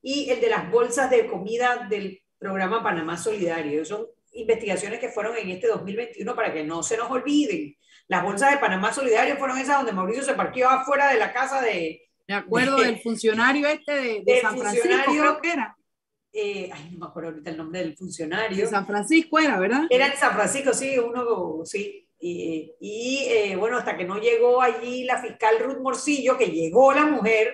y 0.00 0.30
el 0.30 0.40
de 0.40 0.48
las 0.48 0.70
bolsas 0.70 1.10
de 1.10 1.26
comida 1.26 1.86
del 1.88 2.22
programa 2.38 2.82
Panamá 2.82 3.16
Solidario. 3.16 3.84
Son 3.84 4.06
investigaciones 4.32 4.98
que 4.98 5.08
fueron 5.08 5.36
en 5.36 5.50
este 5.50 5.68
2021 5.68 6.34
para 6.34 6.52
que 6.52 6.64
no 6.64 6.82
se 6.82 6.96
nos 6.96 7.10
olviden. 7.10 7.76
Las 8.08 8.22
bolsas 8.22 8.50
de 8.50 8.58
Panamá 8.58 8.92
Solidario 8.92 9.36
fueron 9.36 9.58
esas 9.58 9.78
donde 9.78 9.92
Mauricio 9.92 10.22
se 10.22 10.34
partió 10.34 10.68
afuera 10.68 11.10
de 11.10 11.18
la 11.18 11.32
casa 11.32 11.60
de... 11.60 12.02
Me 12.26 12.34
acuerdo 12.34 12.78
del 12.78 13.00
funcionario 13.00 13.66
este 13.68 14.22
de, 14.24 14.40
San 14.40 14.58
Francisco, 14.58 14.88
creo 15.06 15.40
que 15.42 15.52
era. 15.52 15.76
Eh, 16.32 16.70
ay, 16.72 16.90
no 16.92 16.98
me 16.98 17.06
acuerdo 17.06 17.30
ahorita 17.30 17.50
el 17.50 17.56
nombre 17.58 17.80
del 17.80 17.96
funcionario. 17.96 18.56
De 18.56 18.66
San 18.66 18.86
Francisco 18.86 19.38
era, 19.38 19.58
¿verdad? 19.60 19.82
Era 19.90 20.08
de 20.08 20.16
San 20.16 20.34
Francisco, 20.34 20.72
sí, 20.72 20.98
uno, 20.98 21.60
sí. 21.64 22.08
Y, 22.26 23.26
eh, 23.28 23.54
bueno, 23.56 23.76
hasta 23.76 23.98
que 23.98 24.04
no 24.04 24.18
llegó 24.18 24.62
allí 24.62 25.04
la 25.04 25.20
fiscal 25.20 25.58
Ruth 25.58 25.80
Morcillo, 25.80 26.38
que 26.38 26.46
llegó 26.46 26.94
la 26.94 27.04
mujer, 27.04 27.52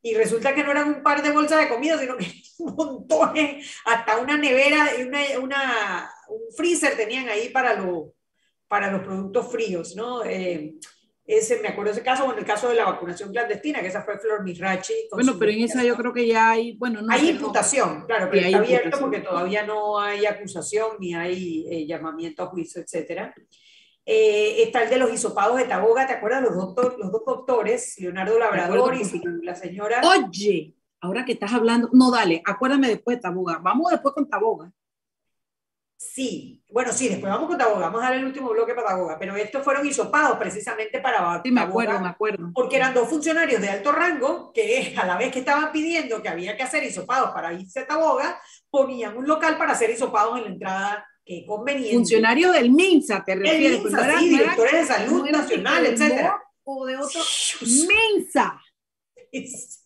y 0.00 0.14
resulta 0.14 0.54
que 0.54 0.62
no 0.62 0.70
eran 0.70 0.88
un 0.88 1.02
par 1.02 1.20
de 1.20 1.32
bolsas 1.32 1.58
de 1.58 1.68
comida, 1.68 1.98
sino 1.98 2.16
que 2.16 2.26
montón, 2.58 3.32
hasta 3.86 4.18
una 4.18 4.36
nevera 4.36 4.90
y 4.96 5.02
una, 5.02 5.18
una, 5.42 6.10
un 6.28 6.54
freezer 6.56 6.96
tenían 6.96 7.28
ahí 7.28 7.48
para, 7.48 7.74
lo, 7.74 8.14
para 8.68 8.92
los 8.92 9.02
productos 9.02 9.50
fríos, 9.50 9.96
¿no? 9.96 10.24
Eh, 10.24 10.74
ese, 11.26 11.60
me 11.60 11.68
acuerdo 11.68 11.90
ese 11.90 12.02
caso, 12.02 12.26
bueno, 12.26 12.38
el 12.38 12.46
caso 12.46 12.68
de 12.68 12.74
la 12.76 12.84
vacunación 12.84 13.32
clandestina, 13.32 13.80
que 13.80 13.88
esa 13.88 14.02
fue 14.02 14.18
Flor 14.18 14.44
Mirachi. 14.44 15.08
Bueno, 15.10 15.36
pero 15.38 15.50
en 15.50 15.62
esa 15.62 15.82
yo 15.82 15.96
creo 15.96 16.12
que 16.12 16.28
ya 16.28 16.50
hay, 16.50 16.76
bueno, 16.76 17.02
no 17.02 17.12
Hay 17.12 17.30
imputación, 17.30 18.04
claro, 18.06 18.28
pero 18.30 18.46
está 18.46 18.58
abierto 18.58 18.98
porque 19.00 19.20
todavía 19.20 19.64
no 19.64 19.98
hay 19.98 20.26
acusación 20.26 20.98
ni 21.00 21.14
hay 21.14 21.66
eh, 21.68 21.86
llamamiento 21.86 22.44
a 22.44 22.46
juicio, 22.46 22.80
etcétera. 22.80 23.34
Eh, 24.06 24.62
está 24.62 24.82
el 24.82 24.90
de 24.90 24.98
los 24.98 25.12
hisopados 25.12 25.56
de 25.56 25.64
Taboga, 25.64 26.06
¿te 26.06 26.12
acuerdas? 26.12 26.42
Los, 26.42 26.54
doctor, 26.54 26.96
los 26.98 27.10
dos 27.10 27.22
doctores, 27.24 27.98
Leonardo 27.98 28.38
Labrador 28.38 28.94
y 28.94 29.04
la 29.42 29.54
señora. 29.54 30.02
Oye, 30.04 30.74
ahora 31.00 31.24
que 31.24 31.32
estás 31.32 31.54
hablando, 31.54 31.88
no, 31.92 32.10
dale, 32.10 32.42
acuérdame 32.44 32.88
después 32.88 33.16
de 33.16 33.22
Taboga. 33.22 33.58
Vamos 33.58 33.90
después 33.90 34.14
con 34.14 34.28
Taboga. 34.28 34.70
Sí, 35.96 36.62
bueno, 36.70 36.92
sí, 36.92 37.08
después 37.08 37.32
vamos 37.32 37.48
con 37.48 37.56
Taboga, 37.56 37.86
vamos 37.86 38.02
a 38.02 38.06
dar 38.06 38.14
el 38.14 38.26
último 38.26 38.50
bloque 38.50 38.74
para 38.74 38.88
Taboga, 38.88 39.18
pero 39.18 39.36
estos 39.36 39.64
fueron 39.64 39.86
hisopados 39.86 40.36
precisamente 40.36 41.00
para 41.00 41.40
Sí, 41.42 41.50
me 41.50 41.62
acuerdo, 41.62 41.98
me 41.98 42.08
acuerdo. 42.08 42.50
Porque 42.52 42.76
eran 42.76 42.92
dos 42.92 43.08
funcionarios 43.08 43.62
de 43.62 43.70
alto 43.70 43.90
rango 43.90 44.52
que 44.52 44.94
a 45.00 45.06
la 45.06 45.16
vez 45.16 45.32
que 45.32 45.38
estaban 45.38 45.72
pidiendo 45.72 46.20
que 46.20 46.28
había 46.28 46.58
que 46.58 46.62
hacer 46.62 46.82
hisopados 46.84 47.30
para 47.30 47.54
irse 47.54 47.80
a 47.80 47.86
Taboga, 47.86 48.38
ponían 48.68 49.16
un 49.16 49.26
local 49.26 49.56
para 49.56 49.72
hacer 49.72 49.88
hisopados 49.88 50.36
en 50.36 50.44
la 50.44 50.50
entrada 50.50 51.06
qué 51.24 51.44
conveniente. 51.46 51.94
Funcionario 51.94 52.52
del 52.52 52.70
MINSA, 52.70 53.24
te 53.24 53.34
refieres. 53.34 53.78
El 53.78 53.84
MINSA, 53.84 54.18
sí, 54.18 54.28
directores 54.28 54.72
de 54.72 54.84
salud 54.84 55.30
nacional, 55.30 55.86
etcétera. 55.86 56.42
O 56.64 56.86
de 56.86 56.96
otro 56.96 57.20
MINSA. 57.62 58.60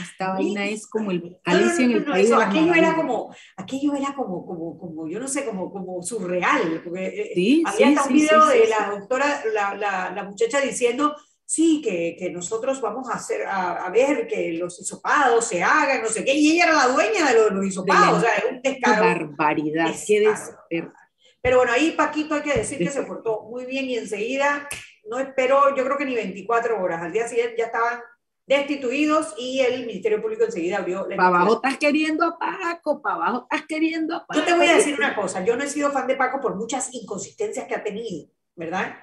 Esta 0.00 0.34
vaina 0.34 0.66
es 0.66 0.86
como 0.86 1.10
el 1.10 1.38
Alicia 1.44 1.84
en 1.84 1.92
el 1.92 2.04
país 2.04 2.28
de 2.28 2.36
aquello 2.36 2.74
era 2.74 2.94
como 2.94 3.34
aquello 3.56 3.94
era 3.94 4.14
como 4.14 4.44
como 4.46 4.78
como 4.78 5.08
yo 5.08 5.18
no 5.18 5.26
sé 5.26 5.46
como 5.46 5.72
como 5.72 6.02
surreal 6.02 6.82
porque 6.84 7.06
eh, 7.06 7.32
sí, 7.34 7.62
había 7.66 8.02
sí, 8.02 8.08
un 8.08 8.14
video 8.14 8.46
de 8.46 8.68
la 8.68 8.90
doctora 8.90 9.42
la, 9.52 9.74
la, 9.74 10.12
la, 10.14 10.24
muchacha 10.24 10.60
diciendo 10.60 11.16
sí, 11.52 11.82
que, 11.84 12.16
que 12.18 12.30
nosotros 12.30 12.80
vamos 12.80 13.10
a 13.10 13.12
hacer, 13.12 13.42
a, 13.42 13.84
a, 13.84 13.90
ver 13.90 14.26
que 14.26 14.54
los 14.54 14.80
hisopados 14.80 15.44
se 15.44 15.62
hagan, 15.62 16.00
no 16.00 16.08
sé 16.08 16.24
qué, 16.24 16.32
y 16.32 16.52
ella 16.52 16.64
era 16.64 16.72
la 16.72 16.88
dueña 16.88 17.26
de 17.26 17.34
los, 17.34 17.52
los 17.52 17.66
hisopados, 17.66 18.16
o 18.16 18.20
sea, 18.22 18.36
es 18.36 18.44
un 18.50 18.62
descaro. 18.62 19.02
Barbaridad, 19.02 19.94
qué 20.06 20.20
desespero. 20.20 20.94
Pero 21.42 21.58
bueno, 21.58 21.72
ahí 21.72 21.90
Paquito 21.90 22.36
hay 22.36 22.40
que 22.40 22.54
decir 22.54 22.78
que 22.78 22.88
se 22.88 23.02
portó 23.02 23.42
muy 23.50 23.66
bien 23.66 23.84
y 23.84 23.98
enseguida 23.98 24.66
no 25.04 25.18
esperó, 25.18 25.76
yo 25.76 25.84
creo 25.84 25.98
que 25.98 26.06
ni 26.06 26.14
24 26.14 26.82
horas, 26.82 27.02
al 27.02 27.12
día 27.12 27.28
siguiente 27.28 27.56
ya 27.58 27.66
estaban 27.66 28.00
destituidos 28.46 29.34
y 29.36 29.60
el 29.60 29.84
Ministerio 29.84 30.22
Público 30.22 30.44
enseguida 30.44 30.78
abrió 30.78 31.06
la 31.06 31.16
Para 31.16 31.28
abajo 31.28 31.56
estás 31.56 31.76
queriendo 31.76 32.24
a 32.24 32.38
Paco, 32.38 33.02
para 33.02 33.16
abajo 33.16 33.46
estás 33.50 33.66
queriendo 33.66 34.16
a 34.16 34.26
Paco. 34.26 34.40
Yo 34.40 34.46
te 34.46 34.54
voy 34.54 34.68
a 34.68 34.76
decir 34.76 34.94
una 34.94 35.14
cosa, 35.14 35.44
yo 35.44 35.54
no 35.54 35.64
he 35.64 35.68
sido 35.68 35.90
fan 35.90 36.06
de 36.06 36.16
Paco 36.16 36.40
por 36.40 36.56
muchas 36.56 36.94
inconsistencias 36.94 37.66
que 37.66 37.74
ha 37.74 37.84
tenido, 37.84 38.30
¿verdad? 38.56 38.94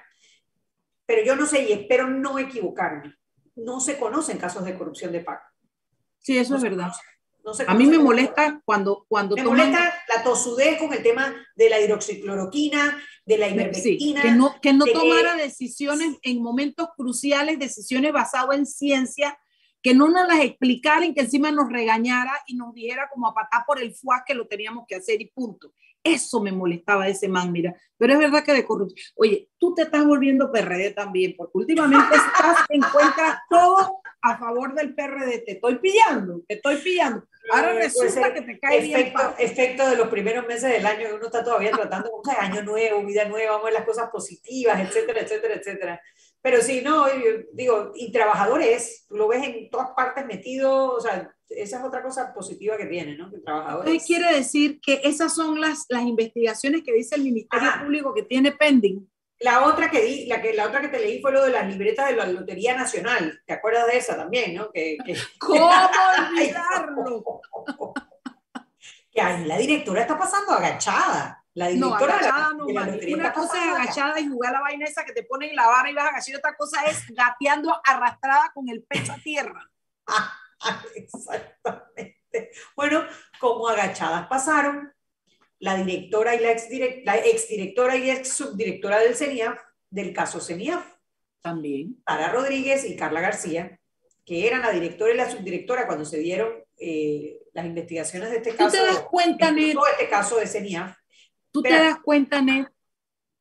Pero 1.10 1.24
yo 1.24 1.34
no 1.34 1.44
sé 1.44 1.68
y 1.68 1.72
espero 1.72 2.06
no 2.06 2.38
equivocarme. 2.38 3.16
No 3.56 3.80
se 3.80 3.98
conocen 3.98 4.38
casos 4.38 4.64
de 4.64 4.78
corrupción 4.78 5.10
de 5.10 5.18
Paco. 5.18 5.44
Sí, 6.20 6.38
eso 6.38 6.54
es 6.54 6.62
verdad. 6.62 6.92
No 7.44 7.50
a 7.66 7.74
mí 7.74 7.86
me 7.86 7.98
molesta 7.98 8.62
cuando, 8.64 9.06
cuando 9.08 9.34
me 9.34 9.42
molesta 9.42 9.92
la 10.08 10.22
tosudez 10.22 10.78
con 10.78 10.92
el 10.92 11.02
tema 11.02 11.34
de 11.56 11.68
la 11.68 11.80
hidroxicloroquina, 11.80 12.96
de 13.26 13.38
la 13.38 13.48
ivermectina. 13.48 14.22
que 14.22 14.30
no, 14.30 14.60
que 14.60 14.72
no 14.72 14.84
tomara 14.84 15.34
decisiones 15.34 16.16
en 16.22 16.40
momentos 16.40 16.90
cruciales, 16.96 17.58
decisiones 17.58 18.12
basadas 18.12 18.56
en 18.56 18.64
ciencia, 18.64 19.36
que 19.82 19.94
no 19.94 20.08
nos 20.10 20.28
las 20.28 20.44
explicara 20.44 21.04
y 21.06 21.12
que 21.12 21.22
encima 21.22 21.50
nos 21.50 21.72
regañara 21.72 22.38
y 22.46 22.54
nos 22.54 22.72
dijera 22.72 23.08
como 23.12 23.26
a 23.26 23.34
patar 23.34 23.64
por 23.66 23.82
el 23.82 23.92
fuá 23.96 24.22
que 24.24 24.34
lo 24.34 24.46
teníamos 24.46 24.84
que 24.86 24.94
hacer 24.94 25.20
y 25.20 25.26
punto. 25.26 25.74
Eso 26.02 26.40
me 26.40 26.52
molestaba 26.52 27.04
de 27.04 27.12
ese 27.12 27.28
man, 27.28 27.52
mira. 27.52 27.74
Pero 27.98 28.14
es 28.14 28.18
verdad 28.18 28.42
que 28.42 28.54
de 28.54 28.64
corrupción. 28.64 29.06
Oye, 29.16 29.50
tú 29.58 29.74
te 29.74 29.82
estás 29.82 30.04
volviendo 30.06 30.50
PRD 30.50 30.92
también, 30.92 31.34
porque 31.36 31.52
últimamente 31.54 32.16
estás, 32.16 32.64
encuentras 32.70 33.40
todo 33.50 34.00
a 34.22 34.38
favor 34.38 34.74
del 34.74 34.94
PRD. 34.94 35.38
Te 35.40 35.52
estoy 35.52 35.78
pillando, 35.78 36.42
te 36.48 36.54
estoy 36.54 36.76
pillando. 36.76 37.26
Ahora 37.52 37.74
resulta 37.74 38.32
que 38.32 38.42
te 38.42 38.58
cae 38.58 38.78
efecto, 38.78 39.18
bien. 39.18 39.50
Efecto 39.50 39.90
de 39.90 39.96
los 39.96 40.08
primeros 40.08 40.46
meses 40.46 40.72
del 40.72 40.86
año, 40.86 41.08
uno 41.14 41.26
está 41.26 41.44
todavía 41.44 41.72
tratando, 41.72 42.10
o 42.12 42.24
sea, 42.24 42.40
año 42.40 42.62
nuevo, 42.62 43.04
vida 43.04 43.24
nueva, 43.26 43.52
vamos 43.52 43.64
a 43.64 43.70
ver 43.70 43.74
las 43.74 43.86
cosas 43.86 44.10
positivas, 44.10 44.80
etcétera, 44.80 45.20
etcétera, 45.20 45.54
etcétera. 45.54 46.00
Pero 46.42 46.62
sí, 46.62 46.80
no, 46.82 47.06
digo, 47.52 47.92
y 47.94 48.12
trabajadores, 48.12 49.04
tú 49.08 49.16
lo 49.16 49.28
ves 49.28 49.42
en 49.42 49.68
todas 49.68 49.90
partes 49.90 50.24
metido, 50.24 50.94
o 50.94 51.00
sea, 51.00 51.34
esa 51.50 51.78
es 51.78 51.84
otra 51.84 52.02
cosa 52.02 52.32
positiva 52.32 52.76
que 52.76 52.86
tiene, 52.86 53.16
¿no? 53.16 53.30
Que 53.30 53.38
trabajadores. 53.38 53.92
¿Qué 53.92 54.06
quiere 54.06 54.34
decir 54.34 54.80
que 54.80 55.00
esas 55.04 55.34
son 55.34 55.60
las, 55.60 55.86
las 55.88 56.02
investigaciones 56.02 56.82
que 56.84 56.92
dice 56.92 57.16
el 57.16 57.24
Ministerio 57.24 57.68
Público 57.82 58.14
que 58.14 58.22
tiene 58.22 58.52
pending? 58.52 59.08
La 59.40 59.64
otra 59.64 59.90
que, 59.90 60.02
di, 60.02 60.26
la, 60.26 60.42
que, 60.42 60.52
la 60.52 60.66
otra 60.66 60.82
que 60.82 60.88
te 60.88 61.00
leí 61.00 61.20
fue 61.20 61.32
lo 61.32 61.44
de 61.44 61.50
las 61.50 61.66
libretas 61.66 62.08
de 62.08 62.16
la 62.16 62.26
Lotería 62.26 62.76
Nacional. 62.76 63.40
¿Te 63.46 63.54
acuerdas 63.54 63.86
de 63.86 63.96
esa 63.96 64.16
también, 64.16 64.54
no? 64.54 64.70
Que, 64.70 64.98
que... 65.04 65.16
¿Cómo 65.38 65.66
olvidarlo? 66.30 67.40
que 69.10 69.20
ahí 69.20 69.44
la 69.46 69.56
directora 69.56 70.02
está 70.02 70.18
pasando 70.18 70.52
agachada. 70.52 71.42
La 71.54 71.68
directora 71.68 72.12
no, 72.12 72.18
agachada 72.18 72.52
no, 72.54 72.66
Una 72.66 73.32
cosa 73.32 73.64
es 73.64 73.74
agachada 73.74 74.20
y 74.20 74.28
jugar 74.28 74.52
la 74.52 74.60
vaina 74.60 74.84
esa 74.86 75.04
que 75.04 75.12
te 75.12 75.24
ponen 75.24 75.56
la 75.56 75.66
barra 75.66 75.90
y 75.90 75.94
vas 75.94 76.08
agachada, 76.10 76.38
otra 76.38 76.56
cosa 76.56 76.84
es 76.84 77.06
gateando 77.08 77.76
arrastrada 77.84 78.52
con 78.54 78.68
el 78.68 78.84
pecho 78.84 79.12
a 79.12 79.16
tierra. 79.16 79.68
Exactamente. 80.94 82.50
Bueno, 82.76 83.04
como 83.38 83.68
agachadas 83.68 84.26
pasaron, 84.28 84.92
la 85.58 85.76
directora 85.76 86.34
y 86.34 86.40
la 86.40 86.52
exdirectora, 86.52 87.16
la 87.16 87.26
exdirectora 87.26 87.96
y 87.96 88.10
ex 88.10 88.32
subdirectora 88.32 88.98
del 88.98 89.14
CENIAF, 89.14 89.60
del 89.90 90.12
caso 90.12 90.40
CENIAF. 90.40 90.84
También. 91.42 91.96
Sara 92.06 92.32
Rodríguez 92.32 92.84
y 92.84 92.96
Carla 92.96 93.20
García, 93.20 93.78
que 94.24 94.46
eran 94.46 94.62
la 94.62 94.72
directora 94.72 95.12
y 95.12 95.16
la 95.16 95.30
subdirectora 95.30 95.86
cuando 95.86 96.04
se 96.04 96.18
dieron 96.18 96.52
eh, 96.78 97.40
las 97.52 97.66
investigaciones 97.66 98.30
de 98.30 98.38
este 98.38 98.54
caso. 98.54 98.76
¿Tú 98.76 98.82
te 98.82 98.86
das 98.86 99.00
cuenta, 99.10 99.52
Ned? 99.52 99.74
este 99.92 100.08
caso 100.08 100.36
de 100.36 100.46
CENIAF. 100.46 100.96
¿Tú 101.50 101.62
te 101.62 101.70
das 101.70 101.98
cuenta, 102.00 102.40
Ned, 102.40 102.66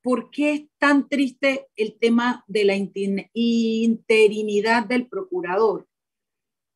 por 0.01 0.31
qué 0.31 0.53
es 0.53 0.61
tan 0.77 1.07
triste 1.07 1.67
el 1.75 1.97
tema 1.99 2.43
de 2.47 2.65
la 2.65 2.75
interinidad 3.33 4.85
del 4.85 5.07
procurador? 5.07 5.87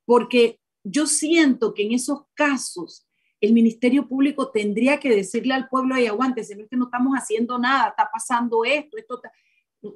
Porque 0.05 0.59
yo 0.83 1.07
siento 1.07 1.73
que 1.73 1.83
en 1.83 1.93
esos 1.93 2.23
casos 2.33 3.07
el 3.41 3.51
Ministerio 3.53 4.07
Público 4.07 4.51
tendría 4.51 4.99
que 4.99 5.09
decirle 5.09 5.53
al 5.53 5.67
pueblo, 5.67 5.99
y 5.99 6.07
aguante, 6.07 6.45
si 6.45 6.55
no 6.55 6.63
es 6.63 6.69
que 6.69 6.77
no 6.77 6.85
estamos 6.85 7.13
haciendo 7.13 7.59
nada, 7.59 7.89
está 7.89 8.09
pasando 8.11 8.63
esto, 8.63 8.97
esto. 8.97 9.21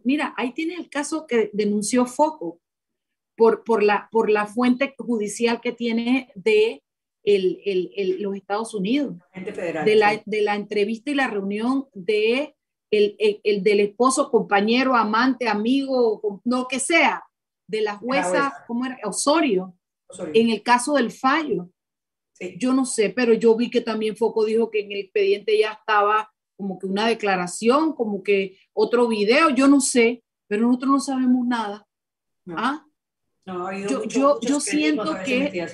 Mira, 0.04 0.34
ahí 0.36 0.54
tienes 0.54 0.80
el 0.80 0.90
caso 0.90 1.26
que 1.26 1.50
denunció 1.54 2.06
Foco 2.06 2.60
por, 3.38 3.64
por, 3.64 3.84
la, 3.84 4.10
por 4.12 4.30
la 4.30 4.48
fuente 4.48 4.94
judicial 4.98 5.62
que 5.62 5.72
tiene 5.72 6.30
de 6.36 6.84
el, 7.24 7.62
el, 7.66 8.22
los 8.22 8.36
Estados 8.36 8.74
Unidos, 8.74 9.16
federal, 9.32 9.86
de, 9.86 9.96
la, 9.96 10.22
de 10.26 10.42
la 10.42 10.56
entrevista 10.56 11.12
y 11.12 11.16
la 11.16 11.28
reunión 11.28 11.88
de 11.94 12.56
el, 12.92 13.16
el, 13.44 13.64
del 13.64 13.82
esposo, 13.82 14.32
compañero, 14.32 14.96
amante, 14.96 15.48
amigo, 15.48 16.42
lo 16.46 16.68
que 16.68 16.80
sea, 16.80 17.24
de 17.68 17.82
la 17.82 17.96
jueza, 17.98 18.64
¿cómo 18.66 18.86
era? 18.86 18.98
Osorio, 19.04 19.74
Osorio, 20.08 20.34
en 20.36 20.50
el 20.50 20.64
caso 20.64 20.94
del 20.94 21.12
fallo. 21.12 21.70
Yo 22.58 22.74
no 22.74 22.86
sé, 22.86 23.10
pero 23.10 23.34
yo 23.34 23.56
vi 23.56 23.70
que 23.70 23.82
también 23.82 24.16
Foco 24.16 24.46
dijo 24.46 24.70
que 24.70 24.82
en 24.82 24.92
el 24.92 25.00
expediente 25.00 25.58
ya 25.58 25.72
estaba 25.72 26.32
como 26.56 26.78
que 26.80 26.88
una 26.88 27.08
declaración, 27.08 27.94
como 27.94 28.24
que 28.24 28.58
otro 28.74 29.08
video, 29.08 29.50
yo 29.50 29.68
no 29.68 29.80
sé, 29.80 30.24
pero 30.48 30.64
nosotros 30.64 30.92
no 30.92 31.00
sabemos 31.00 31.48
nada. 31.48 31.88
No. 32.46 32.56
¿Ah? 32.58 32.88
No, 33.46 33.72
yo, 33.72 34.04
yo, 34.04 34.40
yo 34.42 34.60
siento 34.60 35.16
que 35.26 35.66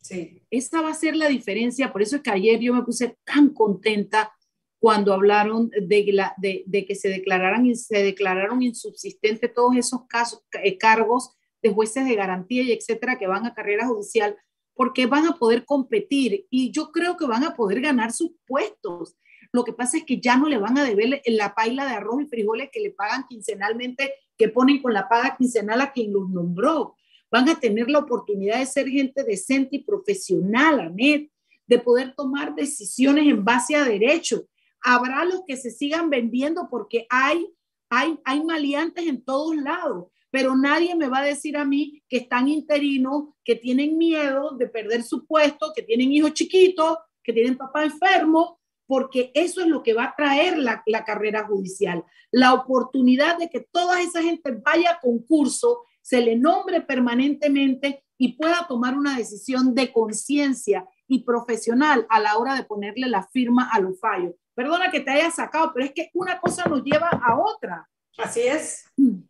sí. 0.00 0.42
esa 0.50 0.80
va 0.80 0.90
a 0.90 0.94
ser 0.94 1.14
la 1.14 1.28
diferencia, 1.28 1.92
por 1.92 2.02
eso 2.02 2.16
es 2.16 2.22
que 2.22 2.30
ayer 2.30 2.58
yo 2.58 2.74
me 2.74 2.82
puse 2.82 3.16
tan 3.24 3.50
contenta 3.50 4.32
cuando 4.80 5.14
hablaron 5.14 5.70
de, 5.70 6.04
la, 6.12 6.34
de, 6.38 6.64
de 6.66 6.84
que 6.84 6.96
se 6.96 7.08
declararan 7.08 7.66
y 7.66 7.76
se 7.76 8.02
declararon 8.02 8.62
insubsistentes 8.62 9.54
todos 9.54 9.76
esos 9.76 10.06
casos, 10.08 10.42
eh, 10.62 10.76
cargos 10.76 11.36
de 11.64 11.72
jueces 11.72 12.04
de 12.04 12.14
garantía 12.14 12.62
y 12.62 12.72
etcétera 12.72 13.18
que 13.18 13.26
van 13.26 13.46
a 13.46 13.54
carrera 13.54 13.86
judicial, 13.86 14.36
porque 14.74 15.06
van 15.06 15.26
a 15.26 15.38
poder 15.38 15.64
competir 15.64 16.46
y 16.50 16.70
yo 16.70 16.92
creo 16.92 17.16
que 17.16 17.24
van 17.24 17.42
a 17.42 17.56
poder 17.56 17.80
ganar 17.80 18.12
sus 18.12 18.32
puestos. 18.46 19.16
Lo 19.50 19.64
que 19.64 19.72
pasa 19.72 19.96
es 19.96 20.04
que 20.04 20.20
ya 20.20 20.36
no 20.36 20.46
le 20.48 20.58
van 20.58 20.76
a 20.76 20.84
deber 20.84 21.22
la 21.24 21.54
paila 21.54 21.86
de 21.86 21.94
arroz 21.94 22.22
y 22.22 22.26
frijoles 22.26 22.68
que 22.70 22.80
le 22.80 22.90
pagan 22.90 23.24
quincenalmente, 23.26 24.12
que 24.36 24.50
ponen 24.50 24.82
con 24.82 24.92
la 24.92 25.08
paga 25.08 25.36
quincenal 25.38 25.80
a 25.80 25.92
quien 25.92 26.12
los 26.12 26.28
nombró. 26.28 26.96
Van 27.30 27.48
a 27.48 27.58
tener 27.58 27.88
la 27.88 28.00
oportunidad 28.00 28.58
de 28.58 28.66
ser 28.66 28.86
gente 28.88 29.24
decente 29.24 29.76
y 29.76 29.84
profesional, 29.84 30.80
Anet, 30.80 31.30
de 31.66 31.78
poder 31.78 32.14
tomar 32.14 32.54
decisiones 32.54 33.26
en 33.26 33.42
base 33.42 33.74
a 33.74 33.84
derecho. 33.84 34.44
Habrá 34.82 35.24
los 35.24 35.44
que 35.46 35.56
se 35.56 35.70
sigan 35.70 36.10
vendiendo 36.10 36.68
porque 36.70 37.06
hay, 37.08 37.48
hay, 37.88 38.18
hay 38.24 38.44
maleantes 38.44 39.06
en 39.06 39.24
todos 39.24 39.56
lados 39.56 40.08
pero 40.34 40.56
nadie 40.56 40.96
me 40.96 41.06
va 41.06 41.18
a 41.18 41.24
decir 41.24 41.56
a 41.56 41.64
mí 41.64 42.02
que 42.08 42.16
están 42.16 42.48
interinos, 42.48 43.34
que 43.44 43.54
tienen 43.54 43.96
miedo 43.96 44.50
de 44.58 44.66
perder 44.66 45.04
su 45.04 45.28
puesto, 45.28 45.72
que 45.72 45.82
tienen 45.84 46.10
hijos 46.10 46.32
chiquitos, 46.34 46.98
que 47.22 47.32
tienen 47.32 47.56
papá 47.56 47.84
enfermo, 47.84 48.58
porque 48.84 49.30
eso 49.34 49.60
es 49.60 49.68
lo 49.68 49.84
que 49.84 49.94
va 49.94 50.06
a 50.06 50.16
traer 50.16 50.58
la, 50.58 50.82
la 50.86 51.04
carrera 51.04 51.46
judicial. 51.46 52.02
La 52.32 52.52
oportunidad 52.52 53.38
de 53.38 53.48
que 53.48 53.60
toda 53.60 54.02
esa 54.02 54.22
gente 54.22 54.50
vaya 54.50 54.90
a 54.90 55.00
concurso, 55.00 55.84
se 56.02 56.20
le 56.20 56.34
nombre 56.34 56.80
permanentemente 56.80 58.02
y 58.18 58.32
pueda 58.32 58.66
tomar 58.66 58.98
una 58.98 59.16
decisión 59.16 59.72
de 59.72 59.92
conciencia 59.92 60.84
y 61.06 61.22
profesional 61.22 62.08
a 62.10 62.18
la 62.18 62.38
hora 62.38 62.56
de 62.56 62.64
ponerle 62.64 63.06
la 63.06 63.22
firma 63.28 63.70
a 63.72 63.78
los 63.78 64.00
fallos. 64.00 64.32
Perdona 64.56 64.90
que 64.90 64.98
te 64.98 65.12
haya 65.12 65.30
sacado, 65.30 65.70
pero 65.72 65.86
es 65.86 65.92
que 65.92 66.10
una 66.12 66.40
cosa 66.40 66.64
nos 66.64 66.82
lleva 66.82 67.08
a 67.08 67.38
otra. 67.38 67.88
Así 68.18 68.40
es. 68.40 68.90
Mm. 68.96 69.20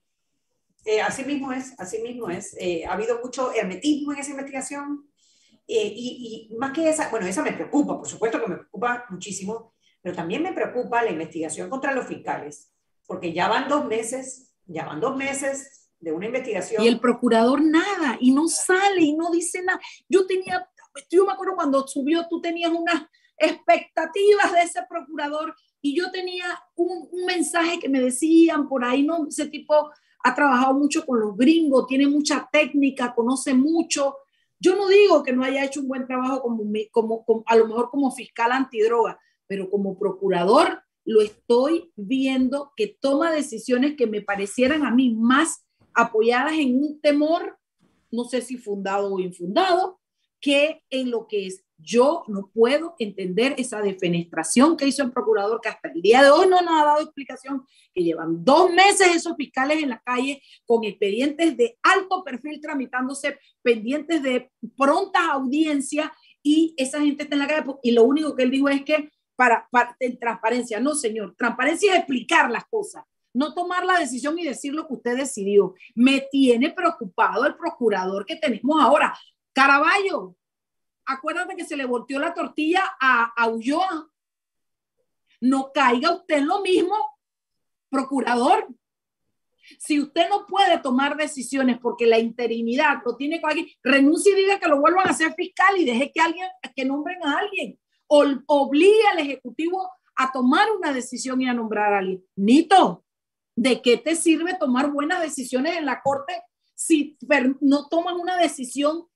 Eh, 0.85 1.01
así 1.01 1.25
mismo 1.25 1.53
es, 1.53 1.75
así 1.79 2.03
mismo 2.03 2.29
es. 2.29 2.55
Eh, 2.59 2.85
ha 2.87 2.93
habido 2.93 3.21
mucho 3.23 3.53
hermetismo 3.53 4.13
en 4.13 4.19
esa 4.19 4.31
investigación 4.33 5.09
eh, 5.67 5.93
y, 5.97 6.55
más 6.59 6.73
que 6.73 6.89
esa, 6.89 7.09
bueno, 7.09 7.27
esa 7.27 7.43
me 7.43 7.53
preocupa, 7.53 7.97
por 7.97 8.07
supuesto 8.07 8.41
que 8.41 8.49
me 8.49 8.57
preocupa 8.57 9.07
muchísimo, 9.09 9.75
pero 10.03 10.15
también 10.15 10.43
me 10.43 10.53
preocupa 10.53 11.03
la 11.03 11.11
investigación 11.11 11.71
contra 11.71 11.95
los 11.95 12.07
fiscales, 12.07 12.71
porque 13.07 13.33
ya 13.33 13.49
van 13.49 13.69
dos 13.69 13.87
meses, 13.87 14.55
ya 14.67 14.85
van 14.85 15.01
dos 15.01 15.17
meses 15.17 15.89
de 15.99 16.13
una 16.13 16.27
investigación. 16.27 16.83
Y 16.83 16.89
el 16.89 17.01
procurador 17.01 17.63
nada, 17.63 18.19
y 18.21 18.31
no 18.33 18.47
sale, 18.47 19.01
y 19.01 19.15
no 19.15 19.31
dice 19.31 19.63
nada. 19.63 19.81
Yo 20.07 20.27
tenía, 20.27 20.69
yo 21.11 21.25
me 21.25 21.33
acuerdo 21.33 21.55
cuando 21.55 21.89
subió, 21.89 22.27
tú 22.29 22.43
tenías 22.43 22.71
unas 22.71 23.07
expectativas 23.39 24.53
de 24.53 24.63
ese 24.63 24.81
procurador 24.89 25.57
y 25.81 25.97
yo 25.97 26.11
tenía 26.11 26.47
un, 26.77 27.09
un 27.11 27.25
mensaje 27.25 27.79
que 27.79 27.89
me 27.89 28.01
decían 28.01 28.69
por 28.69 28.85
ahí, 28.85 29.03
¿no? 29.03 29.27
Ese 29.27 29.47
tipo 29.47 29.91
ha 30.25 30.35
trabajado 30.35 30.75
mucho 30.75 31.05
con 31.05 31.21
los 31.21 31.37
gringos, 31.37 31.87
tiene 31.87 32.09
mucha 32.09 32.49
técnica, 32.51 33.15
conoce 33.15 33.53
mucho. 33.53 34.17
Yo 34.59 34.75
no 34.75 34.89
digo 34.89 35.23
que 35.23 35.35
no 35.35 35.45
haya 35.45 35.65
hecho 35.65 35.81
un 35.81 35.89
buen 35.89 36.07
trabajo 36.07 36.41
como, 36.41 37.25
como, 37.25 37.45
a 37.47 37.57
lo 37.57 37.69
mejor 37.69 37.91
como 37.91 38.11
fiscal 38.11 38.51
antidroga, 38.51 39.21
pero 39.47 39.69
como 39.69 39.99
procurador 39.99 40.83
lo 41.05 41.21
estoy 41.21 41.93
viendo 41.95 42.73
que 42.75 42.87
toma 42.87 43.33
decisiones 43.33 43.97
que 43.97 44.07
me 44.07 44.23
parecieran 44.23 44.87
a 44.87 44.91
mí 44.91 45.15
más 45.15 45.67
apoyadas 45.93 46.55
en 46.55 46.83
un 46.83 46.99
temor, 47.03 47.59
no 48.11 48.25
sé 48.25 48.41
si 48.41 48.57
fundado 48.57 49.13
o 49.13 49.21
infundado, 49.21 50.01
que 50.41 50.83
en 50.89 51.11
lo 51.11 51.27
que 51.27 51.47
es 51.49 51.65
yo 51.85 52.25
no 52.29 52.51
puedo 52.53 52.97
entender 52.99 53.55
esa 53.59 53.83
defenestración 53.83 54.77
que 54.77 54.87
hizo 54.87 55.03
el 55.03 55.13
procurador, 55.13 55.61
que 55.61 55.69
hasta 55.69 55.89
el 55.89 56.01
día 56.01 56.23
de 56.23 56.31
hoy 56.31 56.47
no 56.49 56.61
nos 56.63 56.81
ha 56.81 56.85
dado 56.85 57.03
explicación, 57.03 57.65
que 57.93 58.03
llevan 58.03 58.45
dos 58.45 58.73
meses 58.73 59.15
esos 59.15 59.37
fiscales 59.37 59.83
en 59.83 59.91
la 59.91 60.01
calle 60.01 60.43
con 60.67 60.85
expedientes 60.85 61.57
de 61.57 61.79
alto 61.83 62.25
perfil 62.25 62.61
tramitándose, 62.61 63.39
pendientes 63.63 64.23
de 64.23 64.51
prontas 64.77 65.23
audiencias 65.31 66.11
y 66.43 66.75
esa 66.77 67.01
gente 67.01 67.25
está 67.25 67.35
en 67.35 67.41
la 67.41 67.47
calle. 67.47 67.65
Y 67.83 67.93
lo 67.93 68.05
único 68.05 68.35
que 68.35 68.45
él 68.45 68.51
dijo 68.51 68.69
es 68.69 68.83
que 68.83 69.11
para, 69.37 69.69
para 69.71 69.97
transparencia, 70.19 70.81
no 70.81 70.95
señor, 70.95 71.35
transparencia 71.37 71.93
es 71.93 71.99
explicar 71.99 72.51
las 72.51 72.65
cosas 72.67 73.05
no 73.35 73.53
tomar 73.53 73.85
la 73.85 73.99
decisión 73.99 74.39
y 74.39 74.45
decir 74.45 74.73
lo 74.73 74.87
que 74.87 74.95
usted 74.95 75.17
decidió. 75.17 75.75
Me 75.95 76.21
tiene 76.31 76.71
preocupado 76.71 77.45
el 77.47 77.57
procurador 77.57 78.25
que 78.25 78.37
tenemos 78.37 78.81
ahora. 78.81 79.13
Caraballo, 79.53 80.37
acuérdate 81.07 81.57
que 81.57 81.65
se 81.65 81.77
le 81.77 81.85
volteó 81.85 82.19
la 82.19 82.35
tortilla 82.35 82.97
a, 83.01 83.33
a 83.37 83.49
Ulloa. 83.49 84.11
No 85.41 85.73
caiga 85.73 86.15
usted 86.15 86.39
en 86.39 86.49
lo 86.49 86.61
mismo, 86.61 86.95
procurador. 87.91 88.67
Si 89.79 90.01
usted 90.01 90.29
no 90.29 90.47
puede 90.47 90.79
tomar 90.79 91.17
decisiones 91.17 91.79
porque 91.79 92.07
la 92.07 92.19
interinidad 92.19 93.03
lo 93.05 93.17
tiene 93.17 93.41
con 93.41 93.51
alguien, 93.51 93.69
renuncie 93.83 94.33
y 94.33 94.37
diga 94.37 94.59
que 94.59 94.69
lo 94.69 94.81
vuelvan 94.81 95.07
a 95.07 95.11
hacer 95.11 95.33
fiscal 95.35 95.77
y 95.79 95.85
deje 95.85 96.13
que 96.13 96.21
alguien, 96.21 96.49
que 96.75 96.85
nombren 96.85 97.25
a 97.25 97.39
alguien. 97.39 97.79
O 98.07 98.25
obligue 98.47 99.07
al 99.13 99.19
Ejecutivo 99.21 99.91
a 100.17 100.31
tomar 100.33 100.69
una 100.71 100.93
decisión 100.93 101.41
y 101.41 101.49
a 101.49 101.55
nombrar 101.55 101.95
a 101.95 101.99
alguien. 101.99 102.25
Nito, 102.37 103.05
¿de 103.57 103.81
qué 103.81 103.97
te 103.97 104.17
sirve 104.17 104.55
tomar 104.55 104.91
buenas 104.91 105.21
decisiones 105.23 105.77
en 105.77 105.87
la 105.87 106.03
Corte 106.03 106.43
si 106.75 107.17
no 107.61 107.89
toman 107.89 108.17
una 108.17 108.37
decisión 108.37 109.07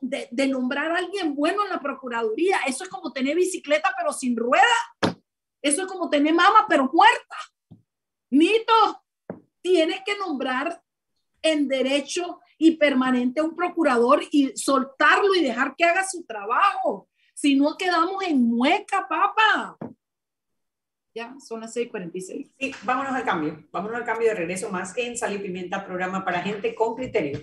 de, 0.00 0.28
de, 0.30 0.48
nombrar 0.48 0.92
a 0.92 0.98
alguien 0.98 1.34
bueno 1.34 1.64
en 1.64 1.70
la 1.70 1.80
Procuraduría. 1.80 2.58
Eso 2.66 2.84
es 2.84 2.90
como 2.90 3.12
tener 3.12 3.36
bicicleta 3.36 3.94
pero 3.96 4.12
sin 4.12 4.36
rueda. 4.36 4.64
Eso 5.62 5.82
es 5.82 5.88
como 5.88 6.08
tener 6.08 6.34
mama 6.34 6.66
pero 6.68 6.90
muerta. 6.92 7.36
Nito, 8.30 9.04
tienes 9.60 10.00
que 10.04 10.16
nombrar 10.16 10.82
en 11.42 11.68
derecho 11.68 12.40
y 12.58 12.76
permanente 12.76 13.40
a 13.40 13.44
un 13.44 13.56
procurador 13.56 14.22
y 14.30 14.56
soltarlo 14.56 15.34
y 15.34 15.42
dejar 15.42 15.74
que 15.76 15.84
haga 15.84 16.06
su 16.06 16.24
trabajo. 16.24 17.08
Si 17.34 17.56
no 17.56 17.76
quedamos 17.76 18.22
en 18.22 18.42
mueca, 18.42 19.06
papá. 19.08 19.78
Ya, 21.14 21.34
son 21.40 21.60
las 21.60 21.74
6:46. 21.74 22.52
Sí, 22.58 22.74
vámonos 22.82 23.12
al 23.12 23.24
cambio. 23.24 23.66
Vámonos 23.72 23.96
al 23.96 24.04
cambio 24.04 24.28
de 24.28 24.34
regreso 24.34 24.70
más 24.70 24.96
en 24.96 25.16
Sal 25.16 25.34
y 25.34 25.38
Pimienta, 25.38 25.84
programa 25.84 26.24
para 26.24 26.42
gente 26.42 26.74
con 26.74 26.94
criterio. 26.94 27.40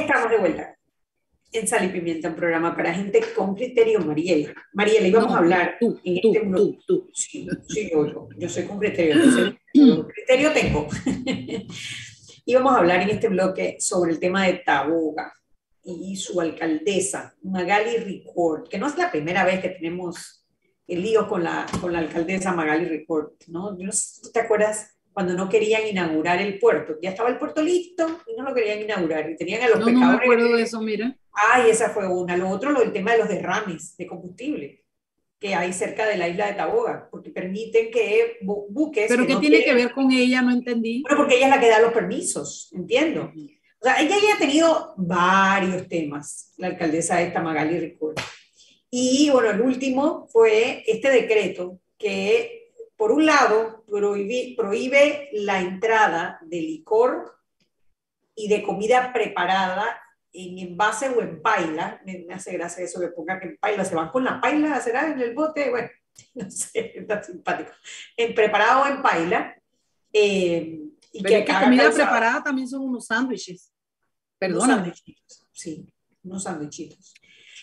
Estamos 0.00 0.30
de 0.30 0.38
vuelta 0.38 0.78
en 1.50 1.66
Sal 1.66 1.86
y 1.86 1.88
Pimienta, 1.88 2.28
un 2.28 2.36
programa 2.36 2.76
para 2.76 2.94
gente 2.94 3.20
con 3.34 3.54
criterio, 3.54 4.00
Mariela. 4.00 4.54
Mariela, 4.72 5.08
íbamos 5.08 5.34
a 5.34 5.38
hablar 5.38 5.76
tú, 5.80 5.98
en 6.04 6.20
tú, 6.20 6.32
este 6.34 6.46
tú, 6.46 6.78
tú, 6.86 7.10
Sí, 7.12 7.48
sí 7.68 7.90
yo, 7.92 8.28
yo, 8.36 8.48
soy 8.48 8.64
con 8.64 8.78
criterio, 8.78 9.16
criterio 9.72 10.52
tengo. 10.52 10.86
íbamos 12.46 12.72
a 12.74 12.78
hablar 12.78 13.02
en 13.02 13.10
este 13.10 13.28
bloque 13.28 13.76
sobre 13.80 14.12
el 14.12 14.20
tema 14.20 14.46
de 14.46 14.54
Taboga 14.64 15.32
y 15.82 16.14
su 16.16 16.40
alcaldesa, 16.40 17.34
Magali 17.42 17.96
Ricord, 17.96 18.68
que 18.68 18.78
no 18.78 18.86
es 18.86 18.96
la 18.96 19.10
primera 19.10 19.44
vez 19.44 19.60
que 19.60 19.70
tenemos 19.70 20.46
el 20.86 21.02
lío 21.02 21.26
con 21.26 21.42
la, 21.42 21.66
con 21.80 21.92
la 21.92 21.98
alcaldesa 21.98 22.52
Magali 22.52 22.84
Ricord, 22.84 23.32
¿no? 23.48 23.76
¿Tú 23.76 24.30
te 24.32 24.40
acuerdas 24.40 24.97
cuando 25.18 25.34
no 25.34 25.48
querían 25.48 25.84
inaugurar 25.84 26.40
el 26.40 26.60
puerto. 26.60 26.96
Ya 27.02 27.10
estaba 27.10 27.28
el 27.28 27.38
puerto 27.38 27.60
listo 27.60 28.20
y 28.24 28.36
no 28.36 28.44
lo 28.44 28.54
querían 28.54 28.82
inaugurar. 28.82 29.28
Y 29.28 29.36
tenían 29.36 29.62
a 29.62 29.68
los 29.68 29.80
no, 29.80 29.86
pescadores. 29.86 30.12
No 30.12 30.16
me 30.16 30.22
acuerdo 30.22 30.56
de 30.56 30.62
eso, 30.62 30.80
mira. 30.80 31.16
Ay, 31.32 31.70
esa 31.70 31.90
fue 31.90 32.06
una. 32.06 32.36
Lo 32.36 32.48
otro, 32.48 32.70
lo, 32.70 32.82
el 32.82 32.92
tema 32.92 33.10
de 33.10 33.18
los 33.18 33.28
derrames 33.28 33.96
de 33.96 34.06
combustible 34.06 34.84
que 35.40 35.56
hay 35.56 35.72
cerca 35.72 36.06
de 36.06 36.18
la 36.18 36.28
isla 36.28 36.46
de 36.46 36.52
Taboga, 36.52 37.08
porque 37.10 37.30
permiten 37.30 37.90
que 37.90 38.38
buques... 38.42 39.06
¿Pero 39.08 39.26
qué 39.26 39.34
tiene 39.36 39.64
que 39.64 39.74
ver 39.74 39.90
con 39.90 40.12
ella? 40.12 40.40
No 40.40 40.52
entendí. 40.52 41.02
Bueno, 41.02 41.16
porque 41.16 41.38
ella 41.38 41.46
es 41.46 41.54
la 41.56 41.60
que 41.60 41.68
da 41.68 41.80
los 41.80 41.92
permisos, 41.92 42.70
entiendo. 42.72 43.32
O 43.80 43.84
sea, 43.84 44.00
ella 44.00 44.14
ya 44.22 44.36
ha 44.36 44.38
tenido 44.38 44.94
varios 44.98 45.88
temas, 45.88 46.54
la 46.58 46.68
alcaldesa 46.68 47.20
esta 47.20 47.42
Magali 47.42 47.80
Ricord. 47.80 48.14
Y 48.88 49.30
bueno, 49.30 49.50
el 49.50 49.62
último 49.62 50.28
fue 50.28 50.84
este 50.86 51.10
decreto 51.10 51.80
que 51.98 52.67
por 52.98 53.12
un 53.12 53.24
lado, 53.24 53.84
prohíbe, 53.86 54.54
prohíbe 54.56 55.30
la 55.32 55.60
entrada 55.60 56.40
de 56.42 56.60
licor 56.60 57.38
y 58.34 58.48
de 58.48 58.64
comida 58.64 59.12
preparada 59.12 60.02
en 60.32 60.58
envase 60.58 61.08
o 61.08 61.22
en 61.22 61.40
paila. 61.40 62.02
Me, 62.04 62.26
hace 62.34 62.52
gracia 62.54 62.84
eso 62.84 63.00
que 63.00 63.08
ponga 63.08 63.38
que 63.38 63.46
en 63.46 63.56
paila, 63.56 63.84
se 63.84 63.94
van 63.94 64.10
con 64.10 64.24
la 64.24 64.40
paila, 64.40 64.80
será 64.80 65.06
en 65.06 65.20
el 65.20 65.32
bote, 65.32 65.70
bueno, 65.70 65.88
no 66.34 66.50
sé, 66.50 66.98
está 66.98 67.22
simpático, 67.22 67.70
en 68.16 68.34
preparado 68.34 68.86
en 68.88 69.00
paila. 69.00 69.54
Eh, 70.12 70.80
y 71.12 71.22
que, 71.22 71.44
que 71.44 71.54
comida 71.54 71.92
preparada 71.92 72.42
también 72.42 72.66
son 72.66 72.82
unos 72.82 73.06
sándwiches. 73.06 73.72
Perdóname. 74.40 74.92
sí, 75.52 75.86
unos 76.24 76.42
sándwichitos. 76.42 77.14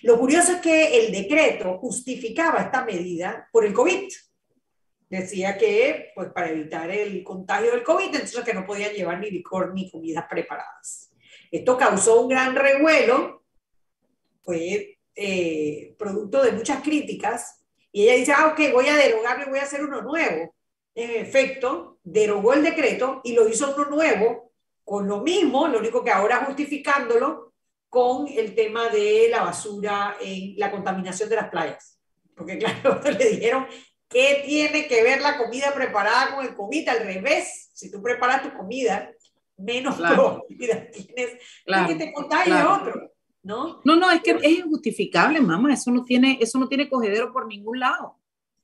Lo 0.04 0.18
curioso 0.18 0.54
es 0.54 0.62
que 0.62 1.06
el 1.06 1.12
decreto 1.12 1.78
justificaba 1.78 2.60
esta 2.60 2.86
medida 2.86 3.50
por 3.52 3.66
el 3.66 3.74
COVID. 3.74 4.08
Decía 5.10 5.58
que, 5.58 6.12
pues, 6.16 6.30
para 6.32 6.49
evitar 6.49 6.89
el 6.89 7.24
contagio 7.24 7.72
del 7.72 7.84
COVID, 7.84 8.06
entonces 8.06 8.43
que 8.43 8.53
no 8.53 8.66
podían 8.66 8.93
llevar 8.93 9.20
ni 9.20 9.30
licor 9.30 9.74
ni 9.74 9.89
comidas 9.89 10.26
preparadas. 10.30 11.12
Esto 11.51 11.78
causó 11.78 12.22
un 12.22 12.30
gran 12.30 12.56
revuelo, 12.56 13.43
fue 14.43 14.97
eh, 15.16 15.95
producto 15.97 16.43
de 16.43 16.51
muchas 16.51 16.82
críticas, 16.82 17.64
y 17.91 18.03
ella 18.03 18.16
dice, 18.16 18.34
ah, 18.34 18.47
ok, 18.47 18.74
voy 18.74 18.88
a 18.88 18.95
derogarlo 18.97 19.45
y 19.45 19.49
voy 19.49 19.60
a 19.60 19.64
hacer 19.64 19.84
uno 19.84 20.01
nuevo. 20.01 20.53
En 20.93 21.12
efecto, 21.12 21.99
derogó 22.03 22.53
el 22.53 22.64
decreto 22.64 23.22
y 23.24 23.34
lo 23.34 23.47
hizo 23.47 23.74
uno 23.74 23.86
nuevo 23.86 24.51
con 24.84 25.08
lo 25.08 25.22
mismo, 25.22 25.68
lo 25.68 25.80
único 25.80 26.03
que 26.03 26.12
ahora 26.12 26.45
justificándolo 26.45 27.53
con 27.89 28.28
el 28.28 28.53
tema 28.53 28.89
de 28.89 29.28
la 29.30 29.43
basura 29.43 30.18
en 30.20 30.56
la 30.58 30.70
contaminación 30.72 31.30
de 31.30 31.36
las 31.38 31.49
playas. 31.49 31.97
Porque 32.36 32.58
claro, 32.60 32.99
le 33.01 33.30
dijeron, 33.30 33.66
¿qué 34.10 34.43
tiene 34.45 34.88
que 34.88 35.03
ver 35.03 35.22
la 35.22 35.38
comida 35.38 35.74
preparada 35.74 36.36
con 36.36 36.45
el 36.45 36.56
COVID? 36.56 36.89
Al 36.89 36.99
revés, 36.99 37.70
si 37.74 37.91
tú 37.91 38.01
preparas 38.01 38.43
tu 38.43 38.56
comida, 38.56 39.12
menos 39.58 39.95
probabilidad 39.95 40.89
tienes 40.91 41.38
que 41.88 41.95
te 41.95 42.14
contagie 42.14 42.64
otro. 42.64 43.12
¿No? 43.43 43.80
no, 43.86 43.95
no, 43.95 44.10
es 44.10 44.24
que 44.24 44.32
es 44.32 44.51
injustificable, 44.53 45.39
mamá, 45.39 45.72
eso 45.72 45.91
no 45.91 46.03
tiene, 46.03 46.39
eso 46.41 46.58
no 46.58 46.68
tiene 46.68 46.89
cogedero 46.89 47.32
por 47.32 47.45
ningún 47.45 47.80
lado. 47.80 48.18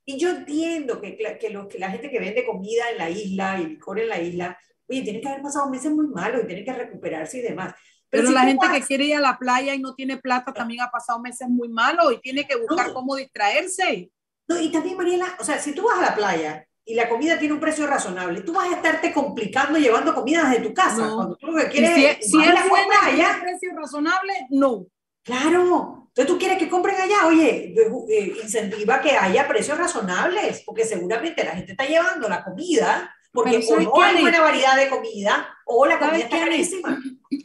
Y 0.05 0.17
yo 0.17 0.29
entiendo 0.29 0.99
que, 0.99 1.15
que, 1.39 1.49
lo, 1.51 1.67
que 1.67 1.77
la 1.77 1.91
gente 1.91 2.09
que 2.09 2.19
vende 2.19 2.43
comida 2.47 2.89
en 2.89 2.97
la 2.97 3.09
isla 3.11 3.61
y 3.61 3.67
licor 3.67 3.99
en 3.99 4.09
la 4.09 4.19
isla, 4.19 4.57
oye, 4.87 5.03
tiene 5.03 5.21
que 5.21 5.27
haber 5.27 5.43
pasado 5.43 5.69
meses 5.69 5.91
muy 5.91 6.07
malos 6.07 6.43
y 6.43 6.47
tiene 6.47 6.63
que 6.63 6.73
recuperarse 6.73 7.37
y 7.37 7.41
demás. 7.41 7.75
Pero, 8.09 8.31
la 8.31 8.41
gente 8.41 8.65
que 8.73 8.81
quiere 8.81 9.05
ir 9.05 9.15
a 9.15 9.21
la 9.21 9.37
playa 9.37 9.75
y 9.75 9.79
no 9.79 9.93
tiene 9.93 10.17
plata 10.17 10.51
también 10.51 10.81
ha 10.81 10.89
pasado 10.89 11.21
meses 11.21 11.47
muy 11.47 11.69
malos 11.69 12.11
y 12.13 12.19
tiene 12.19 12.45
que 12.45 12.57
buscar 12.57 12.91
cómo 12.91 13.15
distraerse. 13.15 14.11
No, 14.51 14.61
y 14.61 14.69
también, 14.69 14.97
Mariela, 14.97 15.35
o 15.39 15.43
sea, 15.43 15.59
si 15.59 15.73
tú 15.73 15.83
vas 15.83 15.99
a 15.99 16.01
la 16.01 16.15
playa 16.15 16.67
y 16.85 16.95
la 16.95 17.07
comida 17.07 17.39
tiene 17.39 17.53
un 17.53 17.59
precio 17.59 17.87
razonable, 17.87 18.41
tú 18.41 18.53
vas 18.53 18.69
a 18.69 18.75
estarte 18.75 19.13
complicando 19.13 19.79
llevando 19.79 20.13
comida 20.13 20.49
desde 20.49 20.63
tu 20.63 20.73
casa. 20.73 21.11
Cuando 21.13 21.35
tú 21.35 21.47
lo 21.47 21.63
que 21.63 21.69
quieres 21.69 22.17
si, 22.21 22.31
si 22.31 22.43
es 22.43 22.69
buena 22.69 23.05
allá, 23.05 23.39
precio 23.41 23.71
razonable, 23.75 24.33
no. 24.49 24.85
Claro. 25.23 26.01
Entonces 26.07 26.27
tú 26.27 26.37
quieres 26.37 26.57
que 26.57 26.67
compren 26.67 26.99
allá, 26.99 27.27
oye, 27.27 27.73
eh, 28.09 28.33
incentiva 28.43 28.99
que 28.99 29.11
haya 29.11 29.47
precios 29.47 29.77
razonables, 29.77 30.63
porque 30.65 30.83
seguramente 30.83 31.43
la 31.43 31.51
gente 31.51 31.71
está 31.71 31.85
llevando 31.85 32.27
la 32.27 32.43
comida 32.43 33.15
porque 33.31 33.65
o 33.69 33.79
no 33.79 34.01
hay 34.01 34.21
buena 34.21 34.41
variedad 34.41 34.75
de 34.75 34.89
comida 34.89 35.47
o 35.65 35.85
la 35.85 35.99
comida 35.99 36.17
está 36.17 36.39
carísima. 36.39 36.99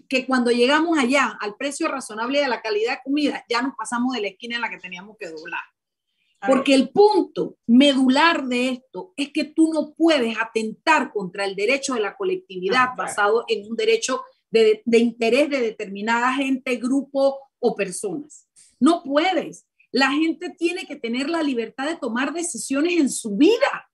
Que 0.09 0.27
cuando 0.27 0.51
llegamos 0.51 0.99
allá 0.99 1.37
al 1.41 1.55
precio 1.57 1.89
razonable 1.89 2.41
de 2.41 2.49
la 2.49 2.61
calidad 2.61 2.95
de 2.95 3.03
comida, 3.05 3.45
ya 3.49 3.63
nos 3.63 3.75
pasamos 3.77 4.15
de 4.15 4.21
la 4.21 4.29
esquina 4.29 4.57
en 4.57 4.63
la 4.63 4.71
que 4.71 4.79
teníamos 4.79 5.17
que 5.19 5.29
doblar. 5.29 5.63
Porque 6.47 6.75
el 6.75 6.91
punto 6.91 7.57
medular 7.67 8.47
de 8.47 8.69
esto 8.69 9.13
es 9.17 9.31
que 9.33 9.45
tú 9.45 9.73
no 9.73 9.95
puedes 9.95 10.37
atentar 10.39 11.11
contra 11.13 11.45
el 11.45 11.57
derecho 11.57 11.95
de 11.95 12.01
la 12.01 12.17
colectividad 12.17 12.89
ah, 12.91 12.95
basado 12.97 13.45
en 13.49 13.71
un 13.71 13.77
derecho 13.77 14.23
de, 14.51 14.83
de 14.85 14.99
interés 14.99 15.49
de 15.49 15.61
determinada 15.61 16.33
gente, 16.35 16.77
grupo 16.77 17.39
o 17.59 17.75
personas. 17.75 18.49
No 18.79 19.03
puedes. 19.03 19.67
La 19.91 20.11
gente 20.11 20.51
tiene 20.51 20.87
que 20.87 20.97
tener 20.97 21.31
la 21.31 21.43
libertad 21.43 21.87
de 21.87 21.97
tomar 21.97 22.33
decisiones 22.33 22.99
en 22.99 23.09
su 23.09 23.37
vida. 23.37 23.91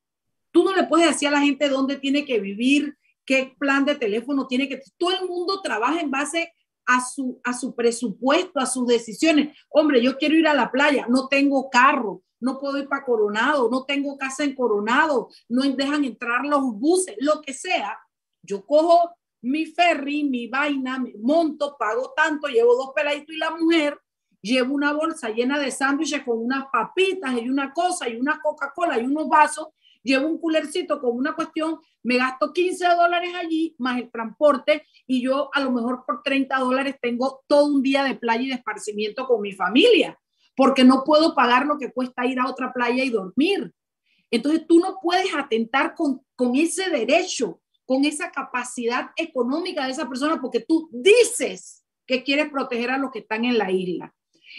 Tú 0.51 0.65
no 0.65 0.75
le 0.75 0.85
puedes 0.85 1.09
decir 1.09 1.29
a 1.29 1.33
la 1.33 1.41
gente 1.41 1.69
dónde 1.69 1.97
tiene 1.97 2.25
que 2.25 2.41
vivir, 2.41 2.97
qué 3.25 3.55
plan 3.59 3.85
de 3.85 3.95
teléfono 3.95 4.47
tiene 4.47 4.69
que... 4.69 4.83
Todo 4.99 5.13
el 5.13 5.29
mundo 5.29 5.61
trabaja 5.63 6.01
en 6.01 6.11
base 6.11 6.53
a 6.87 7.01
su, 7.01 7.41
a 7.45 7.53
su 7.53 7.75
presupuesto, 7.75 8.59
a 8.59 8.67
sus 8.67 8.87
decisiones. 8.87 9.57
Hombre, 9.69 10.03
yo 10.03 10.19
quiero 10.19 10.35
ir 10.35 10.49
a 10.49 10.55
la 10.55 10.71
playa, 10.71 11.07
no 11.09 11.29
tengo 11.29 11.71
carro, 11.71 12.23
no 12.43 12.59
puedo 12.59 12.77
ir 12.79 12.89
para 12.89 13.05
Coronado, 13.05 13.71
no 13.71 13.85
tengo 13.85 14.19
casa 14.19 14.45
en 14.45 14.55
Coronado, 14.55 15.29
no 15.49 15.63
dejan 15.63 16.05
entrar 16.05 16.45
los 16.45 16.63
buses, 16.75 17.17
lo 17.21 17.41
que 17.41 17.55
sea. 17.55 17.99
Yo 18.43 18.67
cojo 18.67 19.11
mi 19.43 19.67
ferry, 19.67 20.25
mi 20.25 20.49
vaina, 20.49 20.99
me 20.99 21.15
monto, 21.19 21.77
pago 21.79 22.13
tanto, 22.17 22.49
llevo 22.49 22.75
dos 22.75 22.91
peladitos 22.95 23.35
y 23.35 23.39
la 23.39 23.51
mujer, 23.51 23.99
llevo 24.41 24.75
una 24.75 24.93
bolsa 24.93 25.31
llena 25.31 25.59
de 25.59 25.71
sándwiches 25.71 26.25
con 26.25 26.39
unas 26.39 26.67
papitas 26.73 27.33
y 27.41 27.49
una 27.49 27.73
cosa 27.73 28.09
y 28.09 28.17
una 28.17 28.41
Coca-Cola 28.41 28.99
y 28.99 29.05
unos 29.05 29.29
vasos 29.29 29.69
llevo 30.03 30.27
un 30.27 30.39
culercito 30.39 31.01
con 31.01 31.17
una 31.17 31.35
cuestión, 31.35 31.79
me 32.03 32.17
gasto 32.17 32.53
15 32.53 32.87
dólares 32.89 33.35
allí, 33.37 33.75
más 33.79 33.99
el 33.99 34.11
transporte, 34.11 34.85
y 35.07 35.23
yo 35.23 35.51
a 35.53 35.61
lo 35.61 35.71
mejor 35.71 36.05
por 36.05 36.23
30 36.23 36.59
dólares 36.59 36.97
tengo 37.01 37.45
todo 37.47 37.67
un 37.67 37.83
día 37.83 38.05
de 38.05 38.17
playa 38.17 38.43
y 38.43 38.49
de 38.49 38.55
esparcimiento 38.55 39.27
con 39.27 39.41
mi 39.41 39.53
familia, 39.53 40.19
porque 40.63 40.85
no 40.85 41.03
puedo 41.03 41.35
pagar 41.35 41.67
lo 41.67 41.77
que 41.77 41.91
cuesta 41.91 42.25
ir 42.25 42.39
a 42.39 42.47
otra 42.47 42.73
playa 42.73 43.03
y 43.03 43.11
dormir. 43.11 43.73
Entonces 44.31 44.65
tú 44.69 44.79
no 44.79 45.01
puedes 45.03 45.35
atentar 45.35 45.97
con, 45.97 46.21
con 46.37 46.55
ese 46.55 46.89
derecho, 46.89 47.61
con 47.85 48.05
esa 48.05 48.31
capacidad 48.31 49.11
económica 49.17 49.85
de 49.85 49.91
esa 49.91 50.09
persona, 50.09 50.41
porque 50.41 50.61
tú 50.61 50.89
dices 50.93 51.85
que 52.07 52.23
quieres 52.23 52.49
proteger 52.49 52.93
a 52.93 52.99
los 52.99 53.11
que 53.11 53.19
están 53.19 53.45
en 53.45 53.59
la 53.59 53.73
isla. 53.73 54.15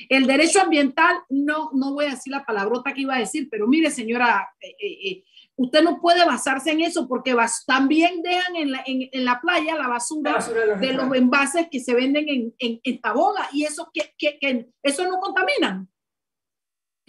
El 0.09 0.27
derecho 0.27 0.59
ambiental, 0.59 1.15
no, 1.29 1.69
no 1.73 1.93
voy 1.93 2.07
a 2.07 2.15
decir 2.15 2.33
la 2.33 2.43
palabrota 2.43 2.93
que 2.93 3.03
iba 3.03 3.15
a 3.15 3.19
decir, 3.19 3.47
pero 3.49 3.65
mire, 3.65 3.89
señora, 3.89 4.49
eh, 4.59 4.75
eh, 4.77 5.09
eh 5.09 5.23
Usted 5.55 5.83
no 5.83 6.01
puede 6.01 6.25
basarse 6.25 6.71
en 6.71 6.81
eso 6.81 7.07
porque 7.07 7.35
también 7.67 8.23
dejan 8.23 8.55
en 8.55 8.71
la, 8.71 8.83
en, 8.87 9.23
la, 9.23 9.39
playa 9.39 9.75
la 9.75 9.87
basura, 9.87 10.39
de, 10.79 10.93
los, 10.93 11.13
envases 11.13 11.67
que 11.69 11.79
se 11.79 11.93
venden 11.93 12.27
en, 12.27 12.55
en, 12.57 12.79
en 12.83 13.01
Taboga 13.01 13.49
y 13.51 13.63
eso, 13.63 13.91
que, 13.93 14.15
que, 14.17 14.67
eso 14.81 15.07
no 15.07 15.19
contaminan. 15.19 15.87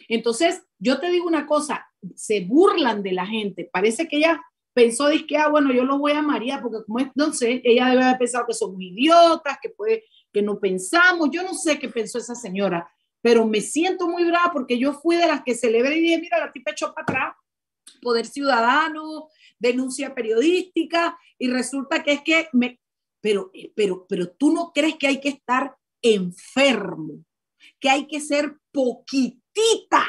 Entonces, 0.09 0.63
yo 0.79 1.01
te 1.01 1.11
digo 1.11 1.27
una 1.27 1.47
cosa, 1.47 1.87
se 2.15 2.41
burlan 2.41 3.03
de 3.03 3.13
la 3.13 3.27
gente. 3.27 3.69
Parece 3.73 4.09
que 4.09 4.19
ella 4.19 4.43
pensó, 4.75 5.09
dice 5.09 5.27
que, 5.27 5.37
ah, 5.39 5.49
bueno, 5.49 5.73
yo 5.73 5.85
lo 5.85 5.99
voy 5.99 6.13
a 6.13 6.23
María 6.23 6.61
porque 6.61 6.85
como 6.85 6.99
es, 6.99 7.09
no 7.15 7.33
sé, 7.33 7.63
ella 7.65 7.87
debe 7.87 8.03
haber 8.03 8.19
pensado 8.19 8.47
que 8.47 8.55
somos 8.55 8.81
idiotas, 8.81 9.59
que, 9.63 9.71
puede, 9.71 10.05
que 10.33 10.43
no 10.43 10.59
pensamos. 10.59 11.31
Yo 11.33 11.43
no 11.43 11.55
sé 11.55 11.79
qué 11.79 11.89
pensó 11.89 12.19
esa 12.19 12.35
señora, 12.35 12.89
pero 13.23 13.47
me 13.47 13.61
siento 13.61 14.09
muy 14.09 14.25
brava 14.25 14.53
porque 14.53 14.79
yo 14.79 14.93
fui 14.93 15.17
de 15.17 15.27
las 15.27 15.43
que 15.43 15.55
celebré 15.55 15.97
y 15.97 16.01
dije, 16.01 16.19
mira, 16.19 16.39
la 16.39 16.53
tipa 16.53 16.73
echó 16.73 16.93
para 16.93 17.05
atrás 17.05 17.35
poder 18.03 18.27
ciudadano, 18.27 19.29
denuncia 19.59 20.15
periodística, 20.15 21.19
y 21.39 21.49
resulta 21.49 22.03
que 22.03 22.13
es 22.13 22.23
que 22.23 22.49
me... 22.53 22.81
Pero, 23.21 23.51
pero, 23.75 24.07
pero 24.07 24.29
tú 24.29 24.53
no 24.53 24.73
crees 24.75 24.97
que 24.97 25.07
hay 25.07 25.21
que 25.21 25.31
estar 25.31 25.75
enfermo, 26.03 27.25
que 27.85 27.91
hay 27.91 28.07
que 28.07 28.19
ser 28.19 28.57
poquitita 28.73 30.07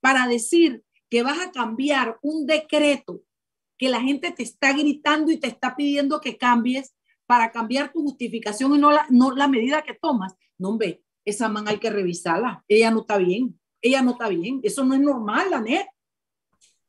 para 0.00 0.26
decir 0.26 0.82
que 1.08 1.22
vas 1.22 1.38
a 1.38 1.52
cambiar 1.52 2.18
un 2.22 2.44
decreto 2.44 3.22
que 3.78 3.88
la 3.88 4.00
gente 4.00 4.32
te 4.32 4.42
está 4.42 4.72
gritando 4.72 5.30
y 5.30 5.36
te 5.36 5.46
está 5.46 5.76
pidiendo 5.76 6.20
que 6.20 6.36
cambies 6.36 6.92
para 7.24 7.52
cambiar 7.52 7.92
tu 7.92 8.02
justificación 8.02 8.74
y 8.74 8.78
no 8.78 8.90
la, 8.90 9.06
no 9.10 9.30
la 9.30 9.46
medida 9.46 9.82
que 9.82 9.94
tomas. 9.94 10.34
No, 10.58 10.70
hombre, 10.70 11.04
esa 11.24 11.48
man 11.48 11.68
hay 11.68 11.78
que 11.78 11.88
revisarla. 11.88 12.64
Ella 12.66 12.90
no 12.90 13.02
está 13.02 13.16
bien. 13.16 13.60
Ella 13.80 14.02
no 14.02 14.10
está 14.10 14.28
bien. 14.28 14.58
Eso 14.64 14.82
no 14.82 14.94
es 14.94 15.00
normal, 15.00 15.52
la 15.52 15.60
net 15.60 15.86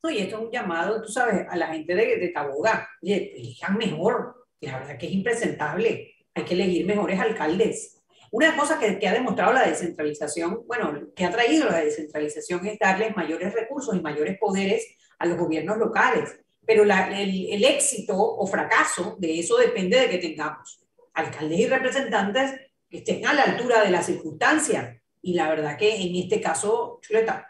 y 0.09 0.17
esto 0.17 0.37
es 0.37 0.43
un 0.45 0.51
llamado, 0.51 1.01
tú 1.01 1.07
sabes, 1.07 1.45
a 1.47 1.55
la 1.55 1.67
gente 1.67 1.95
de, 1.95 2.17
de 2.17 2.29
Taboga, 2.29 2.89
elijan 3.01 3.77
mejor, 3.77 4.47
la 4.59 4.79
verdad 4.79 4.97
que 4.97 5.05
es 5.05 5.13
impresentable, 5.13 6.15
hay 6.33 6.43
que 6.43 6.55
elegir 6.55 6.85
mejores 6.85 7.19
alcaldes. 7.19 8.02
Una 8.33 8.57
cosa 8.57 8.79
que, 8.79 8.97
que, 8.97 9.07
ha 9.07 9.13
demostrado 9.13 9.53
la 9.53 9.67
descentralización, 9.67 10.63
bueno, 10.65 11.13
que 11.15 11.23
ha 11.23 11.31
traído 11.31 11.69
la 11.69 11.81
descentralización 11.81 12.65
es 12.65 12.79
darles 12.79 13.15
mayores 13.15 13.53
recursos 13.53 13.95
y 13.95 14.01
mayores 14.01 14.39
poderes 14.39 14.97
a 15.19 15.27
los 15.27 15.37
gobiernos 15.37 15.77
locales. 15.77 16.39
Pero 16.65 16.83
la, 16.83 17.07
el, 17.21 17.45
el, 17.51 17.63
éxito 17.63 18.15
o 18.17 18.47
fracaso 18.47 19.17
de 19.19 19.39
eso 19.39 19.57
depende 19.57 19.99
de 19.99 20.09
que 20.09 20.17
tengamos 20.17 20.83
alcaldes 21.13 21.59
y 21.59 21.67
representantes 21.67 22.53
que 22.89 22.97
estén 22.97 23.23
a 23.27 23.33
la 23.33 23.43
altura 23.43 23.83
de 23.83 23.91
las 23.91 24.07
circunstancias 24.07 24.97
y 25.25 25.35
la 25.35 25.47
verdad 25.47 25.77
que 25.77 25.95
en 25.95 26.15
este 26.15 26.41
caso, 26.41 26.99
Chuleta, 27.01 27.49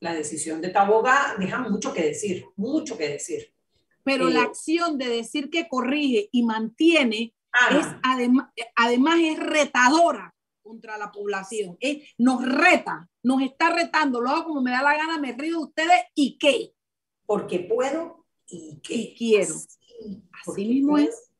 la 0.00 0.14
decisión 0.14 0.62
de 0.62 0.70
Taboga 0.70 1.34
deja 1.38 1.58
mucho 1.58 1.92
que 1.92 2.02
decir, 2.02 2.46
mucho 2.56 2.96
que 2.96 3.08
decir. 3.08 3.52
Pero 4.02 4.30
la 4.30 4.40
eh, 4.40 4.44
acción 4.44 4.96
de 4.96 5.08
decir 5.08 5.50
que 5.50 5.68
corrige 5.68 6.28
y 6.32 6.44
mantiene 6.44 7.34
es 7.70 7.86
además, 8.02 8.48
además 8.74 9.18
es 9.20 9.38
retadora 9.38 10.34
contra 10.62 10.98
la 10.98 11.12
población. 11.12 11.78
nos 12.18 12.44
reta, 12.44 13.08
nos 13.22 13.42
está 13.42 13.70
retando. 13.70 14.20
Luego, 14.20 14.44
como 14.44 14.62
me 14.62 14.72
da 14.72 14.82
la 14.82 14.96
gana, 14.96 15.18
me 15.18 15.32
río 15.32 15.58
de 15.58 15.64
ustedes 15.64 16.02
y 16.14 16.38
qué. 16.38 16.72
Porque 17.24 17.60
puedo 17.60 18.24
y 18.48 18.80
qué. 18.82 19.14
quiero. 19.16 19.54
Así 20.46 20.66
mismo 20.66 20.98
es. 20.98 21.30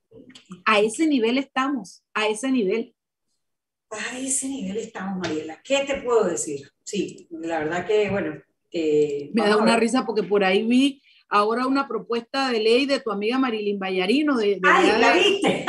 A 0.64 0.80
ese 0.80 1.06
nivel 1.06 1.36
estamos, 1.38 2.02
a 2.14 2.26
ese 2.26 2.50
nivel 2.50 2.94
a 3.90 4.18
ese 4.18 4.48
nivel 4.48 4.78
estamos, 4.78 5.18
Mariela. 5.18 5.60
¿Qué 5.62 5.84
te 5.86 6.02
puedo 6.02 6.24
decir? 6.24 6.68
Sí, 6.82 7.28
la 7.30 7.60
verdad 7.60 7.86
que, 7.86 8.10
bueno, 8.10 8.42
Eh, 8.72 9.30
Me 9.32 9.46
da 9.46 9.56
una 9.56 9.76
risa 9.76 10.04
porque 10.04 10.24
por 10.24 10.42
ahí 10.42 10.66
vi 10.66 11.00
ahora 11.28 11.66
una 11.66 11.88
propuesta 11.88 12.50
de 12.50 12.60
ley 12.60 12.86
de 12.86 13.00
tu 13.00 13.10
amiga 13.10 13.38
Marilyn 13.38 13.78
Ballarino. 13.78 14.36
De, 14.36 14.60
¡Ay, 14.62 15.00
la 15.00 15.12
viste! 15.14 15.66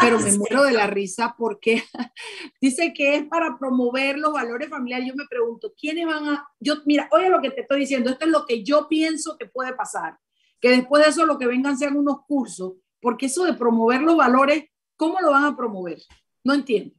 Pero 0.00 0.18
me 0.20 0.32
muero 0.38 0.64
de 0.64 0.72
la 0.72 0.86
risa 0.86 1.34
porque 1.36 1.82
dice 2.60 2.92
que 2.92 3.16
es 3.16 3.24
para 3.26 3.58
promover 3.58 4.18
los 4.18 4.32
valores 4.32 4.68
familiares. 4.68 5.08
Yo 5.08 5.14
me 5.14 5.26
pregunto, 5.28 5.72
¿quiénes 5.78 6.06
van 6.06 6.28
a...? 6.28 6.48
Yo, 6.58 6.76
mira, 6.86 7.08
oye 7.12 7.28
lo 7.28 7.40
que 7.40 7.50
te 7.50 7.62
estoy 7.62 7.80
diciendo, 7.80 8.10
esto 8.10 8.24
es 8.24 8.30
lo 8.30 8.46
que 8.46 8.62
yo 8.62 8.88
pienso 8.88 9.36
que 9.38 9.46
puede 9.46 9.74
pasar. 9.74 10.18
Que 10.60 10.70
después 10.70 11.02
de 11.04 11.10
eso 11.10 11.26
lo 11.26 11.38
que 11.38 11.46
vengan 11.46 11.78
sean 11.78 11.96
unos 11.96 12.24
cursos, 12.26 12.74
porque 13.00 13.26
eso 13.26 13.44
de 13.44 13.54
promover 13.54 14.02
los 14.02 14.16
valores, 14.16 14.64
¿cómo 14.96 15.20
lo 15.20 15.30
van 15.30 15.44
a 15.44 15.56
promover? 15.56 15.98
No 16.44 16.54
entiendo. 16.54 16.94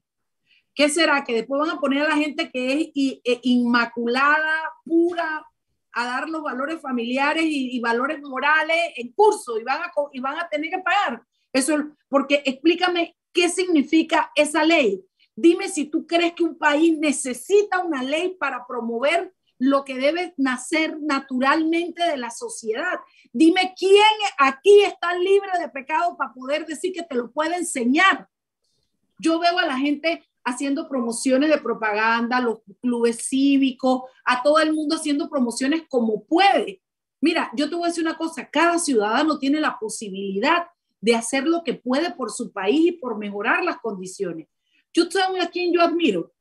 ¿Qué 0.73 0.89
será? 0.89 1.23
Que 1.23 1.33
después 1.33 1.59
van 1.59 1.77
a 1.77 1.79
poner 1.79 2.03
a 2.03 2.09
la 2.09 2.15
gente 2.15 2.49
que 2.49 2.73
es 2.73 2.91
eh, 2.95 3.39
inmaculada, 3.43 4.71
pura, 4.85 5.45
a 5.93 6.05
dar 6.05 6.29
los 6.29 6.43
valores 6.43 6.81
familiares 6.81 7.43
y, 7.45 7.79
valores 7.79 8.21
morales 8.21 8.93
en 8.95 9.11
curso 9.11 9.59
y 9.59 9.63
van, 9.63 9.81
a, 9.81 9.91
y 10.11 10.19
van 10.19 10.39
a 10.39 10.47
tener 10.49 10.69
que 10.69 10.79
pagar. 10.79 11.23
Eso, 11.51 11.77
porque 12.07 12.41
explícame 12.45 13.17
qué 13.33 13.49
significa 13.49 14.31
esa 14.35 14.63
ley. 14.63 15.03
Dime 15.35 15.67
si 15.69 15.85
tú 15.85 16.05
crees 16.05 16.33
que 16.33 16.43
un 16.43 16.57
país 16.57 16.97
necesita 16.97 17.79
una 17.79 18.03
ley 18.03 18.35
para 18.39 18.65
promover 18.67 19.33
lo 19.57 19.85
que 19.85 19.95
debe 19.95 20.33
nacer 20.37 20.97
naturalmente 21.01 22.03
de 22.03 22.17
la 22.17 22.31
sociedad. 22.31 22.99
Dime 23.31 23.73
quién 23.77 24.01
aquí 24.37 24.81
está 24.81 25.13
libre 25.15 25.51
de 25.59 25.69
pecado 25.69 26.17
para 26.17 26.33
poder 26.33 26.65
decir 26.65 26.93
que 26.93 27.03
te 27.03 27.15
lo 27.15 27.31
puede 27.31 27.55
enseñar. 27.57 28.27
Yo 29.19 29.39
veo 29.39 29.59
a 29.59 29.65
la 29.65 29.77
gente 29.77 30.23
haciendo 30.43 30.87
promociones 30.87 31.49
de 31.49 31.57
propaganda, 31.57 32.39
los 32.39 32.59
clubes 32.81 33.27
cívicos, 33.27 34.03
a 34.25 34.41
todo 34.41 34.59
el 34.59 34.73
mundo 34.73 34.95
haciendo 34.95 35.29
promociones 35.29 35.83
como 35.89 36.23
puede. 36.23 36.81
Mira, 37.19 37.51
yo 37.55 37.69
te 37.69 37.75
voy 37.75 37.85
a 37.85 37.87
decir 37.87 38.03
una 38.03 38.17
cosa, 38.17 38.49
cada 38.49 38.79
ciudadano 38.79 39.37
tiene 39.37 39.59
la 39.59 39.77
posibilidad 39.79 40.67
de 40.99 41.15
hacer 41.15 41.45
lo 41.45 41.63
que 41.63 41.75
puede 41.75 42.11
por 42.11 42.31
su 42.31 42.51
país 42.51 42.87
y 42.87 42.91
por 42.93 43.17
mejorar 43.17 43.63
las 43.63 43.77
condiciones. 43.77 44.47
Yo 44.93 45.09
sabes 45.09 45.43
a 45.43 45.49
quien 45.49 45.71
yo 45.71 45.81
admiro, 45.81 46.33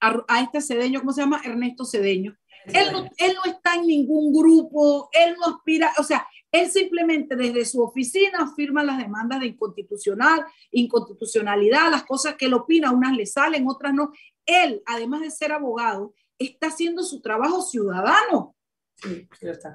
a, 0.00 0.24
a, 0.28 0.40
este 0.42 0.60
cedeño, 0.60 1.00
¿cómo 1.00 1.12
se 1.12 1.22
llama? 1.22 1.40
Ernesto 1.44 1.84
Cedeño. 1.84 2.36
Él 2.66 2.92
no, 2.92 3.04
él 3.16 3.34
no 3.34 3.50
está 3.50 3.74
en 3.74 3.86
ningún 3.86 4.32
grupo, 4.32 5.08
él 5.12 5.34
no 5.38 5.56
aspira, 5.56 5.92
o 5.98 6.02
sea, 6.04 6.26
él 6.52 6.70
simplemente 6.70 7.34
desde 7.34 7.64
su 7.64 7.82
oficina 7.82 8.52
firma 8.54 8.84
las 8.84 8.98
demandas 8.98 9.40
de 9.40 9.46
inconstitucional, 9.46 10.44
inconstitucionalidad, 10.70 11.90
las 11.90 12.04
cosas 12.04 12.36
que 12.36 12.44
él 12.44 12.52
opina, 12.52 12.92
unas 12.92 13.16
le 13.16 13.24
salen, 13.24 13.66
otras 13.66 13.94
no. 13.94 14.12
Él, 14.44 14.82
además 14.84 15.22
de 15.22 15.30
ser 15.30 15.52
abogado, 15.52 16.14
está 16.38 16.66
haciendo 16.66 17.02
su 17.04 17.22
trabajo 17.22 17.62
ciudadano. 17.62 18.54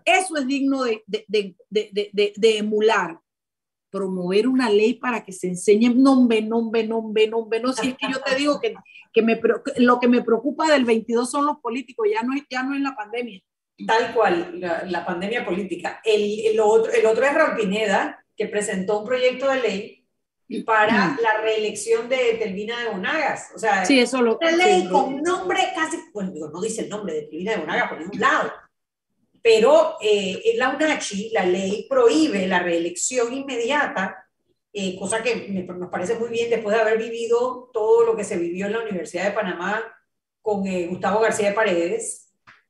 Eso 0.06 0.38
es 0.38 0.46
digno 0.46 0.84
de, 0.84 1.04
de, 1.08 2.58
emular. 2.58 3.20
Promover 3.90 4.48
una 4.48 4.70
ley 4.70 4.96
para 4.96 5.24
que 5.24 5.32
se 5.32 5.48
enseñe 5.48 5.90
nombre, 5.96 6.42
nombre, 6.42 6.86
nombre, 6.86 7.28
nombre. 7.28 7.60
No, 7.60 7.74
si 7.74 7.90
es 7.90 7.98
que 7.98 8.08
yo 8.12 8.22
te 8.22 8.36
digo 8.36 8.60
que, 8.60 8.76
que 9.12 9.22
me, 9.24 9.40
lo 9.78 10.00
que 10.00 10.08
me 10.08 10.22
preocupa 10.22 10.72
del 10.72 10.86
22 10.86 11.32
son 11.32 11.46
los 11.46 11.58
políticos, 11.58 12.08
ya 12.12 12.22
no 12.22 12.36
es, 12.36 12.44
ya 12.50 12.62
no 12.62 12.76
es 12.76 12.82
la 12.82 12.96
pandemia. 12.96 13.42
Tal 13.86 14.14
cual, 14.14 14.60
la, 14.60 15.06
pandemia 15.06 15.46
política. 15.46 16.02
El, 16.04 16.48
el, 16.48 16.60
otro, 16.60 16.92
el 16.92 17.06
otro 17.06 17.26
es 17.26 17.34
Raúl 17.34 17.56
Pineda, 17.56 18.26
que 18.36 18.48
presentó 18.48 19.00
un 19.00 19.06
proyecto 19.06 19.50
de 19.50 19.62
ley 19.62 19.98
para 20.66 21.10
mm. 21.10 21.20
la 21.22 21.42
reelección 21.42 22.08
de 22.08 22.36
Telvina 22.40 22.82
de 22.82 22.90
Bonagas. 22.90 23.52
O 23.56 23.60
sea, 23.60 23.86
sí, 23.86 24.00
eso 24.00 24.22
lo, 24.22 24.38
una 24.38 24.52
ley 24.52 24.88
con 24.88 25.22
nombre 25.22 25.60
casi, 25.76 25.98
bueno, 26.14 26.32
no 26.52 26.62
dice 26.62 26.84
el 26.84 26.90
nombre 26.90 27.14
de 27.14 27.22
Telvina 27.24 27.52
de 27.52 27.58
Bonagas 27.58 27.90
por 27.90 28.00
ningún 28.00 28.20
lado, 28.20 28.52
pero 29.42 29.98
eh, 30.02 30.42
en 30.46 30.58
la 30.58 30.70
UNACHI 30.70 31.32
la 31.32 31.46
ley 31.46 31.86
prohíbe 31.90 32.48
la 32.48 32.60
reelección 32.60 33.34
inmediata, 33.34 34.26
eh, 34.72 34.98
cosa 34.98 35.22
que 35.22 35.50
nos 35.50 35.90
parece 35.90 36.16
muy 36.16 36.30
bien 36.30 36.50
después 36.50 36.76
de 36.76 36.82
haber 36.82 36.98
vivido 36.98 37.70
todo 37.74 38.04
lo 38.06 38.16
que 38.16 38.24
se 38.24 38.38
vivió 38.38 38.68
en 38.68 38.74
la 38.74 38.82
Universidad 38.82 39.26
de 39.26 39.32
Panamá 39.32 39.84
con 40.42 40.66
eh, 40.66 40.88
Gustavo 40.88 41.20
García 41.20 41.50
de 41.50 41.56
Paredes, 41.56 42.27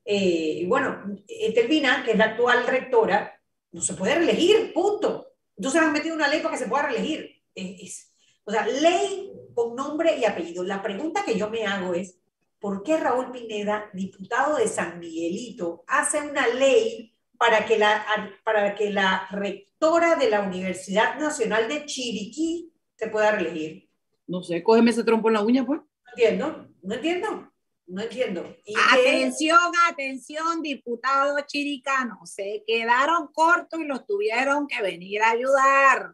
eh, 0.09 0.59
y 0.61 0.65
bueno, 0.65 1.17
Telvina, 1.53 2.01
que 2.05 2.11
es 2.11 2.17
la 2.17 2.25
actual 2.25 2.65
rectora, 2.65 3.37
no 3.73 3.81
se 3.81 3.93
puede 3.93 4.15
reelegir, 4.15 4.71
punto. 4.73 5.33
Entonces 5.57 5.81
han 5.81 5.91
metido 5.91 6.15
una 6.15 6.29
ley 6.29 6.39
para 6.39 6.55
que 6.55 6.63
se 6.63 6.69
pueda 6.69 6.83
reelegir. 6.83 7.43
Es, 7.53 8.13
o 8.45 8.51
sea, 8.51 8.65
ley 8.65 9.33
con 9.53 9.75
nombre 9.75 10.17
y 10.17 10.23
apellido. 10.23 10.63
La 10.63 10.81
pregunta 10.81 11.25
que 11.25 11.37
yo 11.37 11.49
me 11.49 11.65
hago 11.65 11.93
es, 11.93 12.17
¿por 12.57 12.83
qué 12.83 12.95
Raúl 12.95 13.31
Pineda, 13.31 13.89
diputado 13.91 14.55
de 14.55 14.69
San 14.69 14.97
Miguelito, 14.99 15.83
hace 15.87 16.21
una 16.21 16.47
ley 16.47 17.13
para 17.37 17.65
que 17.65 17.77
la, 17.77 18.05
para 18.45 18.75
que 18.75 18.89
la 18.89 19.27
rectora 19.29 20.15
de 20.15 20.29
la 20.29 20.41
Universidad 20.41 21.19
Nacional 21.19 21.67
de 21.67 21.85
Chiriquí 21.85 22.71
se 22.95 23.07
pueda 23.09 23.31
reelegir? 23.31 23.89
No 24.25 24.41
sé, 24.41 24.63
cógeme 24.63 24.91
ese 24.91 25.03
trompo 25.03 25.27
en 25.27 25.33
la 25.33 25.41
uña, 25.41 25.65
pues. 25.65 25.81
No 25.81 26.11
entiendo, 26.15 26.67
no 26.81 26.95
entiendo. 26.95 27.51
No 27.87 28.01
entiendo. 28.01 28.53
atención, 28.91 29.71
atención, 29.89 30.61
diputados 30.61 31.45
chiricanos. 31.47 32.31
Se 32.31 32.63
quedaron 32.67 33.27
cortos 33.31 33.79
y 33.79 33.85
los 33.85 34.05
tuvieron 34.05 34.67
que 34.67 34.81
venir 34.81 35.21
a 35.21 35.31
ayudar. 35.31 36.13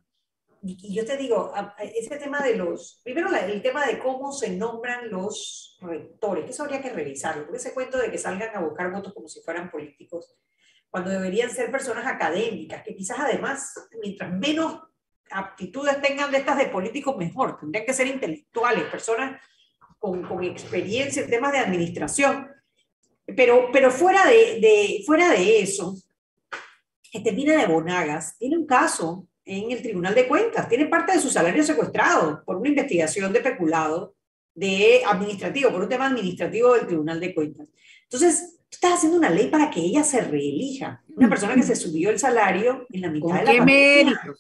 Y, 0.62 0.94
yo 0.94 1.04
te 1.04 1.18
digo, 1.18 1.52
ese 1.80 2.18
tema 2.18 2.42
de 2.42 2.56
los, 2.56 3.02
primero 3.04 3.30
el 3.36 3.62
tema 3.62 3.86
de 3.86 4.00
cómo 4.00 4.32
se 4.32 4.52
nombran 4.56 5.10
los 5.10 5.78
rectores, 5.82 6.50
eso 6.50 6.64
habría 6.64 6.82
que 6.82 6.92
revisarlo, 6.92 7.44
porque 7.44 7.58
ese 7.58 7.74
cuento 7.74 7.98
de 7.98 8.10
que 8.10 8.18
salgan 8.18 8.56
a 8.56 8.62
buscar 8.62 8.92
votos 8.92 9.14
como 9.14 9.28
si 9.28 9.42
fueran 9.42 9.70
políticos, 9.70 10.38
cuando 10.90 11.10
deberían 11.10 11.50
ser 11.50 11.70
personas 11.70 12.06
académicas, 12.06 12.84
que 12.84 12.96
quizás 12.96 13.20
además, 13.20 13.74
mientras 14.00 14.32
menos 14.32 14.80
aptitudes 15.32 16.00
tengan 16.02 16.32
de 16.32 16.38
estas 16.38 16.58
de 16.58 16.68
políticos, 16.68 17.18
mejor, 17.18 17.60
tendrían 17.60 17.86
que 17.86 17.94
ser 17.94 18.08
intelectuales, 18.08 18.86
personas 18.86 19.42
con, 20.04 20.44
experiencia 20.44 21.24
en 21.24 21.30
temas 21.30 21.54
de 21.54 21.60
administración. 21.60 22.48
Pero, 23.26 23.70
pero 23.72 23.90
fuera, 23.90 24.26
de, 24.26 24.60
de, 24.60 25.04
fuera 25.06 25.32
de 25.32 25.62
eso, 25.62 25.96
Estervina 27.14 27.56
de 27.56 27.72
Bonagas 27.72 28.38
tiene 28.38 28.58
un 28.58 28.66
caso 28.66 29.28
en 29.46 29.72
el 29.72 29.82
Tribunal 29.82 30.14
de 30.14 30.28
Cuentas, 30.28 30.68
tiene 30.68 30.88
parte 30.88 31.14
de 31.14 31.20
su 31.20 31.30
salario 31.30 31.64
secuestrado 31.64 32.44
por 32.46 32.58
una 32.58 32.68
investigación 32.68 33.32
de 33.32 33.40
peculado 33.40 34.16
de 34.54 35.04
administrativo, 35.06 35.72
por 35.72 35.84
un 35.84 35.90
tema 35.90 36.08
administrativo 36.08 36.74
del 36.74 36.86
Tribunal 36.86 37.22
de 37.22 37.34
Cuentas. 37.34 37.70
Entonces, 38.04 38.60
tú 38.70 38.76
estás 38.76 38.96
haciendo 38.96 39.18
una 39.18 39.30
ley 39.30 39.48
para 39.48 39.70
que 39.70 39.80
ella 39.80 40.04
se 40.04 40.20
reelija. 40.20 41.02
Una 41.16 41.30
persona 41.30 41.56
que 41.56 41.64
se 41.64 41.78
subió 41.78 42.10
el 42.10 42.20
salario 42.20 42.86
en 42.92 43.02
la 43.02 43.10
mitad 43.10 43.40
de 43.40 43.46
la 43.46 43.52
qué 43.52 43.62
mérito? 43.62 44.36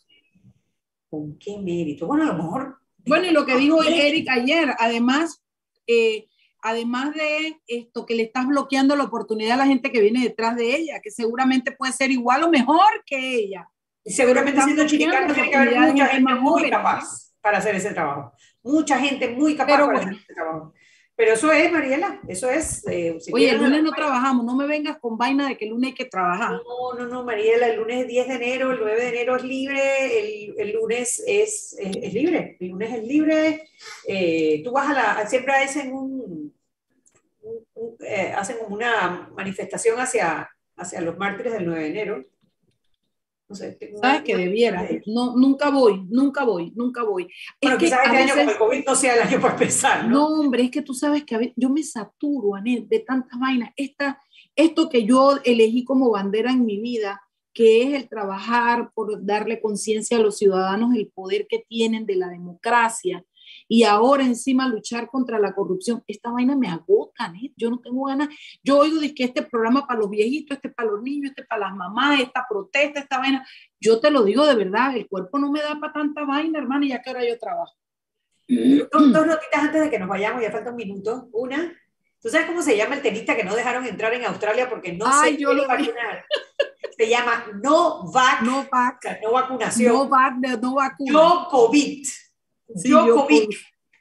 ¿Con 1.09 1.37
qué 1.37 1.57
mérito? 1.57 2.05
Bueno, 2.05 2.23
a 2.23 2.27
lo 2.27 2.43
mejor... 2.43 2.77
Bueno, 3.05 3.27
y 3.27 3.31
lo 3.31 3.45
que 3.45 3.57
dijo 3.57 3.81
Eric 3.83 4.29
ayer, 4.29 4.73
además, 4.77 5.42
eh, 5.87 6.27
además 6.61 7.13
de 7.13 7.59
esto, 7.67 8.05
que 8.05 8.15
le 8.15 8.23
estás 8.23 8.47
bloqueando 8.47 8.95
la 8.95 9.03
oportunidad 9.03 9.53
a 9.53 9.57
la 9.57 9.67
gente 9.67 9.91
que 9.91 10.01
viene 10.01 10.21
detrás 10.21 10.55
de 10.55 10.75
ella, 10.75 11.01
que 11.03 11.11
seguramente 11.11 11.71
puede 11.71 11.93
ser 11.93 12.11
igual 12.11 12.43
o 12.43 12.49
mejor 12.49 13.03
que 13.05 13.35
ella. 13.35 13.69
Y 14.03 14.11
seguramente 14.11 14.61
siendo 14.61 14.87
chiricano 14.87 15.33
tiene 15.33 15.49
que 15.49 15.55
haber 15.55 15.79
mucha 15.79 16.07
gente 16.07 16.33
muy 16.35 16.69
capaz 16.69 17.33
para 17.41 17.57
hacer 17.57 17.75
ese 17.75 17.93
trabajo. 17.93 18.33
Mucha 18.63 18.97
gente 18.99 19.27
muy 19.29 19.55
capaz 19.55 19.77
para 19.85 19.99
hacer 19.99 20.13
ese 20.13 20.33
trabajo. 20.33 20.73
Pero 21.15 21.33
eso 21.33 21.51
es, 21.51 21.71
Mariela, 21.71 22.19
eso 22.27 22.49
es. 22.49 22.87
Eh, 22.87 23.17
Oye, 23.31 23.51
el 23.51 23.59
lunes 23.59 23.83
no 23.83 23.91
trabajamos, 23.91 24.43
no 24.45 24.55
me 24.55 24.65
vengas 24.65 24.97
con 24.97 25.15
vaina 25.15 25.47
de 25.47 25.57
que 25.57 25.65
el 25.65 25.71
lunes 25.71 25.89
hay 25.89 25.93
que 25.93 26.05
trabajar. 26.05 26.53
No, 26.53 26.93
no, 26.97 27.07
no, 27.07 27.23
Mariela, 27.23 27.67
el 27.67 27.77
lunes 27.77 28.01
es 28.01 28.07
10 28.07 28.27
de 28.27 28.33
enero, 28.33 28.71
el 28.71 28.79
9 28.79 28.99
de 28.99 29.09
enero 29.09 29.35
es 29.35 29.43
libre, 29.43 30.19
el, 30.19 30.55
el 30.57 30.73
lunes 30.73 31.23
es, 31.27 31.75
es, 31.77 32.13
libre, 32.13 32.57
el 32.59 32.69
lunes 32.69 32.93
es 32.93 33.03
libre. 33.03 33.63
Eh, 34.07 34.61
tú 34.63 34.71
vas 34.71 34.89
a 34.89 34.93
la, 34.93 35.27
siempre 35.27 35.53
hacen 35.53 35.93
un, 35.93 36.53
eh, 37.99 38.33
hacen 38.35 38.57
como 38.57 38.75
una 38.75 39.29
manifestación 39.35 39.99
hacia, 39.99 40.49
hacia 40.77 41.01
los 41.01 41.17
mártires 41.17 41.53
del 41.53 41.65
9 41.65 41.81
de 41.81 41.89
enero. 41.89 42.21
Sabes 43.55 44.23
que 44.23 44.35
debiera. 44.35 44.87
No, 45.05 45.35
nunca 45.35 45.69
voy, 45.69 46.05
nunca 46.09 46.43
voy, 46.43 46.71
nunca 46.75 47.03
voy. 47.03 47.27
Bueno, 47.61 47.77
es 47.77 47.83
que 47.83 47.89
sabes 47.89 48.09
que 48.09 48.17
año 48.17 48.51
el 48.51 48.57
COVID 48.57 48.85
no 48.85 48.95
sea 48.95 49.15
el 49.15 49.21
año 49.21 49.41
para 49.41 49.53
empezar, 49.53 50.07
¿no? 50.07 50.29
No, 50.29 50.39
hombre, 50.39 50.63
es 50.63 50.71
que 50.71 50.81
tú 50.81 50.93
sabes 50.93 51.23
que 51.23 51.35
a 51.35 51.37
veces, 51.39 51.53
yo 51.55 51.69
me 51.69 51.83
saturo, 51.83 52.55
Anet, 52.55 52.87
de 52.87 52.99
tantas 52.99 53.39
vainas. 53.39 53.71
Esta, 53.75 54.19
esto 54.55 54.89
que 54.89 55.05
yo 55.05 55.39
elegí 55.43 55.83
como 55.83 56.11
bandera 56.11 56.51
en 56.51 56.65
mi 56.65 56.79
vida, 56.79 57.21
que 57.53 57.83
es 57.83 57.93
el 57.93 58.09
trabajar 58.09 58.91
por 58.93 59.23
darle 59.25 59.61
conciencia 59.61 60.17
a 60.17 60.21
los 60.21 60.37
ciudadanos 60.37 60.95
el 60.95 61.07
poder 61.07 61.45
que 61.47 61.63
tienen 61.67 62.05
de 62.05 62.15
la 62.15 62.29
democracia, 62.29 63.23
y 63.75 63.83
ahora 63.85 64.23
encima 64.23 64.67
luchar 64.67 65.07
contra 65.07 65.39
la 65.39 65.55
corrupción. 65.55 66.03
Esta 66.05 66.29
vaina 66.29 66.55
me 66.55 66.67
agota, 66.67 67.33
¿eh? 67.41 67.51
Yo 67.57 67.71
no 67.71 67.79
tengo 67.79 68.05
ganas. 68.05 68.29
Yo 68.63 68.77
oigo 68.77 68.99
de 68.99 69.15
que 69.15 69.23
este 69.23 69.41
programa 69.41 69.87
para 69.87 69.99
los 70.01 70.11
viejitos, 70.11 70.57
este 70.57 70.69
para 70.69 70.91
los 70.91 71.01
niños, 71.01 71.31
este 71.31 71.43
para 71.43 71.61
las 71.61 71.75
mamás, 71.75 72.19
esta 72.19 72.45
protesta, 72.47 72.99
esta 72.99 73.17
vaina. 73.17 73.43
Yo 73.79 73.99
te 73.99 74.11
lo 74.11 74.23
digo 74.23 74.45
de 74.45 74.53
verdad, 74.53 74.95
el 74.95 75.07
cuerpo 75.07 75.39
no 75.39 75.51
me 75.51 75.59
da 75.59 75.79
para 75.79 75.91
tanta 75.91 76.23
vaina, 76.23 76.59
hermano, 76.59 76.85
y 76.85 76.89
ya 76.89 77.01
que 77.01 77.09
ahora 77.09 77.27
yo 77.27 77.39
trabajo. 77.39 77.73
Dos, 78.47 79.11
dos 79.11 79.25
notitas 79.25 79.63
antes 79.63 79.81
de 79.81 79.89
que 79.89 79.97
nos 79.97 80.07
vayamos, 80.07 80.41
ya 80.43 80.51
falta 80.51 80.69
un 80.69 80.75
minuto. 80.75 81.29
Una, 81.31 81.73
¿Tú 82.21 82.29
sabes 82.29 82.45
cómo 82.45 82.61
se 82.61 82.77
llama 82.77 82.93
el 82.95 83.01
tenista 83.01 83.35
que 83.35 83.43
no 83.43 83.55
dejaron 83.55 83.85
entrar 83.87 84.13
en 84.13 84.23
Australia 84.25 84.69
porque 84.69 84.93
no 84.93 85.05
Ay, 85.07 85.33
se 85.35 85.41
yo 85.41 85.49
quiere 85.49 85.67
lo 85.67 85.77
vi. 85.77 85.87
vacunar? 85.87 86.25
Se 86.95 87.09
llama 87.09 87.45
no 87.63 88.03
vac, 88.13 88.41
No 88.43 88.67
vac, 88.71 88.97
o 88.97 89.01
sea, 89.01 89.19
no 89.23 89.31
vacunación, 89.31 89.93
no 89.93 90.07
vac, 90.07 90.35
no 90.61 90.75
vacuna. 90.75 91.11
yo 91.11 91.47
COVID. 91.49 92.07
Sí, 92.75 92.89
yo 92.89 93.05
yo 93.05 93.15
COVID. 93.15 93.43
COVID. 93.45 93.55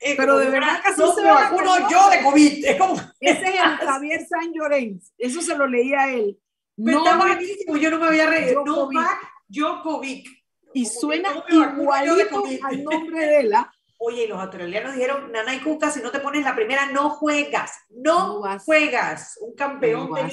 Eh, 0.04 0.14
Pero 0.16 0.36
de 0.38 0.50
verdad 0.50 0.80
así 0.84 1.00
no 1.00 1.14
se 1.14 1.22
me 1.22 1.30
vacuno 1.30 1.88
yo 1.88 2.10
de 2.10 2.22
COVID. 2.22 2.64
Es 2.64 2.76
como, 2.76 2.94
Ese 3.20 3.42
es 3.42 3.54
el 3.54 3.54
Javier 3.86 4.26
San 4.26 4.52
Llorens. 4.52 5.12
Eso 5.16 5.40
se 5.40 5.56
lo 5.56 5.66
leía 5.66 6.00
a 6.02 6.12
él. 6.12 6.38
pero 6.76 6.98
No 6.98 7.04
está 7.04 7.16
vac, 7.16 7.26
buenísimo, 7.36 7.76
yo 7.76 7.90
no 7.90 7.98
me 7.98 8.06
había 8.08 8.26
reído. 8.26 8.64
No 8.64 8.90
vac, 8.92 9.18
yo 9.48 9.80
COVID. 9.82 10.24
y 10.74 10.84
Como 10.84 11.00
suena 11.00 11.28
no 11.32 11.44
igualito 11.48 12.28
COVID. 12.30 12.60
al 12.64 12.82
nombre 12.84 13.26
de 13.26 13.40
él. 13.40 13.54
¿ah? 13.54 13.70
Oye, 13.98 14.24
y 14.24 14.26
los 14.26 14.40
australianos 14.40 14.94
dijeron, 14.94 15.30
Nana 15.30 15.54
y 15.54 15.60
Cuca, 15.60 15.88
si 15.90 16.00
no 16.00 16.10
te 16.10 16.18
pones 16.18 16.42
la 16.42 16.56
primera, 16.56 16.86
no 16.86 17.10
juegas. 17.10 17.70
No, 17.90 18.42
juegas. 18.64 19.38
Un 19.40 19.54
campeón 19.54 20.08
No 20.08 20.08
vas. 20.08 20.32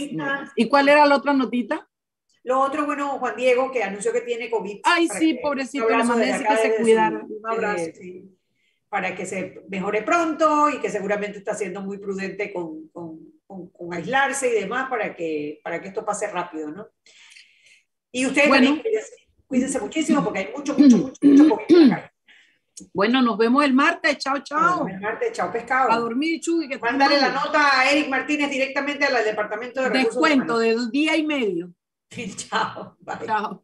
¿Y 0.56 0.68
cuál 0.68 0.90
era 0.90 1.06
la 1.06 1.16
otra 1.18 1.34
notita? 1.34 1.88
Lo 2.44 2.60
otro, 2.62 2.86
bueno, 2.86 3.20
Juan 3.20 3.36
Diego, 3.36 3.72
que 3.72 3.84
anunció 3.84 4.12
que 4.14 4.22
tiene 4.22 4.50
COVID. 4.50 4.80
Ay, 4.84 5.08
sí, 5.10 5.36
que- 5.36 5.42
pobrecito, 5.42 5.90
le 5.90 6.04
mandé 6.04 6.32
que 6.48 6.56
se 6.58 6.76
cuidara. 6.78 7.22
Un 7.28 7.48
abrazo. 7.48 7.84
eh, 7.84 7.94
sí, 7.98 8.36
para 8.88 9.14
que 9.16 9.26
se 9.26 9.62
mejore 9.70 10.02
pronto 10.02 10.70
y 10.70 10.80
que 10.80 10.90
seguramente 10.90 11.38
está 11.38 11.54
siendo 11.54 11.82
muy 11.82 11.98
prudente 12.00 12.52
con, 12.52 12.88
con- 12.90 13.20
con- 13.46 13.70
con 13.70 13.94
aislarse 13.94 14.50
y 14.50 14.62
demás 14.62 14.90
para 14.90 15.16
que, 15.16 15.60
para 15.64 15.80
que 15.82 15.90
esto 15.90 16.04
pase 16.06 16.28
rápido, 16.28 16.72
¿no? 16.72 16.88
Y 18.12 18.26
ustedes 18.26 18.48
Bueno. 18.48 18.66
también 18.68 18.82
cuídense, 18.84 19.14
cuídense 19.46 19.80
muchísimo 19.80 20.24
porque 20.24 20.40
hay 20.40 20.50
mucho, 20.56 20.74
mucho, 20.76 20.98
mucho, 20.98 21.20
mucho 21.22 21.50
COVID. 21.50 21.94
Bueno, 22.94 23.22
nos 23.22 23.38
vemos 23.38 23.64
el 23.66 23.74
martes. 23.74 24.18
Chao, 24.20 24.40
chao. 24.40 24.84
Bueno, 24.84 25.00
martes, 25.02 25.34
chao 25.34 25.52
pescado. 25.52 25.92
A 25.92 25.98
dormir, 26.00 26.40
Chuy. 26.40 26.68
Que 26.70 26.80
Mándale 26.80 27.20
la 27.20 27.30
nota 27.30 27.78
a 27.82 27.92
Eric 27.92 28.08
Martínez 28.10 28.50
directamente 28.50 29.06
al 29.06 29.24
departamento 29.26 29.82
de 29.82 29.90
recursos 29.90 30.14
Descuento 30.16 30.56
humanos. 30.56 30.86
de 30.86 30.92
día 30.98 31.18
y 31.18 31.26
medio. 31.26 31.74
chao. 32.38 32.96
Bye. 33.02 33.26
Chao. 33.26 33.64